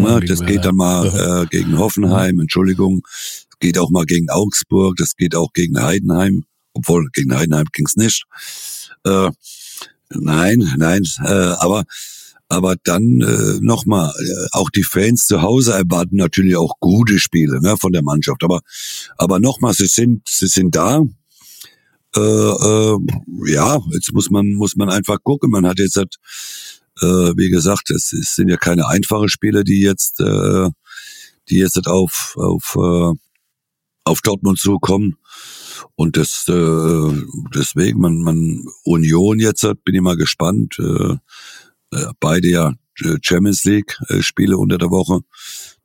Ja, 0.03 0.19
das 0.19 0.45
geht 0.45 0.65
dann 0.65 0.75
mal 0.75 1.43
äh, 1.43 1.45
gegen 1.49 1.77
Hoffenheim, 1.77 2.39
Entschuldigung. 2.39 3.01
Das 3.03 3.59
geht 3.59 3.77
auch 3.77 3.89
mal 3.89 4.05
gegen 4.05 4.29
Augsburg, 4.29 4.95
das 4.97 5.15
geht 5.15 5.35
auch 5.35 5.51
gegen 5.53 5.81
Heidenheim, 5.81 6.45
obwohl 6.73 7.09
gegen 7.11 7.35
Heidenheim 7.35 7.65
ging's 7.73 7.97
nicht. 7.97 8.23
Äh, 9.05 9.29
nein, 10.09 10.73
nein, 10.77 11.03
äh, 11.25 11.31
aber 11.31 11.83
aber 12.49 12.75
dann 12.83 13.21
äh, 13.21 13.59
nochmal, 13.61 14.11
äh, 14.11 14.47
auch 14.51 14.69
die 14.69 14.83
Fans 14.83 15.25
zu 15.25 15.41
Hause 15.41 15.73
erwarten 15.73 16.17
natürlich 16.17 16.55
auch 16.55 16.73
gute 16.79 17.17
Spiele 17.17 17.59
ne, 17.61 17.77
von 17.77 17.91
der 17.91 18.03
Mannschaft. 18.03 18.43
Aber 18.43 18.61
aber 19.17 19.39
nochmal, 19.39 19.73
sie 19.73 19.87
sind 19.87 20.21
sie 20.27 20.47
sind 20.47 20.75
da, 20.75 21.01
äh, 22.15 22.19
äh, 22.19 22.97
ja, 23.45 23.79
jetzt 23.91 24.13
muss 24.13 24.29
man, 24.29 24.53
muss 24.53 24.75
man 24.75 24.89
einfach 24.89 25.17
gucken. 25.23 25.49
Man 25.51 25.65
hat 25.65 25.79
jetzt, 25.79 25.95
halt, 25.95 26.15
äh, 27.01 27.33
wie 27.37 27.49
gesagt, 27.49 27.89
es, 27.89 28.13
es 28.13 28.35
sind 28.35 28.49
ja 28.49 28.57
keine 28.57 28.87
einfachen 28.87 29.29
Spiele, 29.29 29.63
die 29.63 29.81
jetzt, 29.81 30.19
äh, 30.19 30.69
die 31.49 31.57
jetzt 31.57 31.75
halt 31.75 31.87
auf, 31.87 32.35
auf, 32.37 32.75
äh, 32.77 33.17
auf 34.05 34.21
Dortmund 34.21 34.59
zukommen. 34.59 35.17
Und 35.95 36.17
das, 36.17 36.45
äh, 36.47 37.23
deswegen, 37.55 37.99
man, 37.99 38.19
man, 38.19 38.65
Union 38.83 39.39
jetzt, 39.39 39.63
halt, 39.63 39.83
bin 39.83 39.95
ich 39.95 40.01
mal 40.01 40.17
gespannt. 40.17 40.77
Äh, 40.79 41.17
äh 41.95 42.11
beide 42.19 42.47
ja 42.47 42.73
äh, 43.01 43.17
Champions 43.21 43.63
League 43.65 43.97
äh, 44.09 44.21
Spiele 44.21 44.57
unter 44.57 44.77
der 44.77 44.89
Woche. 44.89 45.21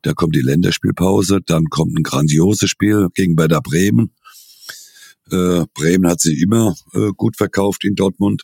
Da 0.01 0.13
kommt 0.13 0.35
die 0.35 0.41
Länderspielpause, 0.41 1.41
dann 1.45 1.65
kommt 1.65 1.97
ein 1.97 2.03
grandioses 2.03 2.69
Spiel 2.69 3.09
gegen 3.13 3.37
Werder 3.37 3.61
Bremen. 3.61 4.13
Äh, 5.31 5.65
Bremen 5.73 6.09
hat 6.09 6.21
sie 6.21 6.41
immer 6.41 6.75
äh, 6.93 7.11
gut 7.15 7.37
verkauft 7.37 7.83
in 7.83 7.95
Dortmund. 7.95 8.43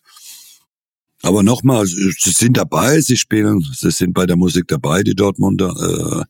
Aber 1.22 1.42
nochmal, 1.42 1.88
sie 1.88 2.32
sind 2.32 2.58
dabei, 2.58 3.02
sie 3.02 3.18
spielen, 3.18 3.62
sie 3.62 3.92
sind 3.92 4.14
bei 4.14 4.26
der 4.26 4.38
Musik 4.38 4.68
dabei, 4.68 5.02
die 5.02 5.16
Dortmunder, 5.16 6.26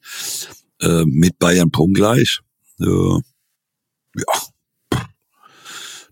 äh, 0.82 0.86
äh, 0.86 1.06
mit 1.06 1.38
Bayern 1.38 1.72
punktgleich. 1.72 2.39
Äh, 2.80 2.86
ja, 2.86 5.02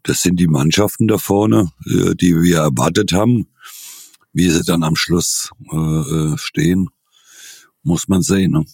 das 0.04 0.22
sind 0.22 0.40
die 0.40 0.48
Mannschaften 0.48 1.08
da 1.08 1.18
vorne, 1.18 1.72
äh, 1.86 2.14
die 2.16 2.36
wir 2.36 2.58
erwartet 2.58 3.14
haben. 3.14 3.48
Wie 4.34 4.50
sie 4.50 4.64
dann 4.64 4.84
am 4.84 4.96
Schluss 4.96 5.52
äh, 5.72 5.76
äh 5.76 6.38
stehen, 6.38 6.90
muss 7.84 8.08
man 8.08 8.22
sehen. 8.22 8.52
Ne? 8.52 8.66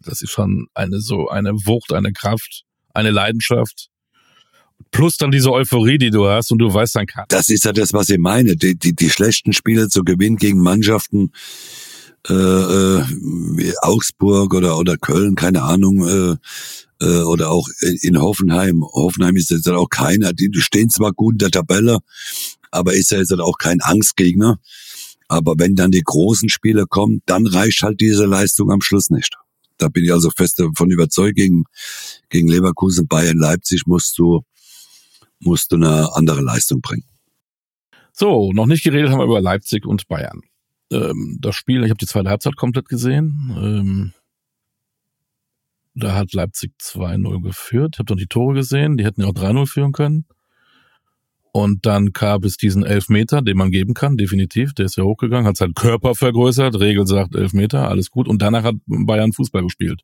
Das 0.00 0.22
ist 0.22 0.30
schon 0.30 0.68
eine 0.74 1.00
so 1.00 1.28
eine 1.28 1.52
Wucht, 1.66 1.92
eine 1.92 2.12
Kraft, 2.12 2.64
eine 2.94 3.10
Leidenschaft 3.10 3.90
plus 4.90 5.16
dann 5.16 5.30
diese 5.30 5.52
Euphorie, 5.52 5.98
die 5.98 6.10
du 6.10 6.28
hast 6.28 6.50
und 6.52 6.58
du 6.58 6.72
weißt 6.72 6.96
dann 6.96 7.06
kann. 7.06 7.24
Das 7.28 7.48
ist 7.48 7.64
ja 7.64 7.72
das, 7.72 7.92
was 7.92 8.08
ich 8.08 8.18
meine. 8.18 8.56
Die, 8.56 8.76
die, 8.76 8.94
die 8.94 9.10
schlechten 9.10 9.52
Spiele 9.52 9.88
zu 9.88 10.02
gewinnen 10.02 10.36
gegen 10.36 10.60
Mannschaften 10.60 11.32
äh, 12.28 12.32
äh, 12.32 13.04
wie 13.56 13.72
Augsburg 13.80 14.54
oder 14.54 14.78
oder 14.78 14.96
Köln, 14.96 15.34
keine 15.34 15.62
Ahnung, 15.62 16.06
äh, 16.06 16.36
äh, 17.00 17.22
oder 17.22 17.50
auch 17.50 17.68
in 18.02 18.20
Hoffenheim. 18.20 18.82
Hoffenheim 18.82 19.36
ist 19.36 19.50
jetzt 19.50 19.68
auch 19.68 19.88
keiner. 19.88 20.32
Die, 20.32 20.50
die 20.50 20.60
stehen 20.60 20.90
zwar 20.90 21.12
gut 21.12 21.34
in 21.34 21.38
der 21.38 21.50
Tabelle, 21.50 21.98
aber 22.70 22.94
ist 22.94 23.10
ja 23.10 23.18
jetzt 23.18 23.32
auch 23.32 23.58
kein 23.58 23.80
Angstgegner. 23.80 24.58
Aber 25.28 25.54
wenn 25.58 25.74
dann 25.74 25.90
die 25.90 26.02
großen 26.02 26.48
Spiele 26.48 26.86
kommen, 26.86 27.22
dann 27.26 27.46
reicht 27.46 27.82
halt 27.82 28.00
diese 28.00 28.24
Leistung 28.24 28.70
am 28.70 28.80
Schluss 28.80 29.10
nicht. 29.10 29.34
Da 29.76 29.88
bin 29.88 30.04
ich 30.04 30.12
also 30.12 30.30
fest 30.30 30.58
davon 30.58 30.90
überzeugt, 30.90 31.36
gegen, 31.36 31.64
gegen 32.30 32.48
Leverkusen, 32.48 33.06
Bayern, 33.06 33.36
Leipzig 33.36 33.82
musst 33.86 34.18
du 34.18 34.42
musst 35.40 35.72
du 35.72 35.76
eine 35.76 36.14
andere 36.14 36.40
Leistung 36.40 36.80
bringen. 36.80 37.04
So, 38.12 38.52
noch 38.52 38.66
nicht 38.66 38.82
geredet 38.82 39.10
haben 39.10 39.18
wir 39.18 39.26
über 39.26 39.40
Leipzig 39.40 39.86
und 39.86 40.08
Bayern. 40.08 40.40
Ähm, 40.90 41.38
das 41.40 41.54
Spiel, 41.54 41.84
ich 41.84 41.90
habe 41.90 41.98
die 41.98 42.06
zweite 42.06 42.30
Halbzeit 42.30 42.56
komplett 42.56 42.88
gesehen. 42.88 43.54
Ähm, 43.56 44.12
da 45.94 46.14
hat 46.14 46.32
Leipzig 46.32 46.72
2-0 46.80 47.42
geführt. 47.42 47.94
Ich 47.94 47.98
habe 47.98 48.06
dann 48.06 48.18
die 48.18 48.26
Tore 48.26 48.54
gesehen, 48.54 48.96
die 48.96 49.04
hätten 49.04 49.22
ja 49.22 49.28
auch 49.28 49.34
3-0 49.34 49.66
führen 49.66 49.92
können. 49.92 50.26
Und 51.52 51.86
dann 51.86 52.12
gab 52.12 52.44
es 52.44 52.56
diesen 52.56 52.84
Elfmeter, 52.84 53.42
den 53.42 53.56
man 53.56 53.70
geben 53.70 53.94
kann, 53.94 54.16
definitiv. 54.16 54.74
Der 54.74 54.86
ist 54.86 54.96
ja 54.96 55.02
hochgegangen, 55.04 55.46
hat 55.46 55.56
seinen 55.56 55.74
Körper 55.74 56.14
vergrößert. 56.14 56.78
Regel 56.78 57.06
sagt 57.06 57.34
Elfmeter, 57.34 57.88
alles 57.88 58.10
gut. 58.10 58.28
Und 58.28 58.42
danach 58.42 58.62
hat 58.62 58.76
Bayern 58.86 59.32
Fußball 59.32 59.62
gespielt. 59.62 60.02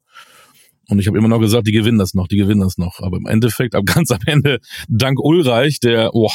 Und 0.89 0.99
ich 0.99 1.07
habe 1.07 1.19
immer 1.19 1.29
noch 1.29 1.41
gesagt, 1.41 1.67
die 1.67 1.73
gewinnen 1.73 1.99
das 1.99 2.15
noch, 2.15 2.29
die 2.29 2.37
gewinnen 2.37 2.61
das 2.61 2.79
noch. 2.79 3.01
Aber 3.01 3.17
im 3.17 3.27
Endeffekt, 3.27 3.75
ab 3.75 3.85
ganz 3.87 4.11
am 4.11 4.21
Ende, 4.27 4.59
dank 4.89 5.19
Ulreich, 5.21 5.81
der, 5.81 6.11
boah, 6.13 6.33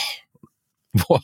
boah, 1.08 1.22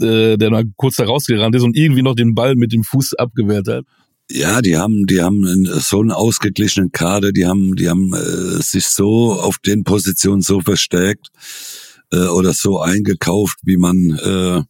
äh, 0.00 0.36
der 0.36 0.50
noch 0.50 0.62
kurz 0.76 0.96
da 0.96 1.04
rausgerannt 1.04 1.54
ist 1.54 1.62
und 1.62 1.76
irgendwie 1.76 2.02
noch 2.02 2.14
den 2.14 2.34
Ball 2.34 2.54
mit 2.54 2.72
dem 2.72 2.84
Fuß 2.84 3.14
abgewehrt 3.14 3.68
hat. 3.68 3.84
Ja, 4.28 4.60
die 4.60 4.76
haben, 4.76 5.06
die 5.06 5.22
haben 5.22 5.66
so 5.66 6.00
einen 6.00 6.10
ausgeglichenen 6.10 6.90
Kader, 6.90 7.30
die 7.30 7.46
haben, 7.46 7.76
die 7.76 7.88
haben 7.88 8.12
äh, 8.12 8.60
sich 8.60 8.86
so 8.86 9.34
auf 9.34 9.58
den 9.58 9.84
Positionen 9.84 10.42
so 10.42 10.60
verstärkt 10.60 11.28
äh, 12.12 12.26
oder 12.26 12.52
so 12.52 12.80
eingekauft, 12.80 13.58
wie 13.62 13.76
man, 13.76 14.18
äh, 14.18 14.62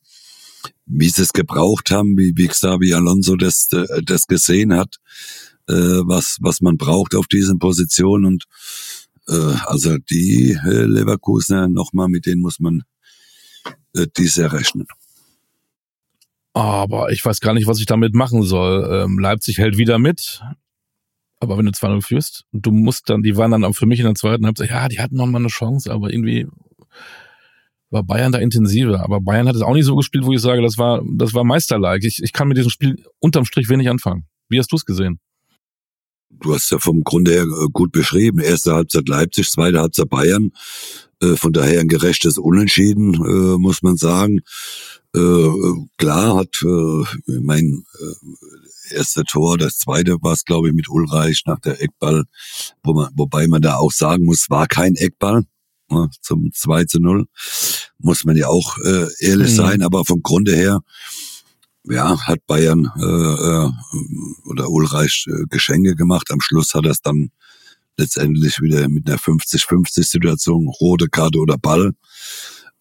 wie 0.84 1.08
sie 1.08 1.22
es 1.22 1.32
gebraucht 1.32 1.90
haben, 1.90 2.18
wie, 2.18 2.32
wie 2.36 2.48
Xavi 2.48 2.92
Alonso 2.92 3.36
das, 3.36 3.68
äh, 3.72 4.02
das 4.04 4.26
gesehen 4.26 4.74
hat, 4.74 4.96
äh, 5.68 5.72
was, 5.72 6.38
was 6.40 6.60
man 6.60 6.76
braucht 6.76 7.14
auf 7.14 7.26
diesen 7.26 7.58
Positionen 7.58 8.24
und 8.24 8.44
äh, 9.28 9.54
also 9.66 9.96
die 9.98 10.58
äh, 10.64 10.84
Leverkusener 10.84 11.68
nochmal, 11.68 12.08
mit 12.08 12.26
denen 12.26 12.42
muss 12.42 12.60
man 12.60 12.82
äh, 13.94 14.06
diese 14.16 14.52
rechnen. 14.52 14.86
Aber 16.52 17.12
ich 17.12 17.24
weiß 17.24 17.40
gar 17.40 17.52
nicht, 17.52 17.66
was 17.66 17.80
ich 17.80 17.86
damit 17.86 18.14
machen 18.14 18.42
soll. 18.42 18.88
Ähm, 18.90 19.18
Leipzig 19.18 19.58
hält 19.58 19.76
wieder 19.76 19.98
mit. 19.98 20.40
Aber 21.38 21.58
wenn 21.58 21.66
du 21.66 21.72
2-0 21.72 22.02
führst, 22.02 22.44
du 22.52 22.70
musst 22.70 23.10
dann, 23.10 23.22
die 23.22 23.36
waren 23.36 23.50
dann 23.50 23.64
auch 23.64 23.74
für 23.74 23.84
mich 23.84 24.00
in 24.00 24.06
der 24.06 24.14
zweiten 24.14 24.46
Halbzeit, 24.46 24.70
ja, 24.70 24.88
die 24.88 25.00
hatten 25.00 25.16
noch 25.16 25.26
mal 25.26 25.38
eine 25.38 25.48
Chance, 25.48 25.92
aber 25.92 26.10
irgendwie 26.10 26.46
war 27.90 28.02
Bayern 28.04 28.32
da 28.32 28.38
intensiver. 28.38 29.00
Aber 29.02 29.20
Bayern 29.20 29.48
hat 29.48 29.54
es 29.54 29.60
auch 29.60 29.74
nicht 29.74 29.84
so 29.84 29.96
gespielt, 29.96 30.24
wo 30.24 30.32
ich 30.32 30.40
sage, 30.40 30.62
das 30.62 30.78
war, 30.78 31.02
das 31.16 31.34
war 31.34 31.44
meisterlike. 31.44 32.06
Ich, 32.06 32.22
ich 32.22 32.32
kann 32.32 32.48
mit 32.48 32.56
diesem 32.56 32.70
Spiel 32.70 33.04
unterm 33.18 33.44
Strich 33.44 33.68
wenig 33.68 33.90
anfangen. 33.90 34.26
Wie 34.48 34.58
hast 34.58 34.72
du 34.72 34.76
es 34.76 34.86
gesehen? 34.86 35.20
Du 36.30 36.54
hast 36.54 36.70
ja 36.70 36.78
vom 36.78 37.02
Grunde 37.02 37.32
her 37.32 37.44
äh, 37.44 37.66
gut 37.72 37.92
beschrieben. 37.92 38.40
Erste 38.40 38.74
Halbzeit 38.74 39.08
Leipzig, 39.08 39.50
zweite 39.50 39.80
Halbzeit 39.80 40.08
Bayern. 40.08 40.52
Äh, 41.22 41.36
von 41.36 41.52
daher 41.52 41.80
ein 41.80 41.88
gerechtes 41.88 42.38
Unentschieden, 42.38 43.14
äh, 43.14 43.58
muss 43.58 43.82
man 43.82 43.96
sagen. 43.96 44.40
Klar 45.96 46.36
hat 46.36 46.62
mein 47.26 47.86
erster 48.90 49.24
Tor, 49.24 49.56
das 49.56 49.78
zweite 49.78 50.18
war 50.20 50.34
es, 50.34 50.44
glaube 50.44 50.68
ich, 50.68 50.74
mit 50.74 50.90
Ulreich 50.90 51.44
nach 51.46 51.58
der 51.60 51.80
Eckball, 51.80 52.24
wo 52.82 52.92
man, 52.92 53.08
wobei 53.16 53.46
man 53.46 53.62
da 53.62 53.76
auch 53.76 53.92
sagen 53.92 54.26
muss, 54.26 54.50
war 54.50 54.66
kein 54.66 54.94
Eckball. 54.94 55.44
Ne, 55.90 56.10
zum 56.20 56.50
2 56.52 56.84
zu 56.84 57.00
0. 57.00 57.24
Muss 57.96 58.24
man 58.24 58.36
ja 58.36 58.48
auch 58.48 58.76
ehrlich 59.20 59.52
mhm. 59.52 59.56
sein, 59.56 59.82
aber 59.82 60.04
vom 60.04 60.20
Grunde 60.20 60.54
her 60.54 60.82
ja, 61.88 62.18
hat 62.26 62.46
Bayern 62.46 62.90
äh, 62.98 63.04
äh, 63.04 63.70
oder 64.44 64.70
Ulreich 64.70 65.26
äh, 65.28 65.44
Geschenke 65.48 65.94
gemacht. 65.94 66.30
Am 66.30 66.40
Schluss 66.40 66.74
hat 66.74 66.84
er 66.84 66.92
es 66.92 67.00
dann 67.00 67.30
letztendlich 67.96 68.60
wieder 68.60 68.88
mit 68.88 69.08
einer 69.08 69.18
50-50-Situation, 69.18 70.68
rote 70.80 71.08
Karte 71.08 71.38
oder 71.38 71.56
Ball, 71.58 71.92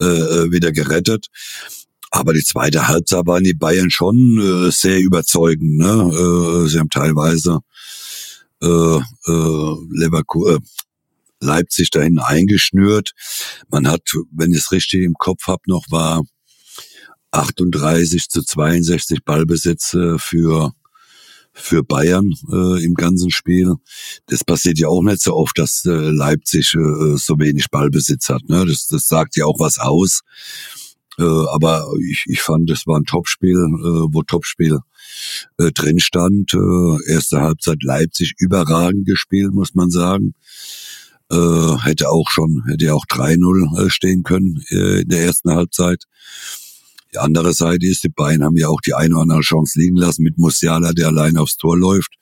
äh, 0.01 0.05
äh, 0.05 0.51
wieder 0.51 0.71
gerettet. 0.71 1.27
Aber 2.11 2.33
die 2.33 2.43
zweite 2.43 2.87
Halbzeit 2.87 3.25
waren 3.25 3.43
die 3.43 3.53
Bayern 3.53 3.89
schon 3.89 4.39
äh, 4.39 4.71
sehr 4.71 4.99
überzeugend. 4.99 5.77
Ne? 5.77 6.65
Äh, 6.65 6.69
sie 6.69 6.79
haben 6.79 6.89
teilweise 6.89 7.59
äh, 8.61 8.67
äh, 8.67 9.75
Leverkusen, 9.91 10.57
äh, 10.57 10.59
Leipzig 11.41 11.91
dahin 11.91 12.19
eingeschnürt. 12.19 13.11
Man 13.69 13.87
hat, 13.87 14.01
wenn 14.31 14.51
ich 14.51 14.59
es 14.59 14.71
richtig 14.71 15.03
im 15.03 15.15
Kopf 15.15 15.47
habe, 15.47 15.61
noch 15.67 15.85
war 15.89 16.23
38 17.31 18.29
zu 18.29 18.43
62 18.43 19.23
Ballbesitz 19.23 19.93
äh, 19.93 20.17
für 20.17 20.73
für 21.57 21.83
Bayern 21.83 22.33
äh, 22.51 22.83
im 22.83 22.95
ganzen 22.95 23.31
Spiel. 23.31 23.75
Das 24.27 24.43
passiert 24.43 24.77
ja 24.77 24.89
auch 24.89 25.01
nicht 25.01 25.21
so 25.21 25.33
oft, 25.33 25.57
dass 25.57 25.85
äh, 25.85 25.89
Leipzig 25.89 26.73
äh, 26.75 27.15
so 27.15 27.39
wenig 27.39 27.69
Ballbesitz 27.71 28.27
hat. 28.29 28.41
Ne? 28.49 28.65
Das, 28.67 28.87
das 28.87 29.07
sagt 29.07 29.37
ja 29.37 29.45
auch 29.45 29.59
was 29.59 29.77
aus. 29.79 30.19
Äh, 31.17 31.23
aber 31.23 31.87
ich, 32.09 32.25
ich 32.27 32.41
fand, 32.41 32.69
das 32.69 32.85
war 32.85 32.99
ein 32.99 33.05
Topspiel, 33.05 33.55
äh, 33.55 34.13
wo 34.13 34.21
Topspiel 34.23 34.79
äh, 35.57 35.71
drin 35.71 35.99
stand. 35.99 36.53
Äh, 36.53 37.11
erste 37.11 37.41
Halbzeit 37.41 37.81
Leipzig 37.83 38.33
überragend 38.37 39.07
gespielt, 39.07 39.53
muss 39.53 39.75
man 39.75 39.89
sagen. 39.89 40.35
Äh, 41.31 41.77
hätte 41.83 42.09
auch 42.09 42.29
schon, 42.29 42.63
hätte 42.67 42.93
auch 42.93 43.05
3-0 43.05 43.85
äh, 43.85 43.89
stehen 43.89 44.23
können 44.23 44.61
äh, 44.69 45.01
in 45.01 45.09
der 45.09 45.23
ersten 45.23 45.51
Halbzeit. 45.51 46.03
Die 47.15 47.19
andere 47.19 47.53
Seite 47.53 47.85
ist, 47.85 48.03
die 48.03 48.09
Bayern 48.09 48.43
haben 48.43 48.57
ja 48.57 48.67
auch 48.67 48.81
die 48.81 48.93
eine 48.93 49.13
oder 49.13 49.21
andere 49.21 49.39
Chance 49.39 49.79
liegen 49.79 49.95
lassen 49.95 50.21
mit 50.23 50.37
Musiala, 50.37 50.91
der 50.91 51.07
allein 51.07 51.37
aufs 51.37 51.55
Tor 51.55 51.77
läuft. 51.77 52.13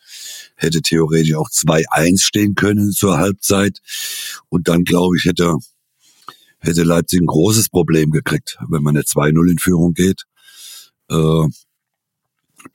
Hätte 0.56 0.84
theoretisch 0.84 1.34
auch 1.34 1.50
2-1 1.50 2.22
stehen 2.22 2.54
können 2.54 2.92
zur 2.92 3.18
Halbzeit. 3.18 3.80
Und 4.50 4.68
dann, 4.68 4.84
glaube 4.84 5.18
ich, 5.18 5.26
hätte, 5.26 5.58
hätte 6.60 6.84
Leipzig 6.84 7.22
ein 7.22 7.26
großes 7.26 7.70
Problem 7.70 8.12
gekriegt, 8.12 8.60
wenn 8.70 8.84
man 8.84 8.96
eine 8.96 9.04
2-0 9.04 9.50
in 9.50 9.58
Führung 9.58 9.96
geht. 9.96 10.26
Äh, 11.10 11.48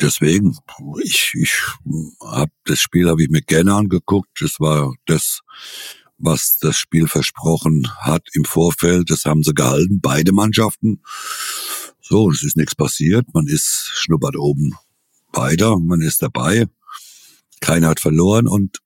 deswegen, 0.00 0.58
ich, 1.00 1.34
ich 1.34 1.52
hab 2.20 2.50
das 2.64 2.80
Spiel 2.80 3.08
habe 3.08 3.22
ich 3.22 3.28
mir 3.28 3.42
gerne 3.42 3.74
angeguckt. 3.74 4.30
Das 4.40 4.58
war 4.58 4.92
das, 5.06 5.42
was 6.18 6.58
das 6.60 6.76
Spiel 6.76 7.06
versprochen 7.06 7.88
hat 8.00 8.26
im 8.32 8.44
Vorfeld. 8.44 9.08
Das 9.08 9.24
haben 9.24 9.44
sie 9.44 9.54
gehalten, 9.54 10.00
beide 10.00 10.32
Mannschaften. 10.32 11.00
So, 12.10 12.30
es 12.30 12.42
ist 12.42 12.56
nichts 12.56 12.74
passiert. 12.74 13.26
Man 13.34 13.46
ist 13.46 13.90
schnuppert 13.92 14.34
oben 14.34 14.74
weiter, 15.34 15.78
man 15.78 16.00
ist 16.00 16.22
dabei. 16.22 16.64
Keiner 17.60 17.88
hat 17.88 18.00
verloren 18.00 18.48
und 18.48 18.78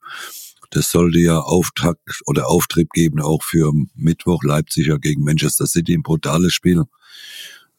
das 0.71 0.91
sollte 0.91 1.21
ja 1.21 1.39
Auftakt 1.39 2.21
oder 2.27 2.49
Auftrieb 2.49 2.91
geben 2.91 3.21
auch 3.21 3.45
für 3.45 3.73
Mittwoch 3.95 4.43
Leipziger 4.43 4.99
gegen 4.99 5.23
Manchester 5.23 5.69
City, 5.69 5.95
ein 5.95 6.03
brutales 6.03 6.53
Spiel. 6.53 6.83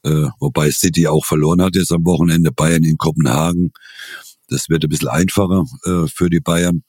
Äh, 0.03 0.29
wobei 0.39 0.71
City 0.71 1.07
auch 1.07 1.25
verloren 1.25 1.61
hat 1.61 1.75
jetzt 1.75 1.91
am 1.91 2.05
Wochenende, 2.05 2.53
Bayern 2.53 2.85
in 2.85 2.97
Kopenhagen. 2.97 3.73
Das 4.47 4.69
wird 4.69 4.85
ein 4.85 4.89
bisschen 4.89 5.09
einfacher 5.09 5.65
äh, 5.83 6.07
für 6.07 6.29
die 6.29 6.39
Bayern. 6.39 6.85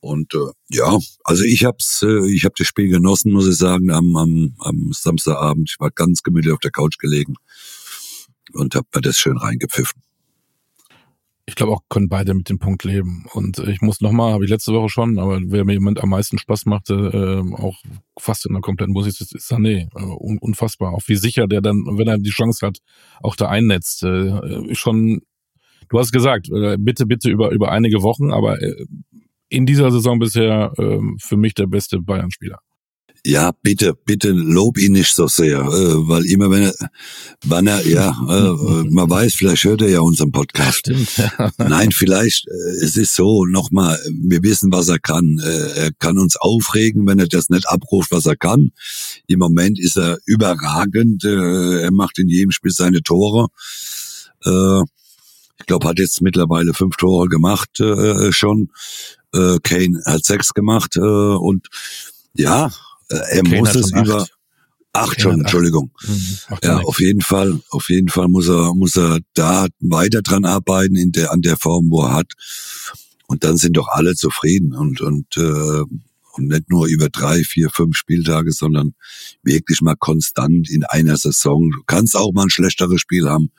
Und 0.00 0.34
äh, 0.34 0.50
ja, 0.70 0.98
also 1.22 1.44
ich 1.44 1.64
hab's, 1.64 2.02
äh, 2.02 2.28
ich 2.32 2.44
habe 2.44 2.54
das 2.58 2.66
Spiel 2.66 2.88
genossen, 2.88 3.30
muss 3.30 3.46
ich 3.46 3.56
sagen, 3.56 3.92
am, 3.92 4.16
am, 4.16 4.56
am 4.58 4.90
Samstagabend. 4.92 5.70
Ich 5.70 5.78
war 5.78 5.92
ganz 5.92 6.24
gemütlich 6.24 6.52
auf 6.52 6.58
der 6.58 6.72
Couch 6.72 6.98
gelegen 6.98 7.36
und 8.54 8.74
habe 8.74 8.86
mir 8.94 9.00
das 9.00 9.16
schön 9.16 9.36
reingepfiffen. 9.36 10.02
Ich 11.46 11.56
glaube 11.56 11.72
auch, 11.72 11.80
können 11.88 12.08
beide 12.08 12.32
mit 12.32 12.48
dem 12.48 12.60
Punkt 12.60 12.84
leben. 12.84 13.26
Und 13.32 13.58
ich 13.58 13.80
muss 13.80 14.00
nochmal, 14.00 14.32
habe 14.32 14.44
ich 14.44 14.50
letzte 14.50 14.72
Woche 14.72 14.88
schon, 14.88 15.18
aber 15.18 15.40
wer 15.46 15.64
mir 15.64 15.72
jemand 15.72 16.00
am 16.00 16.10
meisten 16.10 16.38
Spaß 16.38 16.66
machte, 16.66 16.94
äh, 16.94 17.54
auch 17.60 17.76
fast 18.18 18.46
in 18.46 18.52
der 18.52 18.60
kompletten 18.60 18.92
Musik, 18.92 19.20
ist, 19.20 19.34
ist 19.34 19.50
Sané. 19.50 19.88
Äh, 19.96 20.02
unfassbar. 20.04 20.92
Auch 20.92 21.02
wie 21.06 21.16
sicher 21.16 21.48
der 21.48 21.60
dann, 21.60 21.84
wenn 21.98 22.06
er 22.06 22.18
die 22.18 22.30
Chance 22.30 22.64
hat, 22.64 22.78
auch 23.20 23.34
da 23.34 23.48
einnetzt. 23.48 24.04
Äh, 24.04 24.74
schon, 24.76 25.22
du 25.88 25.98
hast 25.98 26.12
gesagt, 26.12 26.48
äh, 26.50 26.76
bitte, 26.78 27.06
bitte 27.06 27.28
über, 27.28 27.50
über 27.50 27.72
einige 27.72 28.02
Wochen, 28.02 28.32
aber 28.32 28.62
äh, 28.62 28.86
in 29.48 29.66
dieser 29.66 29.90
Saison 29.90 30.20
bisher 30.20 30.72
ähm, 30.78 31.16
für 31.20 31.36
mich 31.36 31.54
der 31.54 31.66
beste 31.66 32.00
Bayern-Spieler. 32.00 32.60
Ja, 33.24 33.52
bitte, 33.62 33.94
bitte 34.06 34.30
lob 34.30 34.78
ihn 34.78 34.92
nicht 34.92 35.14
so 35.14 35.26
sehr, 35.26 35.58
äh, 35.60 36.08
weil 36.08 36.24
immer 36.24 36.50
wenn 36.50 36.62
er, 36.64 36.74
wann 37.44 37.66
er, 37.66 37.86
ja, 37.86 38.10
äh, 38.10 38.90
man 38.90 39.10
weiß, 39.10 39.34
vielleicht 39.34 39.64
hört 39.64 39.82
er 39.82 39.90
ja 39.90 40.00
unseren 40.00 40.32
Podcast. 40.32 40.78
Stimmt. 40.78 41.16
Ja. 41.16 41.50
Nein, 41.58 41.92
vielleicht, 41.92 42.48
äh, 42.48 42.84
es 42.84 42.96
ist 42.96 43.14
so, 43.14 43.44
nochmal, 43.44 43.98
wir 44.10 44.42
wissen, 44.42 44.72
was 44.72 44.88
er 44.88 44.98
kann. 44.98 45.38
Äh, 45.44 45.80
er 45.80 45.90
kann 45.98 46.16
uns 46.16 46.36
aufregen, 46.36 47.06
wenn 47.06 47.18
er 47.18 47.26
das 47.26 47.50
nicht 47.50 47.68
abruft, 47.68 48.10
was 48.10 48.24
er 48.24 48.36
kann. 48.36 48.72
Im 49.26 49.38
Moment 49.38 49.78
ist 49.78 49.98
er 49.98 50.18
überragend, 50.24 51.22
äh, 51.24 51.82
er 51.82 51.92
macht 51.92 52.18
in 52.18 52.28
jedem 52.28 52.52
Spiel 52.52 52.72
seine 52.72 53.02
Tore. 53.02 53.48
Äh, 54.44 54.82
ich 55.58 55.66
glaube, 55.66 55.86
hat 55.86 55.98
jetzt 55.98 56.22
mittlerweile 56.22 56.72
fünf 56.72 56.96
Tore 56.96 57.28
gemacht 57.28 57.80
äh, 57.80 58.32
schon. 58.32 58.70
Äh, 59.34 59.58
Kane 59.62 60.00
hat 60.06 60.24
sechs 60.24 60.54
gemacht 60.54 60.96
äh, 60.96 61.00
und 61.00 61.68
ja, 62.34 62.66
äh, 62.66 62.70
er 63.16 63.42
Kane 63.42 63.58
muss 63.58 63.74
es 63.74 63.92
über 63.92 64.26
acht 64.92 65.16
Kane 65.16 65.20
schon, 65.22 65.40
Entschuldigung. 65.40 65.90
Mhm, 66.06 66.38
ja, 66.62 66.78
auf 66.78 67.00
jeden 67.00 67.20
Fall, 67.20 67.60
auf 67.70 67.88
jeden 67.90 68.08
Fall 68.08 68.28
muss 68.28 68.48
er 68.48 68.74
muss 68.74 68.96
er 68.96 69.18
da 69.34 69.66
weiter 69.80 70.22
dran 70.22 70.44
arbeiten 70.44 70.96
in 70.96 71.12
der 71.12 71.32
an 71.32 71.42
der 71.42 71.56
Form, 71.56 71.90
wo 71.90 72.02
er 72.02 72.14
hat. 72.14 72.32
Und 73.26 73.44
dann 73.44 73.56
sind 73.56 73.76
doch 73.76 73.88
alle 73.88 74.14
zufrieden 74.14 74.74
und 74.74 75.00
und 75.00 75.36
äh, 75.36 75.84
Und 76.32 76.46
nicht 76.48 76.70
nur 76.70 76.86
über 76.86 77.08
drei, 77.08 77.42
vier, 77.42 77.70
fünf 77.70 77.96
Spieltage, 77.96 78.52
sondern 78.52 78.94
wirklich 79.42 79.80
mal 79.82 79.96
konstant 79.96 80.70
in 80.70 80.84
einer 80.84 81.16
Saison. 81.16 81.70
Du 81.72 81.82
kannst 81.86 82.16
auch 82.16 82.32
mal 82.32 82.44
ein 82.44 82.50
schlechteres 82.50 83.00
Spiel 83.00 83.28
haben, 83.28 83.50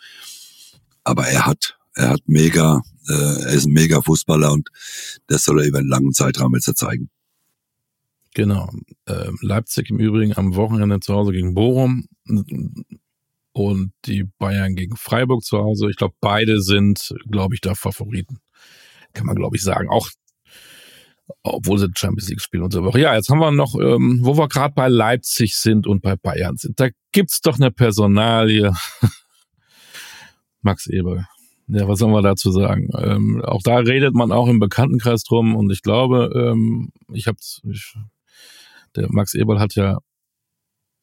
aber 1.04 1.28
er 1.28 1.46
hat, 1.46 1.76
er 1.96 2.10
hat 2.12 2.22
mega, 2.28 2.82
äh, 3.10 3.14
er 3.14 3.54
ist 3.54 3.66
ein 3.66 3.74
mega 3.74 4.02
Fußballer 4.02 4.54
und 4.54 4.70
das 5.28 5.44
soll 5.44 5.60
er 5.60 5.68
über 5.68 5.80
einen 5.80 5.90
langen 5.90 6.14
Zeitraum 6.14 6.56
jetzt 6.56 6.78
zeigen. 6.78 7.10
Genau. 8.34 8.70
Ähm, 9.08 9.38
Leipzig 9.42 9.90
im 9.90 10.00
Übrigen 10.00 10.38
am 10.38 10.56
Wochenende 10.56 11.00
zu 11.00 11.14
Hause 11.14 11.32
gegen 11.32 11.54
Bochum 11.54 12.08
und 13.54 13.94
die 14.06 14.24
Bayern 14.40 14.76
gegen 14.76 14.96
Freiburg 14.96 15.44
zu 15.44 15.58
Hause. 15.58 15.90
Ich 15.90 15.98
glaube, 15.98 16.16
beide 16.22 16.62
sind, 16.62 17.14
glaube 17.30 17.56
ich, 17.56 17.62
da 17.62 17.76
Favoriten. 17.76 18.40
Kann 19.14 19.26
man, 19.26 19.36
glaube 19.36 19.58
ich, 19.58 19.64
sagen. 19.64 19.90
Auch 19.90 20.10
obwohl 21.44 21.78
sie 21.80 21.88
Champions 21.96 22.30
League 22.30 22.42
spielen 22.42 22.64
und 22.64 22.74
so. 22.74 22.80
Aber 22.80 22.98
ja, 22.98 23.16
jetzt 23.16 23.30
haben 23.30 23.40
wir 23.40 23.52
noch, 23.52 23.76
ähm, 23.76 24.20
wo 24.22 24.38
wir 24.38 24.48
gerade 24.48 24.74
bei 24.74 24.88
Leipzig 24.88 25.56
sind 25.56 25.88
und 25.88 26.02
bei 26.02 26.16
Bayern 26.16 26.58
sind. 26.58 26.80
Da 26.80 26.90
gibt's 27.12 27.42
doch 27.42 27.58
eine 27.58 27.72
Personalie. 27.72 28.74
Max 30.62 30.88
Eber. 30.88 31.28
Ja, 31.68 31.88
was 31.88 32.00
sollen 32.00 32.12
wir 32.12 32.22
dazu 32.22 32.52
sagen? 32.52 32.90
Ähm, 32.98 33.42
auch 33.44 33.62
da 33.64 33.78
redet 33.78 34.14
man 34.14 34.32
auch 34.32 34.48
im 34.48 34.60
Bekanntenkreis 34.60 35.24
drum 35.24 35.56
und 35.56 35.72
ich 35.72 35.82
glaube, 35.82 36.32
ähm, 36.36 36.92
ich 37.14 37.28
habe, 37.28 37.38
der 38.96 39.08
Max 39.12 39.34
Eberl 39.34 39.60
hat 39.60 39.76
ja 39.76 40.00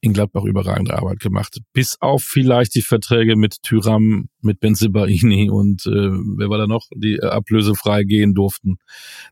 in 0.00 0.12
Gladbach 0.12 0.44
überragende 0.44 0.96
Arbeit 0.96 1.20
gemacht. 1.20 1.58
Bis 1.72 1.96
auf 2.00 2.22
vielleicht 2.22 2.74
die 2.74 2.82
Verträge 2.82 3.36
mit 3.36 3.62
Tyram, 3.62 4.28
mit 4.40 4.60
Benzibaini 4.60 5.50
und 5.50 5.86
äh, 5.86 6.10
wer 6.36 6.48
war 6.48 6.58
da 6.58 6.66
noch, 6.66 6.86
die 6.94 7.16
äh, 7.16 7.26
ablösefrei 7.26 8.04
gehen 8.04 8.34
durften. 8.34 8.78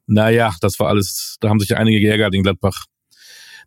Naja, 0.07 0.55
das 0.61 0.79
war 0.81 0.89
alles, 0.89 1.37
da 1.41 1.49
haben 1.49 1.61
sich 1.61 1.77
einige 1.77 2.01
geärgert 2.01 2.35
in 2.35 2.43
Gladbach. 2.43 2.87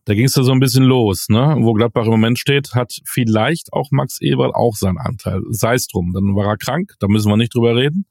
Da 0.06 0.14
ging 0.14 0.26
es 0.26 0.34
da 0.34 0.44
so 0.44 0.52
ein 0.52 0.60
bisschen 0.60 0.86
los, 0.86 1.28
ne? 1.30 1.58
Wo 1.60 1.74
Gladbach 1.74 2.06
im 2.06 2.12
Moment 2.12 2.40
steht, 2.40 2.74
hat 2.74 3.00
vielleicht 3.06 3.74
auch 3.74 3.92
Max 3.92 4.20
Eberl 4.22 4.52
auch 4.54 4.76
seinen 4.76 4.98
Anteil. 4.98 5.42
Sei 5.50 5.76
es 5.76 5.88
drum. 5.88 6.14
Dann 6.14 6.36
war 6.36 6.48
er 6.48 6.58
krank, 6.58 6.94
da 7.00 7.08
müssen 7.08 7.30
wir 7.30 7.38
nicht 7.38 7.54
drüber 7.54 7.76
reden. 7.76 8.06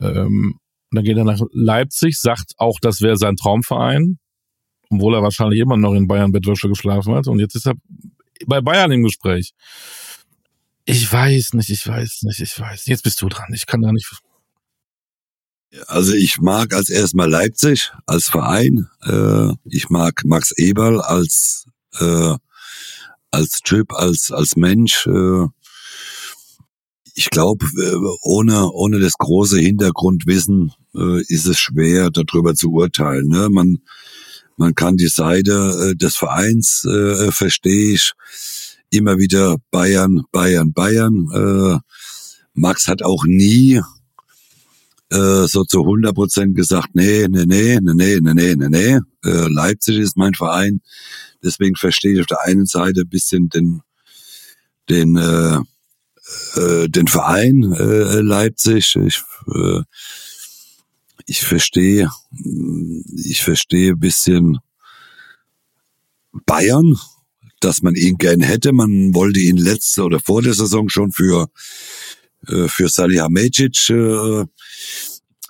Ähm, 0.00 0.58
dann 0.92 1.04
geht 1.04 1.16
er 1.16 1.24
nach 1.24 1.40
Leipzig, 1.52 2.18
sagt 2.18 2.54
auch, 2.56 2.78
das 2.80 3.00
wäre 3.00 3.16
sein 3.16 3.36
Traumverein 3.36 4.18
obwohl 4.90 5.14
er 5.14 5.22
wahrscheinlich 5.22 5.60
immer 5.60 5.76
noch 5.76 5.94
in 5.94 6.06
Bayern 6.06 6.32
Bettwäsche 6.32 6.68
geschlafen 6.68 7.14
hat. 7.14 7.28
Und 7.28 7.38
jetzt 7.38 7.54
ist 7.54 7.66
er 7.66 7.74
bei 8.46 8.60
Bayern 8.60 8.92
im 8.92 9.04
Gespräch. 9.04 9.52
Ich 10.84 11.10
weiß 11.10 11.54
nicht, 11.54 11.70
ich 11.70 11.86
weiß 11.86 12.22
nicht, 12.22 12.40
ich 12.40 12.58
weiß. 12.58 12.86
Jetzt 12.86 13.04
bist 13.04 13.22
du 13.22 13.28
dran. 13.28 13.52
Ich 13.54 13.66
kann 13.66 13.82
da 13.82 13.92
nicht. 13.92 14.10
Also 15.86 16.14
ich 16.14 16.40
mag 16.40 16.74
als 16.74 16.90
erstmal 16.90 17.30
Leipzig 17.30 17.92
als 18.06 18.28
Verein. 18.28 18.88
Äh, 19.04 19.52
ich 19.66 19.88
mag 19.88 20.24
Max 20.24 20.50
Eberl 20.56 21.00
als 21.00 21.66
äh, 22.00 22.34
als 23.30 23.60
Typ, 23.60 23.92
als 23.92 24.32
als 24.32 24.56
Mensch. 24.56 25.06
Äh, 25.06 25.46
ich 27.14 27.30
glaube, 27.30 27.66
ohne 28.22 28.70
ohne 28.72 28.98
das 28.98 29.12
große 29.12 29.58
Hintergrundwissen 29.58 30.72
ist 31.28 31.46
es 31.46 31.58
schwer, 31.58 32.10
darüber 32.10 32.54
zu 32.54 32.72
urteilen. 32.72 33.28
Ne? 33.28 33.48
Man 33.50 33.78
man 34.60 34.74
kann 34.74 34.98
die 34.98 35.08
Seite 35.08 35.52
äh, 35.90 35.96
des 35.96 36.16
Vereins, 36.16 36.84
äh, 36.84 37.32
verstehe 37.32 37.94
ich, 37.94 38.12
immer 38.90 39.16
wieder 39.16 39.56
Bayern, 39.70 40.24
Bayern, 40.32 40.74
Bayern. 40.74 41.28
Äh, 41.34 41.78
Max 42.52 42.86
hat 42.86 43.02
auch 43.02 43.24
nie 43.24 43.80
äh, 45.08 45.46
so 45.46 45.64
zu 45.64 45.80
100 45.80 46.14
Prozent 46.14 46.56
gesagt, 46.56 46.90
nee, 46.92 47.26
nee, 47.30 47.46
nee, 47.46 47.78
nee, 47.80 47.94
nee, 47.94 48.20
nee, 48.20 48.34
nee, 48.34 48.54
nee, 48.54 48.68
nee. 48.68 49.00
Äh, 49.24 49.48
Leipzig 49.48 49.96
ist 49.98 50.18
mein 50.18 50.34
Verein. 50.34 50.82
Deswegen 51.42 51.76
verstehe 51.76 52.12
ich 52.12 52.20
auf 52.20 52.26
der 52.26 52.44
einen 52.44 52.66
Seite 52.66 53.00
ein 53.00 53.08
bisschen 53.08 53.48
den, 53.48 53.80
den, 54.90 55.16
äh, 55.16 55.56
äh, 56.60 56.86
den 56.86 57.06
Verein 57.06 57.72
äh, 57.72 58.20
Leipzig. 58.20 58.94
Ich 59.06 59.22
äh, 59.54 59.80
ich 61.26 61.40
verstehe, 61.40 62.10
ich 63.16 63.42
verstehe 63.42 63.92
ein 63.92 64.00
bisschen 64.00 64.58
Bayern, 66.46 66.98
dass 67.60 67.82
man 67.82 67.94
ihn 67.94 68.16
gern 68.16 68.40
hätte. 68.40 68.72
Man 68.72 69.14
wollte 69.14 69.40
ihn 69.40 69.56
letzte 69.56 70.04
oder 70.04 70.20
vor 70.20 70.42
der 70.42 70.54
Saison 70.54 70.88
schon 70.88 71.12
für 71.12 71.48
äh, 72.46 72.68
für 72.68 72.88
Salihamidzic. 72.88 73.90
Äh, 73.90 74.44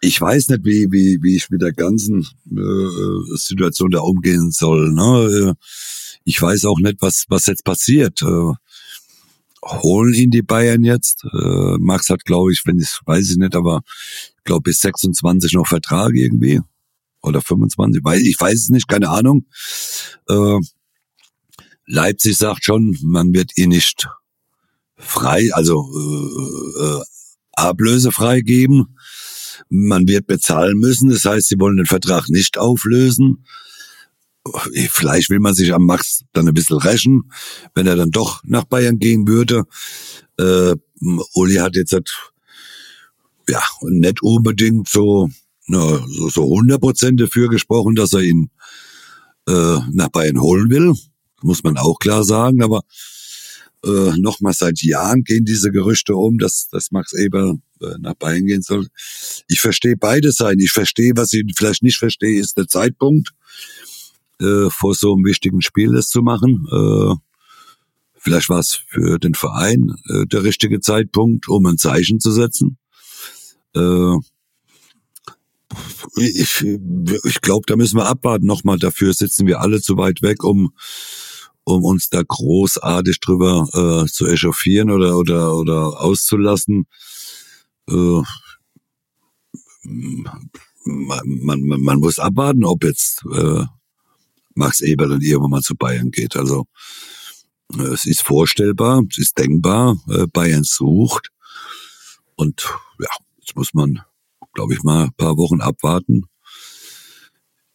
ich 0.03 0.21
weiß 0.21 0.49
nicht, 0.49 0.65
wie 0.65 0.89
wie 0.91 1.19
wie 1.23 1.37
ich 1.37 1.51
mit 1.51 1.63
der 1.63 1.73
ganzen 1.73 2.27
äh, 2.51 3.37
Situation 3.37 3.91
da 3.91 4.01
umgehen 4.01 4.51
soll. 4.51 4.93
Ne? 4.93 5.57
Ich 6.25 6.41
weiß 6.41 6.65
auch 6.65 6.79
nicht, 6.79 6.97
was 7.01 7.27
was 7.29 7.47
jetzt 7.47 7.65
passiert. 7.65 8.23
Holen 9.63 10.15
ihn 10.15 10.31
die 10.31 10.43
Bayern 10.43 10.85
jetzt? 10.85 11.25
Max 11.79 12.09
hat, 12.09 12.25
glaube 12.25 12.51
ich, 12.53 12.63
wenn 12.65 12.79
ich 12.79 12.99
weiß 13.05 13.31
ich 13.31 13.37
nicht, 13.37 13.55
aber 13.55 13.83
glaube 14.45 14.63
bis 14.63 14.81
26 14.81 15.53
noch 15.55 15.67
Vertrag 15.67 16.13
irgendwie. 16.15 16.61
Oder 17.23 17.43
25, 17.43 18.03
weil 18.03 18.21
ich 18.21 18.41
weiß 18.41 18.55
es 18.55 18.69
nicht, 18.71 18.89
keine 18.89 19.11
Ahnung. 19.11 19.47
Äh, 20.29 20.59
Leipzig 21.87 22.39
sagt 22.39 22.65
schon, 22.65 22.97
man 23.03 23.35
wird 23.35 23.57
ihn 23.57 23.71
nicht 23.71 24.09
frei, 24.97 25.51
also 25.53 25.87
äh, 25.95 26.85
äh, 26.85 27.03
ablösefrei 27.53 28.41
geben. 28.41 28.97
Man 29.69 30.09
wird 30.09 30.27
bezahlen 30.27 30.79
müssen. 30.79 31.11
Das 31.11 31.25
heißt, 31.25 31.49
sie 31.49 31.59
wollen 31.59 31.77
den 31.77 31.87
Vertrag 31.87 32.29
nicht 32.29 32.59
auflösen. 32.59 33.45
Vielleicht 34.89 35.29
will 35.31 35.41
man 35.41 35.55
sich 35.55 35.75
am 35.75 35.85
Max 35.85 36.23
dann 36.33 36.49
ein 36.49 36.55
bisschen 36.55 36.79
rächen, 36.79 37.31
wenn 37.75 37.87
er 37.87 37.97
dann 37.97 38.11
doch 38.11 38.43
nach 38.45 38.65
Bayern 38.65 38.99
gehen 38.99 39.29
würde. 39.29 39.65
Äh, 40.39 40.75
Uli 41.35 41.57
hat 41.57 41.77
jetzt 41.77 41.93
ja, 43.51 43.63
nicht 43.83 44.23
unbedingt 44.23 44.89
so, 44.89 45.29
na, 45.67 46.05
so, 46.07 46.29
so 46.29 46.43
100 46.45 46.81
Prozent 46.81 47.21
dafür 47.21 47.49
gesprochen, 47.49 47.95
dass 47.95 48.13
er 48.13 48.21
ihn 48.21 48.51
äh, 49.49 49.79
nach 49.93 50.09
Bayern 50.09 50.41
holen 50.41 50.71
will. 50.71 50.95
Muss 51.43 51.63
man 51.63 51.77
auch 51.77 51.99
klar 51.99 52.23
sagen, 52.23 52.63
aber 52.63 52.83
äh, 53.85 54.13
nochmal 54.19 54.53
seit 54.53 54.83
Jahren 54.83 55.25
gehen 55.25 55.45
diese 55.45 55.71
Gerüchte 55.71 56.15
um, 56.15 56.39
dass, 56.39 56.69
dass 56.71 56.91
Max 56.91 57.13
Eber 57.13 57.57
äh, 57.81 57.95
nach 57.99 58.15
Bayern 58.15 58.47
gehen 58.47 58.63
soll. 58.63 58.89
Ich 59.49 59.61
verstehe 59.61 59.97
beide 59.97 60.33
Seiten. 60.33 60.61
Ich 60.61 60.73
verstehe, 60.73 61.13
was 61.17 61.33
ich 61.33 61.45
vielleicht 61.57 61.83
nicht 61.83 61.99
verstehe, 61.99 62.39
ist 62.39 62.57
der 62.59 62.69
Zeitpunkt, 62.69 63.31
äh, 64.41 64.69
vor 64.71 64.95
so 64.95 65.15
einem 65.15 65.25
wichtigen 65.25 65.63
Spiel 65.63 65.93
das 65.93 66.09
zu 66.09 66.21
machen. 66.21 66.67
Äh, 66.71 67.15
vielleicht 68.19 68.49
war 68.51 68.61
es 68.61 68.81
für 68.87 69.19
den 69.19 69.35
Verein 69.35 69.95
äh, 70.09 70.27
der 70.27 70.45
richtige 70.45 70.81
Zeitpunkt, 70.81 71.49
um 71.49 71.65
ein 71.67 71.79
Zeichen 71.79 72.21
zu 72.21 72.31
setzen. 72.33 72.77
Äh, 73.75 74.17
ich 76.17 76.65
ich 76.65 77.41
glaube, 77.41 77.65
da 77.67 77.77
müssen 77.77 77.97
wir 77.97 78.07
abwarten 78.07 78.47
nochmal. 78.47 78.79
Dafür 78.79 79.15
sitzen 79.15 79.47
wir 79.47 79.61
alle 79.61 79.81
zu 79.81 79.97
weit 79.97 80.23
weg, 80.23 80.45
um 80.45 80.73
um 81.65 81.85
uns 81.85 82.09
da 82.09 82.23
großartig 82.27 83.21
drüber 83.21 83.69
äh, 83.73 84.11
zu 84.11 84.27
echauffieren 84.27 84.91
oder 84.91 85.17
oder 85.17 85.57
oder 85.57 86.01
auszulassen. 86.01 86.87
Äh, 87.89 88.23
man, 90.85 91.61
man, 91.63 91.81
man 91.83 91.99
muss 92.01 92.19
abwarten, 92.19 92.65
ob 92.65 92.85
jetzt 92.85 93.25
äh, 93.33 93.65
Max 94.55 94.81
Eber 94.81 95.09
dann 95.09 95.21
irgendwann 95.21 95.51
mal 95.51 95.63
zu 95.63 95.77
Bayern 95.77 96.11
geht. 96.11 96.37
Also 96.37 96.67
äh, 97.77 97.83
es 97.83 98.07
ist 98.07 98.23
vorstellbar, 98.23 99.03
es 99.11 99.19
ist 99.19 99.39
denkbar, 99.39 99.97
äh, 100.09 100.27
Bayern 100.27 100.65
sucht 100.65 101.31
und 102.35 102.67
Jetzt 103.51 103.57
muss 103.57 103.75
man, 103.75 104.01
glaube 104.55 104.75
ich, 104.75 104.85
mal 104.85 105.07
ein 105.07 105.13
paar 105.17 105.37
Wochen 105.37 105.61
abwarten, 105.61 106.27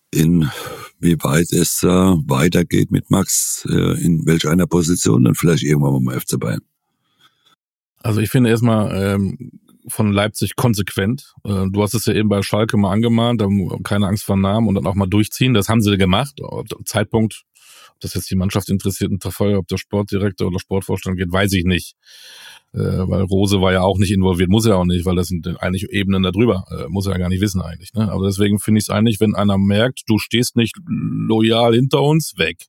inwieweit 0.09 1.51
es 1.51 1.83
äh, 1.83 1.87
weitergeht 1.87 2.91
mit 2.91 3.11
Max, 3.11 3.67
äh, 3.69 4.01
in 4.01 4.25
welch 4.25 4.47
einer 4.47 4.67
Position, 4.67 5.25
dann 5.25 5.35
vielleicht 5.35 5.63
irgendwann 5.63 6.01
mal 6.01 6.17
FC 6.17 6.39
Bayern. 6.39 6.61
Also 7.97 8.21
ich 8.21 8.29
finde 8.29 8.51
erstmal 8.51 8.95
ähm, 8.95 9.51
von 9.89 10.13
Leipzig 10.13 10.55
konsequent. 10.55 11.33
Äh, 11.43 11.65
du 11.69 11.83
hast 11.83 11.93
es 11.93 12.05
ja 12.05 12.13
eben 12.13 12.29
bei 12.29 12.41
Schalke 12.41 12.77
mal 12.77 12.93
angemahnt, 12.93 13.43
keine 13.83 14.07
Angst 14.07 14.23
vor 14.23 14.37
Namen 14.37 14.69
und 14.69 14.75
dann 14.75 14.87
auch 14.87 14.95
mal 14.95 15.07
durchziehen. 15.07 15.53
Das 15.53 15.67
haben 15.67 15.81
sie 15.81 15.97
gemacht. 15.97 16.39
Zeitpunkt, 16.85 17.43
ob 17.95 18.01
das 18.01 18.13
jetzt 18.13 18.29
die 18.29 18.35
Mannschaft 18.35 18.69
interessiert, 18.69 19.11
ein 19.11 19.19
Verfolger, 19.19 19.59
ob 19.59 19.67
der 19.67 19.77
Sportdirektor 19.77 20.47
oder 20.47 20.59
Sportvorstand 20.59 21.17
geht, 21.17 21.31
weiß 21.31 21.53
ich 21.53 21.65
nicht 21.65 21.95
äh, 22.75 23.07
weil 23.07 23.21
Rose 23.23 23.61
war 23.61 23.71
ja 23.71 23.81
auch 23.81 23.97
nicht 23.97 24.11
involviert, 24.11 24.49
muss 24.49 24.65
er 24.65 24.77
auch 24.77 24.85
nicht, 24.85 25.05
weil 25.05 25.15
das 25.15 25.27
sind 25.27 25.47
eigentlich 25.61 25.89
Ebenen 25.89 26.23
darüber, 26.23 26.65
äh, 26.69 26.89
muss 26.89 27.05
er 27.05 27.13
ja 27.13 27.19
gar 27.19 27.29
nicht 27.29 27.41
wissen 27.41 27.61
eigentlich. 27.61 27.93
Ne? 27.93 28.11
Aber 28.11 28.25
deswegen 28.25 28.59
finde 28.59 28.79
ich 28.79 28.85
es 28.85 28.89
eigentlich, 28.89 29.19
wenn 29.19 29.35
einer 29.35 29.57
merkt, 29.57 30.03
du 30.07 30.17
stehst 30.17 30.55
nicht 30.55 30.75
loyal 30.85 31.73
hinter 31.73 32.01
uns, 32.01 32.33
weg. 32.37 32.65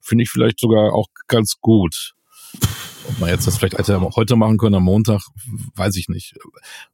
Finde 0.00 0.24
ich 0.24 0.30
vielleicht 0.30 0.58
sogar 0.58 0.94
auch 0.94 1.08
ganz 1.28 1.56
gut. 1.60 2.14
Ob 3.08 3.18
man 3.20 3.30
jetzt 3.30 3.46
das 3.46 3.58
vielleicht 3.58 3.78
hätte 3.78 4.00
heute 4.00 4.36
machen 4.36 4.58
können 4.58 4.76
am 4.76 4.84
Montag, 4.84 5.22
weiß 5.74 5.96
ich 5.96 6.08
nicht. 6.08 6.34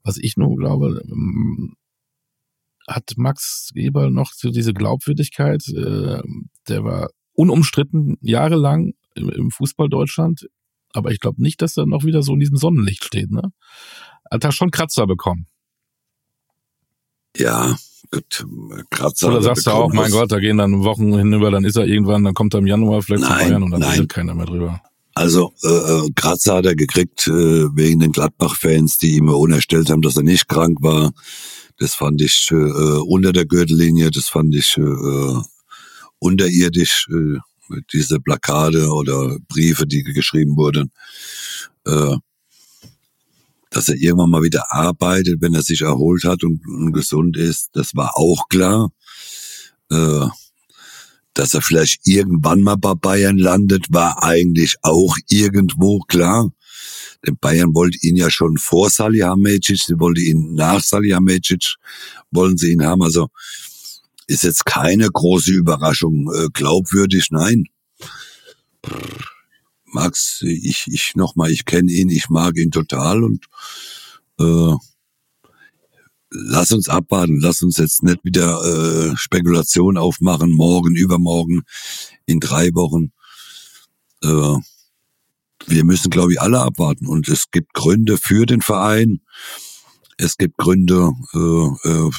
Was 0.03 0.17
ich 0.17 0.37
nur 0.37 0.57
glaube, 0.57 1.03
ähm, 1.05 1.77
hat 2.89 3.13
Max 3.17 3.71
Eberl 3.75 4.11
noch 4.11 4.33
so 4.33 4.51
diese 4.51 4.73
Glaubwürdigkeit. 4.73 5.63
Äh, 5.69 6.23
der 6.69 6.85
war 6.85 7.11
unumstritten 7.39 8.19
jahrelang 8.21 8.95
im, 9.15 9.51
Fußball 9.51 9.89
Deutschland. 9.89 10.49
Aber 10.93 11.13
ich 11.13 11.21
glaube 11.21 11.41
nicht, 11.41 11.63
dass 11.63 11.77
er 11.77 11.87
noch 11.87 12.05
wieder 12.05 12.23
so 12.23 12.35
in 12.35 12.41
diesem 12.41 12.57
Sonnenlicht 12.57 13.05
steht. 13.05 13.31
Ne? 13.31 13.53
Hat 14.31 14.43
er 14.43 14.51
schon 14.51 14.73
Kratzer 14.73 15.07
bekommen. 15.07 15.47
Ja, 17.37 17.77
gut. 18.11 18.45
Kratzer. 18.91 19.29
Oder 19.29 19.43
sagst 19.43 19.69
du 19.69 19.71
auch, 19.71 19.93
mein 19.93 20.11
Gott, 20.11 20.33
da 20.33 20.41
gehen 20.41 20.59
dann 20.59 20.83
Wochen 20.83 21.17
hinüber, 21.17 21.53
dann 21.53 21.65
ist 21.65 21.77
er 21.77 21.87
irgendwann, 21.87 22.25
dann 22.25 22.35
kommt 22.35 22.55
er 22.55 22.59
im 22.59 22.67
Januar 22.67 23.03
vielleicht 23.03 23.23
nein, 23.23 23.39
zu 23.39 23.45
Bayern 23.45 23.63
und 23.63 23.71
dann 23.71 23.81
nein. 23.81 23.93
redet 23.93 24.09
keiner 24.09 24.35
mehr 24.35 24.47
drüber. 24.47 24.83
Also 25.15 25.53
äh, 25.63 25.69
äh, 25.69 26.11
Kratzer 26.17 26.57
hat 26.57 26.67
er 26.67 26.75
gekriegt 26.75 27.29
äh, 27.29 27.31
wegen 27.31 28.01
den 28.01 28.13
Gladbach-Fans, 28.13 28.99
die 28.99 29.17
ihm 29.17 29.29
unerstellt 29.29 29.91
haben, 29.91 30.03
dass 30.03 30.17
er 30.17 30.25
nicht 30.25 30.49
krank 30.49 30.79
war. 30.81 31.13
Das 31.79 31.95
fand 31.95 32.21
ich 32.21 32.49
äh, 32.51 32.55
unter 32.55 33.33
der 33.33 33.47
Gürtellinie, 33.47 34.11
das 34.11 34.27
fand 34.29 34.55
ich 34.57 34.77
äh, 34.77 35.43
unterirdisch, 36.19 37.09
äh, 37.11 37.39
diese 37.93 38.21
Plakate 38.21 38.89
oder 38.89 39.39
Briefe, 39.49 39.87
die 39.87 40.03
geschrieben 40.03 40.57
wurden. 40.57 40.91
Äh, 41.87 42.17
dass 43.71 43.89
er 43.89 43.97
irgendwann 43.97 44.31
mal 44.31 44.43
wieder 44.43 44.73
arbeitet, 44.73 45.41
wenn 45.41 45.55
er 45.55 45.63
sich 45.63 45.83
erholt 45.83 46.25
hat 46.25 46.43
und, 46.43 46.67
und 46.67 46.93
gesund 46.93 47.37
ist, 47.37 47.71
das 47.75 47.95
war 47.95 48.17
auch 48.17 48.49
klar. 48.49 48.91
Äh, 49.91 50.27
dass 51.35 51.55
er 51.55 51.63
vielleicht 51.63 52.01
irgendwann 52.05 52.63
mal 52.63 52.77
bei 52.77 52.95
Bayern 52.95 53.39
landet, 53.39 53.87
war 53.91 54.25
eigentlich 54.25 54.75
auch 54.83 55.17
irgendwo 55.29 56.01
klar. 56.01 56.51
Denn 57.25 57.37
Bayern 57.37 57.75
wollte 57.75 57.99
ihn 58.03 58.17
ja 58.17 58.31
schon 58.31 58.59
vor 58.59 58.91
Salihamidzic, 58.91 59.79
sie 59.79 60.01
wollte 60.01 60.21
ihn 60.21 60.55
nach 60.55 60.83
Salihamidzic, 60.83 61.77
wollen 62.33 62.57
sie 62.57 62.73
ihn 62.73 62.85
haben. 62.85 63.03
Also 63.03 63.29
ist 64.29 64.45
jetzt 64.45 64.65
keine 64.67 65.09
große 65.09 65.51
Überraschung. 65.51 66.31
Äh, 66.33 66.49
glaubwürdig, 66.53 67.29
nein. 67.31 67.65
Max, 69.87 70.43
ich, 70.43 70.87
ich 70.87 71.17
nochmal, 71.17 71.51
ich 71.51 71.65
kenne 71.65 71.91
ihn, 71.91 72.11
ich 72.11 72.29
mag 72.29 72.57
ihn 72.57 72.71
total 72.71 73.25
und 73.25 73.47
äh, 74.39 74.75
lass 76.31 76.71
uns 76.73 76.91
abwarten, 76.91 77.41
lass 77.41 77.63
uns 77.63 77.79
jetzt 77.79 78.03
nicht 78.03 78.23
wieder 78.23 78.63
äh, 78.65 79.17
Spekulation 79.17 79.97
aufmachen, 79.97 80.53
morgen, 80.53 80.95
übermorgen, 80.95 81.63
in 82.27 82.39
drei 82.39 82.69
Wochen. 82.75 83.13
Äh, 84.23 84.59
wir 85.67 85.85
müssen, 85.85 86.11
glaube 86.11 86.33
ich, 86.33 86.41
alle 86.41 86.61
abwarten. 86.61 87.07
Und 87.07 87.29
es 87.29 87.51
gibt 87.51 87.73
Gründe 87.73 88.19
für 88.19 88.45
den 88.45 88.61
Verein. 88.61 89.21
Es 90.19 90.37
gibt 90.37 90.59
Gründe, 90.59 91.13
äh, 91.35 91.89
äh, 91.89 92.11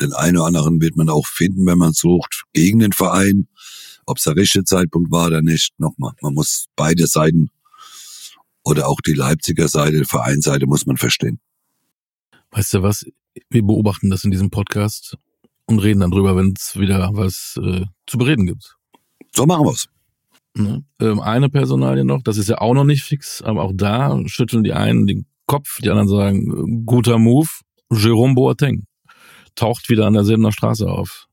den 0.00 0.12
einen 0.12 0.38
oder 0.38 0.46
anderen 0.46 0.80
wird 0.80 0.96
man 0.96 1.08
auch 1.08 1.26
finden, 1.26 1.66
wenn 1.66 1.78
man 1.78 1.92
sucht, 1.92 2.44
gegen 2.52 2.80
den 2.80 2.92
Verein. 2.92 3.48
Ob 4.06 4.16
es 4.16 4.24
der 4.24 4.36
richtige 4.36 4.64
Zeitpunkt 4.64 5.10
war 5.10 5.26
oder 5.26 5.42
nicht, 5.42 5.78
nochmal, 5.78 6.12
man 6.20 6.34
muss 6.34 6.66
beide 6.74 7.06
Seiten 7.06 7.50
oder 8.64 8.88
auch 8.88 9.00
die 9.00 9.14
Leipziger 9.14 9.68
Seite, 9.68 9.98
die 9.98 10.04
Vereinsseite 10.04 10.66
muss 10.66 10.86
man 10.86 10.96
verstehen. 10.96 11.40
Weißt 12.50 12.74
du 12.74 12.82
was? 12.82 13.06
Wir 13.48 13.62
beobachten 13.62 14.10
das 14.10 14.24
in 14.24 14.30
diesem 14.30 14.50
Podcast 14.50 15.16
und 15.66 15.78
reden 15.78 16.00
dann 16.00 16.10
drüber, 16.10 16.36
wenn 16.36 16.54
es 16.56 16.78
wieder 16.78 17.10
was 17.12 17.58
äh, 17.62 17.84
zu 18.06 18.18
bereden 18.18 18.46
gibt. 18.46 18.76
So 19.32 19.46
machen 19.46 19.64
wir's. 19.64 19.88
Ne? 20.54 20.84
Ähm, 21.00 21.20
eine 21.20 21.48
Personalie 21.48 22.04
noch, 22.04 22.22
das 22.22 22.36
ist 22.36 22.48
ja 22.48 22.58
auch 22.58 22.74
noch 22.74 22.84
nicht 22.84 23.04
fix, 23.04 23.40
aber 23.42 23.62
auch 23.62 23.72
da 23.74 24.20
schütteln 24.26 24.64
die 24.64 24.72
einen 24.72 25.06
den 25.06 25.26
Kopf, 25.46 25.78
die 25.80 25.90
anderen 25.90 26.08
sagen, 26.08 26.84
guter 26.86 27.18
Move, 27.18 27.48
Jerome 27.92 28.34
Boateng 28.34 28.86
taucht 29.60 29.88
wieder 29.88 30.06
an 30.06 30.14
der 30.14 30.24
Silbener 30.24 30.52
Straße 30.52 30.88
auf. 30.88 31.26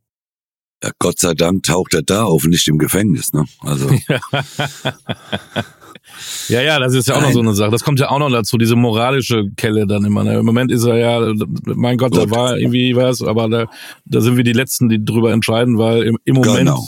Ja, 0.84 0.92
Gott 1.00 1.20
sei 1.20 1.34
Dank 1.34 1.64
taucht 1.64 1.94
er 1.94 2.04
da 2.04 2.24
auf, 2.26 2.44
nicht 2.46 2.68
im 2.68 2.78
Gefängnis, 2.78 3.34
ne? 3.34 3.46
Also. 3.62 3.90
Ja, 6.48 6.62
ja, 6.62 6.80
das 6.80 6.94
ist 6.94 7.08
ja 7.08 7.16
auch 7.16 7.20
Nein. 7.20 7.30
noch 7.30 7.34
so 7.34 7.40
eine 7.42 7.54
Sache. 7.54 7.70
Das 7.70 7.84
kommt 7.84 8.00
ja 8.00 8.10
auch 8.10 8.18
noch 8.18 8.32
dazu, 8.32 8.58
diese 8.58 8.76
moralische 8.76 9.52
Kelle 9.58 9.86
dann 9.86 10.06
immer. 10.06 10.24
Ne? 10.24 10.40
Im 10.40 10.46
Moment 10.46 10.72
ist 10.72 10.86
er 10.86 10.98
ja, 10.98 11.34
mein 11.66 11.98
Gott, 11.98 12.12
Gut. 12.12 12.22
da 12.22 12.32
war 12.32 12.58
irgendwie 12.58 12.96
was, 12.96 13.22
aber 13.22 13.50
da, 13.50 13.66
da 14.06 14.22
sind 14.22 14.38
wir 14.38 14.44
die 14.44 14.54
Letzten, 14.54 14.90
die 14.90 15.04
drüber 15.04 15.32
entscheiden, 15.34 15.78
weil 15.78 16.04
im, 16.04 16.18
im 16.24 16.36
Moment. 16.36 16.60
Genau. 16.60 16.88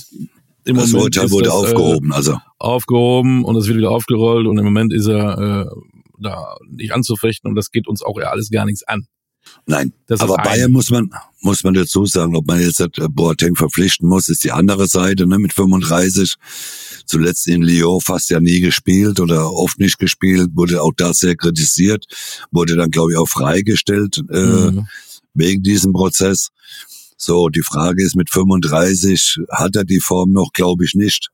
Im 0.66 0.78
das 0.78 0.92
Moment 0.92 1.18
Urteil 1.18 1.32
wurde 1.32 1.46
das, 1.46 1.54
äh, 1.54 1.58
aufgehoben, 1.58 2.14
also. 2.14 2.38
Aufgehoben 2.58 3.44
und 3.44 3.56
es 3.58 3.68
wird 3.68 3.78
wieder 3.78 3.92
aufgerollt 3.92 4.48
und 4.48 4.58
im 4.58 4.66
Moment 4.66 4.94
ist 4.94 5.08
er 5.08 5.38
äh, 5.38 5.66
da 6.18 6.56
nicht 6.70 6.94
anzufechten 6.94 7.50
und 7.50 7.56
das 7.56 7.72
geht 7.72 7.88
uns 7.88 8.02
auch 8.02 8.18
ja 8.20 8.30
alles 8.30 8.50
gar 8.50 8.66
nichts 8.66 8.84
an. 8.84 9.08
Nein, 9.66 9.93
das 10.07 10.22
aber 10.22 10.38
Bayern 10.38 10.72
muss 10.72 10.89
man 10.89 11.12
muss 11.41 11.64
man 11.64 11.74
dazu 11.74 12.05
sagen, 12.05 12.36
ob 12.36 12.47
man 12.47 12.60
jetzt 12.60 12.80
äh, 12.80 12.89
Boateng 13.10 13.55
verpflichten 13.55 14.07
muss, 14.07 14.28
ist 14.28 14.43
die 14.43 14.51
andere 14.51 14.88
Seite 14.88 15.26
ne, 15.26 15.39
mit 15.39 15.53
35. 15.53 16.36
Zuletzt 17.05 17.47
in 17.47 17.62
Lyon 17.62 18.01
fast 18.01 18.30
ja 18.30 18.39
nie 18.39 18.60
gespielt 18.60 19.20
oder 19.20 19.51
oft 19.51 19.80
nicht 19.80 19.99
gespielt, 19.99 20.49
wurde 20.53 20.82
auch 20.82 20.93
da 20.95 21.14
sehr 21.14 21.36
kritisiert, 21.36 22.05
wurde 22.51 22.76
dann 22.76 22.91
glaube 22.91 23.12
ich 23.14 23.18
auch 23.18 23.30
freigestellt 23.30 24.22
äh, 24.30 24.72
mhm. 24.72 24.88
wegen 25.34 25.64
diesem 25.64 25.93
Prozess. 25.93 26.49
So, 27.18 27.49
die 27.49 27.64
Frage 27.64 28.03
ist 28.03 28.16
mit 28.16 28.30
35 28.30 29.39
hat 29.51 29.76
er 29.76 29.84
die 29.84 29.99
Form 29.99 30.32
noch, 30.32 30.51
glaube 30.53 30.86
ich 30.86 30.93
nicht. 30.93 31.30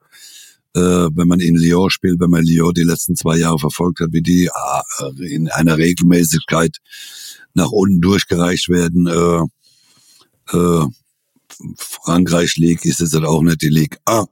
Äh, 0.76 0.80
wenn 0.80 1.28
man 1.28 1.40
in 1.40 1.56
Lyon 1.56 1.90
spielt, 1.90 2.20
wenn 2.20 2.32
man 2.32 2.44
Lyon 2.44 2.74
die 2.74 2.84
letzten 2.84 3.16
zwei 3.16 3.38
Jahre 3.38 3.60
verfolgt 3.60 4.00
hat, 4.00 4.10
wie 4.12 4.22
die 4.22 4.48
äh, 4.48 5.26
in 5.26 5.48
einer 5.50 5.78
Regelmäßigkeit 5.78 6.78
nach 7.56 7.72
unten 7.72 8.02
durchgereicht 8.02 8.70
werden. 8.70 9.08
Äh, 9.08 10.56
äh, 10.56 10.86
Frankreich 11.78 12.58
League 12.58 12.86
ist 12.86 13.00
jetzt 13.00 13.14
halt 13.14 13.26
auch 13.26 13.42
nicht 13.42 13.62
die 13.62 13.70
League 13.70 13.98
A, 14.06 14.26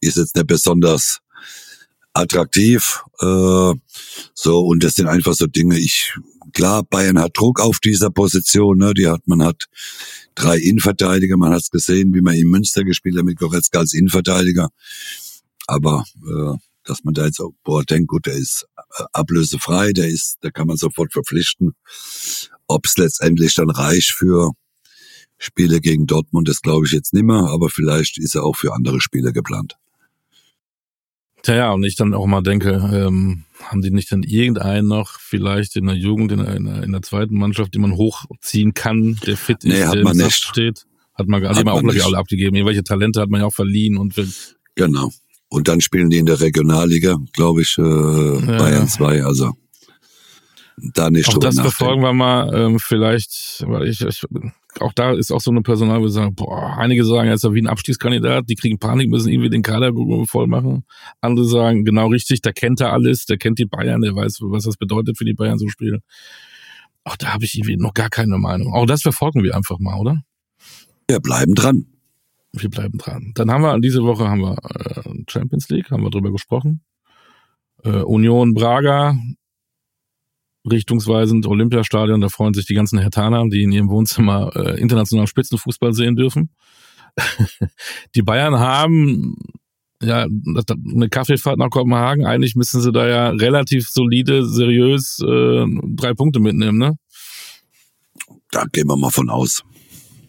ist 0.00 0.16
jetzt 0.16 0.34
nicht 0.34 0.46
besonders 0.46 1.20
attraktiv. 2.12 3.02
Äh, 3.20 3.72
so, 4.34 4.60
und 4.60 4.82
das 4.82 4.94
sind 4.94 5.06
einfach 5.06 5.34
so 5.34 5.46
Dinge, 5.46 5.78
ich, 5.78 6.14
klar, 6.52 6.82
Bayern 6.84 7.18
hat 7.18 7.36
Druck 7.36 7.60
auf 7.60 7.78
dieser 7.80 8.10
Position, 8.10 8.78
ne? 8.78 8.94
Die 8.94 9.08
hat, 9.08 9.26
man 9.26 9.42
hat 9.42 9.64
drei 10.34 10.56
Innenverteidiger, 10.58 11.36
man 11.36 11.52
hat 11.52 11.62
es 11.62 11.70
gesehen, 11.70 12.14
wie 12.14 12.22
man 12.22 12.34
in 12.34 12.48
Münster 12.48 12.84
gespielt 12.84 13.18
hat 13.18 13.24
mit 13.24 13.38
Goretzka 13.38 13.80
als 13.80 13.92
Innenverteidiger. 13.92 14.70
Aber 15.66 16.04
äh, 16.22 16.56
dass 16.84 17.02
man 17.02 17.14
da 17.14 17.24
jetzt 17.24 17.40
auch, 17.40 17.52
boah, 17.64 17.82
denkt, 17.82 18.08
gut, 18.08 18.26
der 18.26 18.34
ist 18.34 18.66
äh, 18.76 19.04
ablösefrei, 19.12 19.92
der 19.92 20.08
ist, 20.08 20.36
da 20.42 20.50
kann 20.50 20.66
man 20.66 20.76
sofort 20.76 21.12
verpflichten. 21.12 21.72
Ob 22.66 22.86
es 22.86 22.96
letztendlich 22.96 23.54
dann 23.54 23.70
reicht 23.70 24.12
für 24.12 24.52
Spiele 25.38 25.80
gegen 25.80 26.06
Dortmund, 26.06 26.48
das 26.48 26.62
glaube 26.62 26.86
ich 26.86 26.92
jetzt 26.92 27.12
nicht 27.12 27.24
mehr, 27.24 27.48
aber 27.48 27.68
vielleicht 27.68 28.18
ist 28.18 28.34
er 28.34 28.44
auch 28.44 28.56
für 28.56 28.72
andere 28.72 29.00
Spiele 29.00 29.32
geplant. 29.32 29.76
Tja, 31.42 31.56
ja, 31.56 31.72
und 31.72 31.84
ich 31.84 31.94
dann 31.94 32.14
auch 32.14 32.26
mal 32.26 32.42
denke, 32.42 32.70
ähm, 32.70 33.44
haben 33.62 33.82
die 33.82 33.90
nicht 33.90 34.10
dann 34.10 34.22
irgendeinen 34.22 34.88
noch 34.88 35.20
vielleicht 35.20 35.76
in 35.76 35.84
der 35.86 35.94
Jugend, 35.94 36.32
in 36.32 36.38
der, 36.38 36.56
in 36.56 36.64
der, 36.64 36.82
in 36.82 36.92
der 36.92 37.02
zweiten 37.02 37.36
Mannschaft, 37.36 37.74
die 37.74 37.78
man 37.78 37.96
hochziehen 37.96 38.72
kann, 38.72 39.18
der 39.26 39.36
fit 39.36 39.58
nee, 39.62 39.78
ist, 39.78 39.86
hat 39.86 39.94
der 39.94 40.04
man 40.04 40.16
nicht. 40.16 40.32
steht? 40.32 40.86
Hat 41.12 41.28
man, 41.28 41.46
hat 41.46 41.62
man 41.64 41.68
auch, 41.68 41.92
ich, 41.92 42.02
alle 42.02 42.16
abgegeben. 42.16 42.56
Irgendwelche 42.56 42.82
Talente 42.82 43.20
hat 43.20 43.28
man 43.28 43.42
ja 43.42 43.46
auch 43.46 43.52
verliehen 43.52 43.98
und 43.98 44.16
will. 44.16 44.28
Genau. 44.74 45.12
Und 45.48 45.68
dann 45.68 45.82
spielen 45.82 46.08
die 46.08 46.16
in 46.16 46.26
der 46.26 46.40
Regionalliga, 46.40 47.18
glaube 47.34 47.60
ich, 47.60 47.76
äh, 47.78 47.82
ja. 47.82 48.58
Bayern 48.58 48.88
2. 48.88 49.24
Also 49.24 49.52
da 50.76 51.10
nicht 51.10 51.28
Auch 51.28 51.38
das 51.38 51.58
verfolgen 51.58 52.02
wir 52.02 52.12
mal, 52.12 52.52
ähm, 52.54 52.78
vielleicht, 52.80 53.64
weil 53.66 53.88
ich, 53.88 54.00
ich, 54.00 54.22
auch 54.80 54.92
da 54.92 55.12
ist 55.12 55.30
auch 55.30 55.40
so 55.40 55.50
eine 55.50 55.62
Personal, 55.62 56.00
wo 56.00 56.08
sagen, 56.08 56.34
boah, 56.34 56.76
einige 56.78 57.04
sagen, 57.04 57.28
er 57.28 57.34
ist 57.34 57.44
ja 57.44 57.54
wie 57.54 57.62
ein 57.62 57.68
Abstiegskandidat, 57.68 58.48
die 58.48 58.56
kriegen 58.56 58.78
Panik, 58.78 59.08
müssen 59.08 59.28
irgendwie 59.28 59.50
den 59.50 59.62
Kader 59.62 59.92
voll 60.26 60.46
machen. 60.48 60.84
Andere 61.20 61.46
sagen, 61.46 61.84
genau 61.84 62.08
richtig, 62.08 62.42
der 62.42 62.52
kennt 62.52 62.80
er 62.80 62.92
alles, 62.92 63.26
der 63.26 63.36
kennt 63.36 63.58
die 63.58 63.66
Bayern, 63.66 64.00
der 64.02 64.16
weiß, 64.16 64.38
was 64.42 64.64
das 64.64 64.76
bedeutet 64.76 65.16
für 65.16 65.24
die 65.24 65.34
Bayern 65.34 65.58
so 65.58 65.68
spielen. 65.68 66.00
Auch 67.04 67.16
da 67.16 67.34
habe 67.34 67.44
ich 67.44 67.54
irgendwie 67.54 67.76
noch 67.76 67.94
gar 67.94 68.08
keine 68.08 68.38
Meinung. 68.38 68.72
Auch 68.72 68.86
das 68.86 69.02
verfolgen 69.02 69.42
wir 69.42 69.54
einfach 69.54 69.78
mal, 69.78 69.98
oder? 69.98 70.22
Wir 71.06 71.20
bleiben 71.20 71.54
dran. 71.54 71.86
Wir 72.52 72.70
bleiben 72.70 72.98
dran. 72.98 73.32
Dann 73.34 73.50
haben 73.50 73.62
wir, 73.62 73.78
diese 73.80 74.02
Woche 74.04 74.28
haben 74.28 74.40
wir 74.40 74.56
äh, 74.56 75.02
Champions 75.28 75.68
League, 75.68 75.90
haben 75.90 76.02
wir 76.02 76.10
drüber 76.10 76.32
gesprochen. 76.32 76.80
Äh, 77.84 78.02
Union 78.02 78.54
Braga 78.54 79.16
richtungsweisend 80.70 81.46
Olympiastadion. 81.46 82.20
Da 82.20 82.28
freuen 82.28 82.54
sich 82.54 82.66
die 82.66 82.74
ganzen 82.74 82.98
Hertaner, 82.98 83.44
die 83.48 83.62
in 83.62 83.72
ihrem 83.72 83.90
Wohnzimmer 83.90 84.50
äh, 84.54 84.80
internationalen 84.80 85.26
Spitzenfußball 85.26 85.92
sehen 85.92 86.16
dürfen. 86.16 86.50
die 88.14 88.22
Bayern 88.22 88.58
haben 88.58 89.36
ja 90.02 90.26
eine 90.26 91.08
Kaffeefahrt 91.08 91.58
nach 91.58 91.70
Kopenhagen. 91.70 92.26
Eigentlich 92.26 92.56
müssen 92.56 92.80
sie 92.80 92.92
da 92.92 93.06
ja 93.06 93.28
relativ 93.30 93.88
solide, 93.88 94.46
seriös 94.46 95.18
äh, 95.20 95.64
drei 95.96 96.14
Punkte 96.14 96.40
mitnehmen, 96.40 96.78
ne? 96.78 96.96
Da 98.50 98.64
gehen 98.72 98.88
wir 98.88 98.96
mal 98.96 99.10
von 99.10 99.30
aus. 99.30 99.64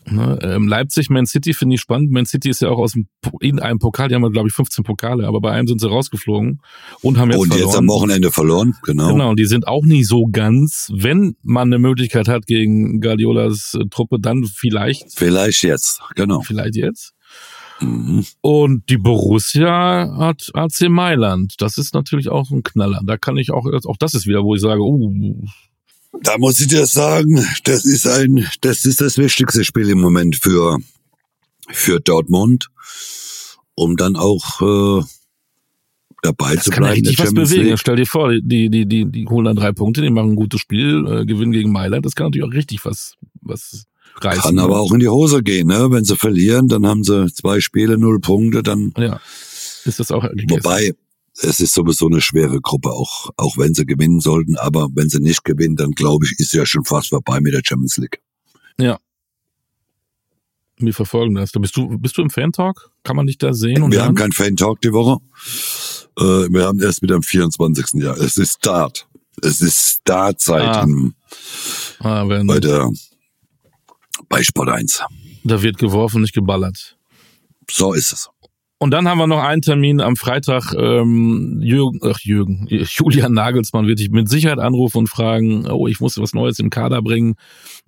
Ne? 0.08 0.40
Ähm, 0.42 0.68
Leipzig, 0.68 1.10
Man 1.10 1.26
City 1.26 1.54
finde 1.54 1.76
ich 1.76 1.82
spannend. 1.82 2.12
Man 2.12 2.26
City 2.26 2.50
ist 2.50 2.62
ja 2.62 2.70
auch 2.70 2.78
aus 2.78 2.94
dem, 2.94 3.08
in 3.40 3.60
einem 3.60 3.80
Pokal, 3.80 4.10
die 4.10 4.16
haben 4.16 4.32
glaube 4.32 4.48
ich 4.48 4.54
15 4.54 4.84
Pokale, 4.84 5.28
aber 5.28 5.42
bei 5.42 5.52
einem 5.52 5.68
sind 5.68 5.82
sie 5.82 5.90
rausgeflogen 5.90 6.62
und 7.02 7.18
haben 7.18 7.32
jetzt 7.32 7.40
und 7.40 7.48
verloren. 7.48 7.68
jetzt 7.68 7.78
am 7.78 7.88
Wochenende 7.88 8.32
verloren, 8.32 8.76
genau. 8.84 9.10
Genau, 9.10 9.30
und 9.32 9.40
die 9.40 9.46
sind 9.46 9.68
auch 9.68 9.86
nicht 9.86 10.08
so 10.08 10.28
ganz. 10.32 10.92
Wenn 10.94 11.36
man 11.42 11.70
eine 11.70 11.80
Möglichkeit 11.80 12.28
hat 12.28 12.46
gegen 12.46 13.02
Guardiolas 13.02 13.76
äh, 13.80 13.88
Truppe, 13.90 14.20
dann 14.20 14.46
vielleicht. 14.46 15.06
Vielleicht 15.16 15.64
jetzt, 15.64 16.02
genau. 16.16 16.42
Vielleicht 16.42 16.76
jetzt. 16.76 17.14
Mhm. 17.82 18.26
Und 18.42 18.90
die 18.90 18.98
Borussia 18.98 20.16
hat 20.18 20.50
AC 20.54 20.90
Mailand. 20.90 21.56
Das 21.60 21.78
ist 21.78 21.94
natürlich 21.94 22.30
auch 22.30 22.52
ein 22.52 22.64
Knaller. 22.64 23.02
Da 23.06 23.18
kann 23.18 23.38
ich 23.38 23.52
auch, 23.52 23.66
auch 23.66 23.98
das 23.98 24.14
ist 24.14 24.28
wieder, 24.28 24.44
wo 24.44 24.56
ich 24.56 24.62
sage, 24.62 24.82
uh, 24.82 25.44
Da 26.24 26.38
muss 26.38 26.60
ich 26.60 26.68
dir 26.68 26.86
sagen, 26.86 27.46
das 27.64 27.86
ist 27.86 28.08
ein, 28.08 28.48
das 28.62 28.86
ist 28.86 29.02
das 29.02 29.18
wichtigste 29.18 29.64
Spiel 29.64 29.90
im 29.90 30.00
Moment 30.02 30.36
für, 30.36 30.78
für 31.72 32.00
Dortmund, 32.00 32.70
um 33.76 33.96
dann 33.98 34.16
auch 34.16 34.62
äh, 34.62 35.04
dabei 36.22 36.56
das 36.56 36.66
zu 36.66 36.72
kann 36.72 36.84
ja 36.84 36.90
bleiben. 36.90 37.04
der 37.04 37.12
richtig 37.12 37.26
was 37.26 37.34
bewegen. 37.34 37.70
League. 37.70 37.80
Stell 37.80 37.96
dir 37.96 38.06
vor, 38.06 38.32
die, 38.32 38.70
die, 38.70 38.86
die, 38.86 39.06
die 39.06 39.28
holen 39.28 39.46
dann 39.46 39.56
drei 39.56 39.72
Punkte, 39.72 40.02
die 40.02 40.10
machen 40.10 40.32
ein 40.32 40.36
gutes 40.36 40.62
Spiel, 40.62 41.06
äh, 41.08 41.26
gewinnen 41.26 41.52
gegen 41.52 41.72
Mailand. 41.72 42.06
Das 42.06 42.16
kann 42.16 42.28
natürlich 42.28 42.48
auch 42.48 42.54
richtig 42.54 42.86
was, 42.86 43.16
was 43.42 43.86
reißen. 44.22 44.42
Kann 44.42 44.60
aber 44.60 44.80
auch 44.80 44.92
in 44.92 45.00
die 45.00 45.10
Hose 45.10 45.44
gehen, 45.44 45.68
ne? 45.68 45.88
Wenn 45.92 46.04
sie 46.04 46.16
verlieren, 46.16 46.68
dann 46.68 46.86
haben 46.86 47.04
sie 47.04 47.32
zwei 47.34 47.60
Spiele, 47.60 47.98
null 47.98 48.20
Punkte, 48.20 48.64
dann 48.64 48.94
Ja. 48.98 49.20
Ist 49.86 50.00
das 50.00 50.12
auch 50.12 50.28
gegessen. 50.30 50.50
Wobei, 50.50 50.94
es 51.42 51.60
ist 51.60 51.74
sowieso 51.74 52.08
eine 52.08 52.22
schwere 52.22 52.60
Gruppe, 52.62 52.92
auch, 52.92 53.30
auch 53.38 53.58
wenn 53.58 53.74
sie 53.74 53.86
gewinnen 53.86 54.20
sollten. 54.22 54.56
Aber 54.58 54.88
wenn 54.94 55.10
sie 55.10 55.20
nicht 55.20 55.44
gewinnen, 55.44 55.76
dann 55.76 55.92
glaube 55.92 56.26
ich, 56.26 56.40
ist 56.40 56.54
ja 56.54 56.66
schon 56.66 56.86
fast 56.86 57.10
vorbei 57.10 57.40
mit 57.42 57.54
der 57.54 57.62
Champions 57.64 57.98
League. 57.98 58.22
Wir 60.78 60.94
verfolgen 60.94 61.36
das. 61.36 61.52
Bist 61.54 61.78
du, 61.78 61.98
bist 61.98 62.18
du 62.18 62.22
im 62.22 62.30
Fan-Talk? 62.30 62.92
Kann 63.04 63.16
man 63.16 63.28
dich 63.28 63.38
da 63.38 63.54
sehen 63.54 63.90
wir 63.92 64.04
haben 64.04 64.16
keinen 64.16 64.34
Fan-Talk 64.34 64.82
die 64.82 64.92
Woche. 64.92 65.22
Äh, 66.18 66.52
wir 66.54 66.66
haben 66.66 66.82
erst 66.82 67.02
wieder 67.02 67.16
am 67.16 67.24
24. 67.24 68.02
Jahr. 68.04 68.18
Es 68.18 68.36
ist 68.36 68.58
Start. 68.58 69.08
Es 69.42 69.62
ist 69.62 70.00
Startzeit 70.02 70.76
Ah. 70.76 70.84
im- 70.84 71.16
ah, 72.00 72.28
wenn, 72.28 72.46
bei 72.48 72.60
der, 72.60 72.90
bei 74.28 74.44
Sport 74.44 74.70
1. 74.70 75.02
da 75.46 75.62
wird 75.62 75.78
geworfen, 75.78 76.22
nicht 76.22 76.34
geballert. 76.34 76.98
So 77.72 77.94
ist 77.94 78.12
es. 78.12 78.30
Und 78.78 78.92
dann 78.92 79.08
haben 79.08 79.18
wir 79.18 79.28
noch 79.28 79.42
einen 79.42 79.62
Termin 79.62 80.02
am 80.02 80.16
Freitag. 80.16 80.74
Ähm, 80.78 81.60
Jürgen, 81.62 82.00
ach 82.04 82.20
Jürgen, 82.20 82.68
Julian 82.70 83.34
Nagelsmann 83.34 83.88
wird 83.88 84.00
dich 84.00 84.10
mit 84.10 84.28
Sicherheit 84.30 84.60
anrufen 84.60 85.00
und 85.00 85.08
fragen, 85.08 85.66
oh, 85.68 85.88
ich 85.88 86.00
muss 86.00 86.18
was 86.18 86.34
Neues 86.34 86.60
im 86.60 86.70
Kader 86.70 87.02
bringen. 87.02 87.36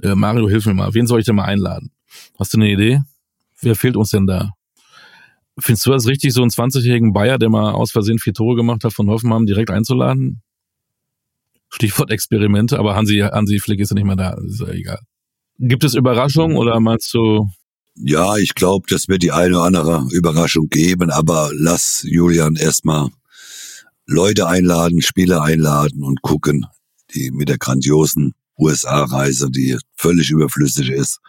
Äh, 0.01 0.15
Mario, 0.15 0.47
hilf 0.47 0.65
mir 0.65 0.73
mal. 0.73 0.93
Wen 0.93 1.07
soll 1.07 1.19
ich 1.19 1.25
denn 1.25 1.35
mal 1.35 1.45
einladen? 1.45 1.91
Hast 2.39 2.53
du 2.53 2.57
eine 2.57 2.71
Idee? 2.71 3.01
Wer 3.61 3.75
fehlt 3.75 3.97
uns 3.97 4.11
denn 4.11 4.27
da? 4.27 4.51
Findest 5.59 5.85
du 5.87 5.91
das 5.91 6.07
richtig, 6.07 6.33
so 6.33 6.41
einen 6.41 6.51
20-jährigen 6.51 7.13
Bayer, 7.13 7.39
der 7.39 7.49
mal 7.49 7.71
aus 7.71 7.91
Versehen 7.91 8.19
vier 8.19 8.33
Tore 8.33 8.55
gemacht 8.55 8.83
hat, 8.83 8.93
von 8.93 9.09
Hoffenheim 9.09 9.45
direkt 9.45 9.71
einzuladen? 9.71 10.41
Stichwort 11.69 12.11
Experimente, 12.11 12.79
aber 12.79 12.95
Hansi, 12.95 13.17
Hansi 13.19 13.59
Flick 13.59 13.79
ist 13.79 13.89
ja 13.89 13.95
nicht 13.95 14.05
mehr 14.05 14.15
da, 14.15 14.37
ist 14.45 14.61
ja 14.61 14.69
egal. 14.69 14.99
Gibt 15.59 15.83
es 15.83 15.95
Überraschungen 15.95 16.55
oder 16.55 16.79
meinst 16.79 17.11
du, 17.13 17.49
Ja, 17.99 18.37
ich 18.37 18.53
glaube, 18.53 18.85
das 18.89 19.07
wird 19.07 19.23
die 19.23 19.31
eine 19.31 19.55
oder 19.55 19.63
andere 19.65 20.07
Überraschung 20.11 20.69
geben, 20.69 21.09
aber 21.09 21.49
lass 21.53 22.03
Julian 22.03 22.55
erstmal 22.55 23.09
Leute 24.05 24.47
einladen, 24.47 25.01
Spieler 25.01 25.41
einladen 25.41 26.03
und 26.03 26.21
gucken, 26.21 26.67
die 27.15 27.31
mit 27.31 27.49
der 27.49 27.57
grandiosen 27.57 28.35
USA-Reise, 28.59 29.49
die 29.49 29.77
völlig 29.95 30.29
überflüssig 30.29 30.89
ist, 30.89 31.19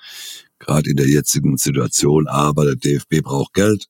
gerade 0.59 0.91
in 0.91 0.97
der 0.97 1.09
jetzigen 1.09 1.57
Situation. 1.57 2.29
Aber 2.29 2.67
der 2.67 2.77
DFB 2.77 3.23
braucht 3.23 3.55
Geld, 3.55 3.87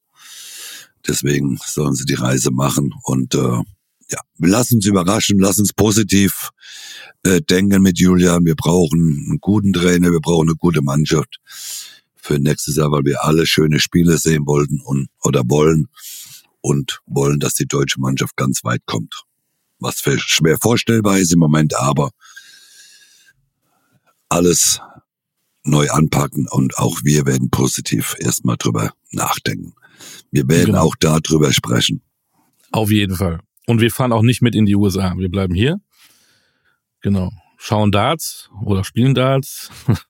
deswegen 1.07 1.59
sollen 1.67 1.95
sie 1.95 2.05
die 2.05 2.15
Reise 2.15 2.53
machen 2.53 2.95
und 3.03 3.35
äh, 3.35 3.63
ja, 4.11 4.21
lass 4.39 4.71
uns 4.71 4.87
überraschen, 4.87 5.41
lass 5.41 5.59
uns 5.59 5.73
positiv 5.73 6.51
äh, 7.25 7.41
denken 7.43 7.83
mit 7.83 7.99
Julian. 7.99 8.45
Wir 8.45 8.55
brauchen 8.55 9.27
einen 9.29 9.39
guten 9.41 9.73
Trainer, 9.73 10.13
wir 10.13 10.21
brauchen 10.21 10.49
eine 10.49 10.57
gute 10.57 10.81
Mannschaft 10.81 11.41
für 12.29 12.39
nächstes 12.39 12.77
Jahr, 12.77 12.93
weil 12.93 13.05
wir 13.05 13.25
alle 13.25 13.47
schöne 13.47 13.81
Spiele 13.81 14.19
sehen 14.19 14.47
wollten 14.47 14.81
und 14.83 15.09
oder 15.23 15.43
wollen 15.47 15.87
und 16.61 17.01
wollen, 17.07 17.41
dass 17.41 17.55
die 17.55 17.67
deutsche 17.67 18.01
Mannschaft 18.01 18.37
ganz 18.37 18.63
weit 18.65 18.83
kommt. 18.85 19.23
Was 19.79 20.01
für 20.01 20.19
schwer 20.19 20.59
vorstellbar 20.61 21.19
ist 21.19 21.33
im 21.33 21.39
Moment, 21.39 21.75
aber 21.75 22.11
alles 24.29 24.81
neu 25.65 25.89
anpacken 25.91 26.47
und 26.51 26.77
auch 26.79 27.01
wir 27.03 27.25
werden 27.27 27.51
positiv 27.51 28.15
erstmal 28.19 28.57
drüber 28.59 28.93
nachdenken. 29.11 29.75
Wir 30.31 30.47
werden 30.49 30.67
Genau. 30.73 30.83
auch 30.83 30.97
darüber 31.01 31.53
sprechen. 31.53 32.03
Auf 32.73 32.91
jeden 32.91 33.17
Fall. 33.17 33.41
Und 33.67 33.81
wir 33.81 33.91
fahren 33.91 34.13
auch 34.13 34.23
nicht 34.23 34.43
mit 34.43 34.55
in 34.55 34.67
die 34.67 34.77
USA. 34.77 35.15
Wir 35.17 35.31
bleiben 35.31 35.55
hier. 35.55 35.81
Genau. 37.01 37.33
Schauen 37.57 37.91
Darts 37.91 38.51
oder 38.65 38.85
spielen 38.85 39.15
Darts. 39.15 39.71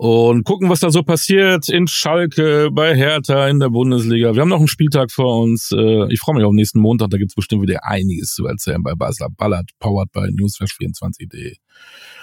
Und 0.00 0.44
gucken, 0.44 0.70
was 0.70 0.78
da 0.78 0.90
so 0.92 1.02
passiert 1.02 1.68
in 1.68 1.88
Schalke, 1.88 2.68
bei 2.70 2.94
Hertha, 2.94 3.48
in 3.48 3.58
der 3.58 3.68
Bundesliga. 3.70 4.32
Wir 4.32 4.42
haben 4.42 4.48
noch 4.48 4.58
einen 4.60 4.68
Spieltag 4.68 5.10
vor 5.10 5.42
uns. 5.42 5.72
Äh, 5.72 6.06
Ich 6.12 6.20
freue 6.20 6.36
mich 6.36 6.44
auf 6.44 6.52
nächsten 6.52 6.78
Montag. 6.78 7.10
Da 7.10 7.18
gibt's 7.18 7.34
bestimmt 7.34 7.62
wieder 7.62 7.84
einiges 7.84 8.32
zu 8.34 8.46
erzählen 8.46 8.80
bei 8.80 8.94
Basler 8.94 9.28
Ballard, 9.36 9.68
powered 9.80 10.12
by 10.12 10.20
newsflash24.de. 10.20 11.56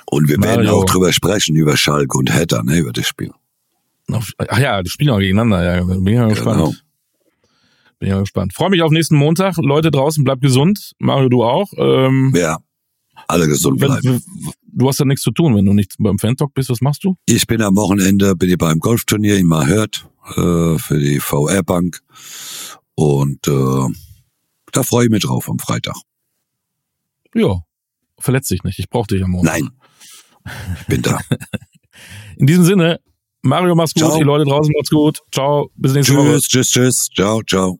Und 0.05 0.29
wir 0.29 0.37
werden 0.41 0.63
Mario. 0.65 0.79
auch 0.79 0.85
drüber 0.85 1.11
sprechen, 1.11 1.55
über 1.57 1.75
Schalke 1.75 2.17
und 2.17 2.33
Hertha, 2.33 2.63
ne, 2.63 2.77
über 2.77 2.93
das 2.93 3.07
Spiel. 3.07 3.31
Ach 4.09 4.59
ja, 4.59 4.81
die 4.81 4.89
spielen 4.89 5.09
auch 5.09 5.19
gegeneinander. 5.19 5.63
Ja, 5.77 5.83
bin 5.83 6.07
ich 6.07 6.17
mal 6.17 6.29
gespannt. 6.29 6.57
Genau. 6.59 6.73
Bin 7.99 8.07
ich 8.07 8.13
mal 8.13 8.19
gespannt. 8.21 8.53
Freue 8.53 8.69
mich 8.69 8.83
auf 8.83 8.91
nächsten 8.91 9.17
Montag. 9.17 9.57
Leute 9.57 9.91
draußen, 9.91 10.23
bleibt 10.23 10.41
gesund. 10.41 10.93
Mario, 10.99 11.27
du 11.27 11.43
auch. 11.43 11.71
Ähm, 11.77 12.31
Ja, 12.35 12.59
alle 13.27 13.47
gesund 13.47 13.81
wenn, 13.81 13.87
bleiben. 13.87 14.23
du 14.63 14.87
hast 14.87 14.99
ja 14.99 15.05
nichts 15.05 15.23
zu 15.23 15.31
tun, 15.31 15.55
wenn 15.55 15.65
du 15.65 15.73
nicht 15.73 15.95
beim 15.99 16.17
Fan-Talk 16.17 16.53
bist. 16.53 16.69
Was 16.69 16.81
machst 16.81 17.03
du? 17.03 17.15
Ich 17.25 17.47
bin 17.47 17.61
am 17.61 17.75
Wochenende 17.75 18.35
bin 18.35 18.49
ich 18.49 18.57
beim 18.57 18.79
Golfturnier 18.79 19.37
in 19.37 19.47
Mahört 19.47 20.07
äh, 20.35 20.77
für 20.77 20.99
die 20.99 21.19
VR 21.19 21.63
Bank 21.63 22.01
und 22.95 23.47
äh, 23.47 23.87
da 24.71 24.83
freue 24.83 25.05
ich 25.05 25.11
mich 25.11 25.23
drauf 25.23 25.49
am 25.49 25.59
Freitag. 25.59 25.95
Ja, 27.33 27.61
verletz 28.19 28.47
dich 28.47 28.63
nicht. 28.63 28.79
Ich 28.79 28.89
brauche 28.89 29.07
dich 29.07 29.23
am 29.23 29.31
Montag. 29.31 29.53
Nein, 29.53 29.69
ich 30.79 30.87
bin 30.87 31.01
da. 31.01 31.19
In 32.37 32.47
diesem 32.47 32.65
Sinne, 32.65 32.99
Mario, 33.41 33.75
mach's 33.75 33.93
gut. 33.93 34.03
Ciao. 34.03 34.17
Die 34.17 34.23
Leute 34.23 34.45
draußen, 34.45 34.73
macht's 34.75 34.89
gut. 34.89 35.19
Ciao. 35.31 35.69
Bis 35.75 35.93
nächste 35.93 36.15
Woche. 36.15 36.39
tschüss, 36.39 36.47
tschüss, 36.47 36.71
tschüss. 36.71 37.09
Ciao, 37.15 37.41
ciao. 37.43 37.79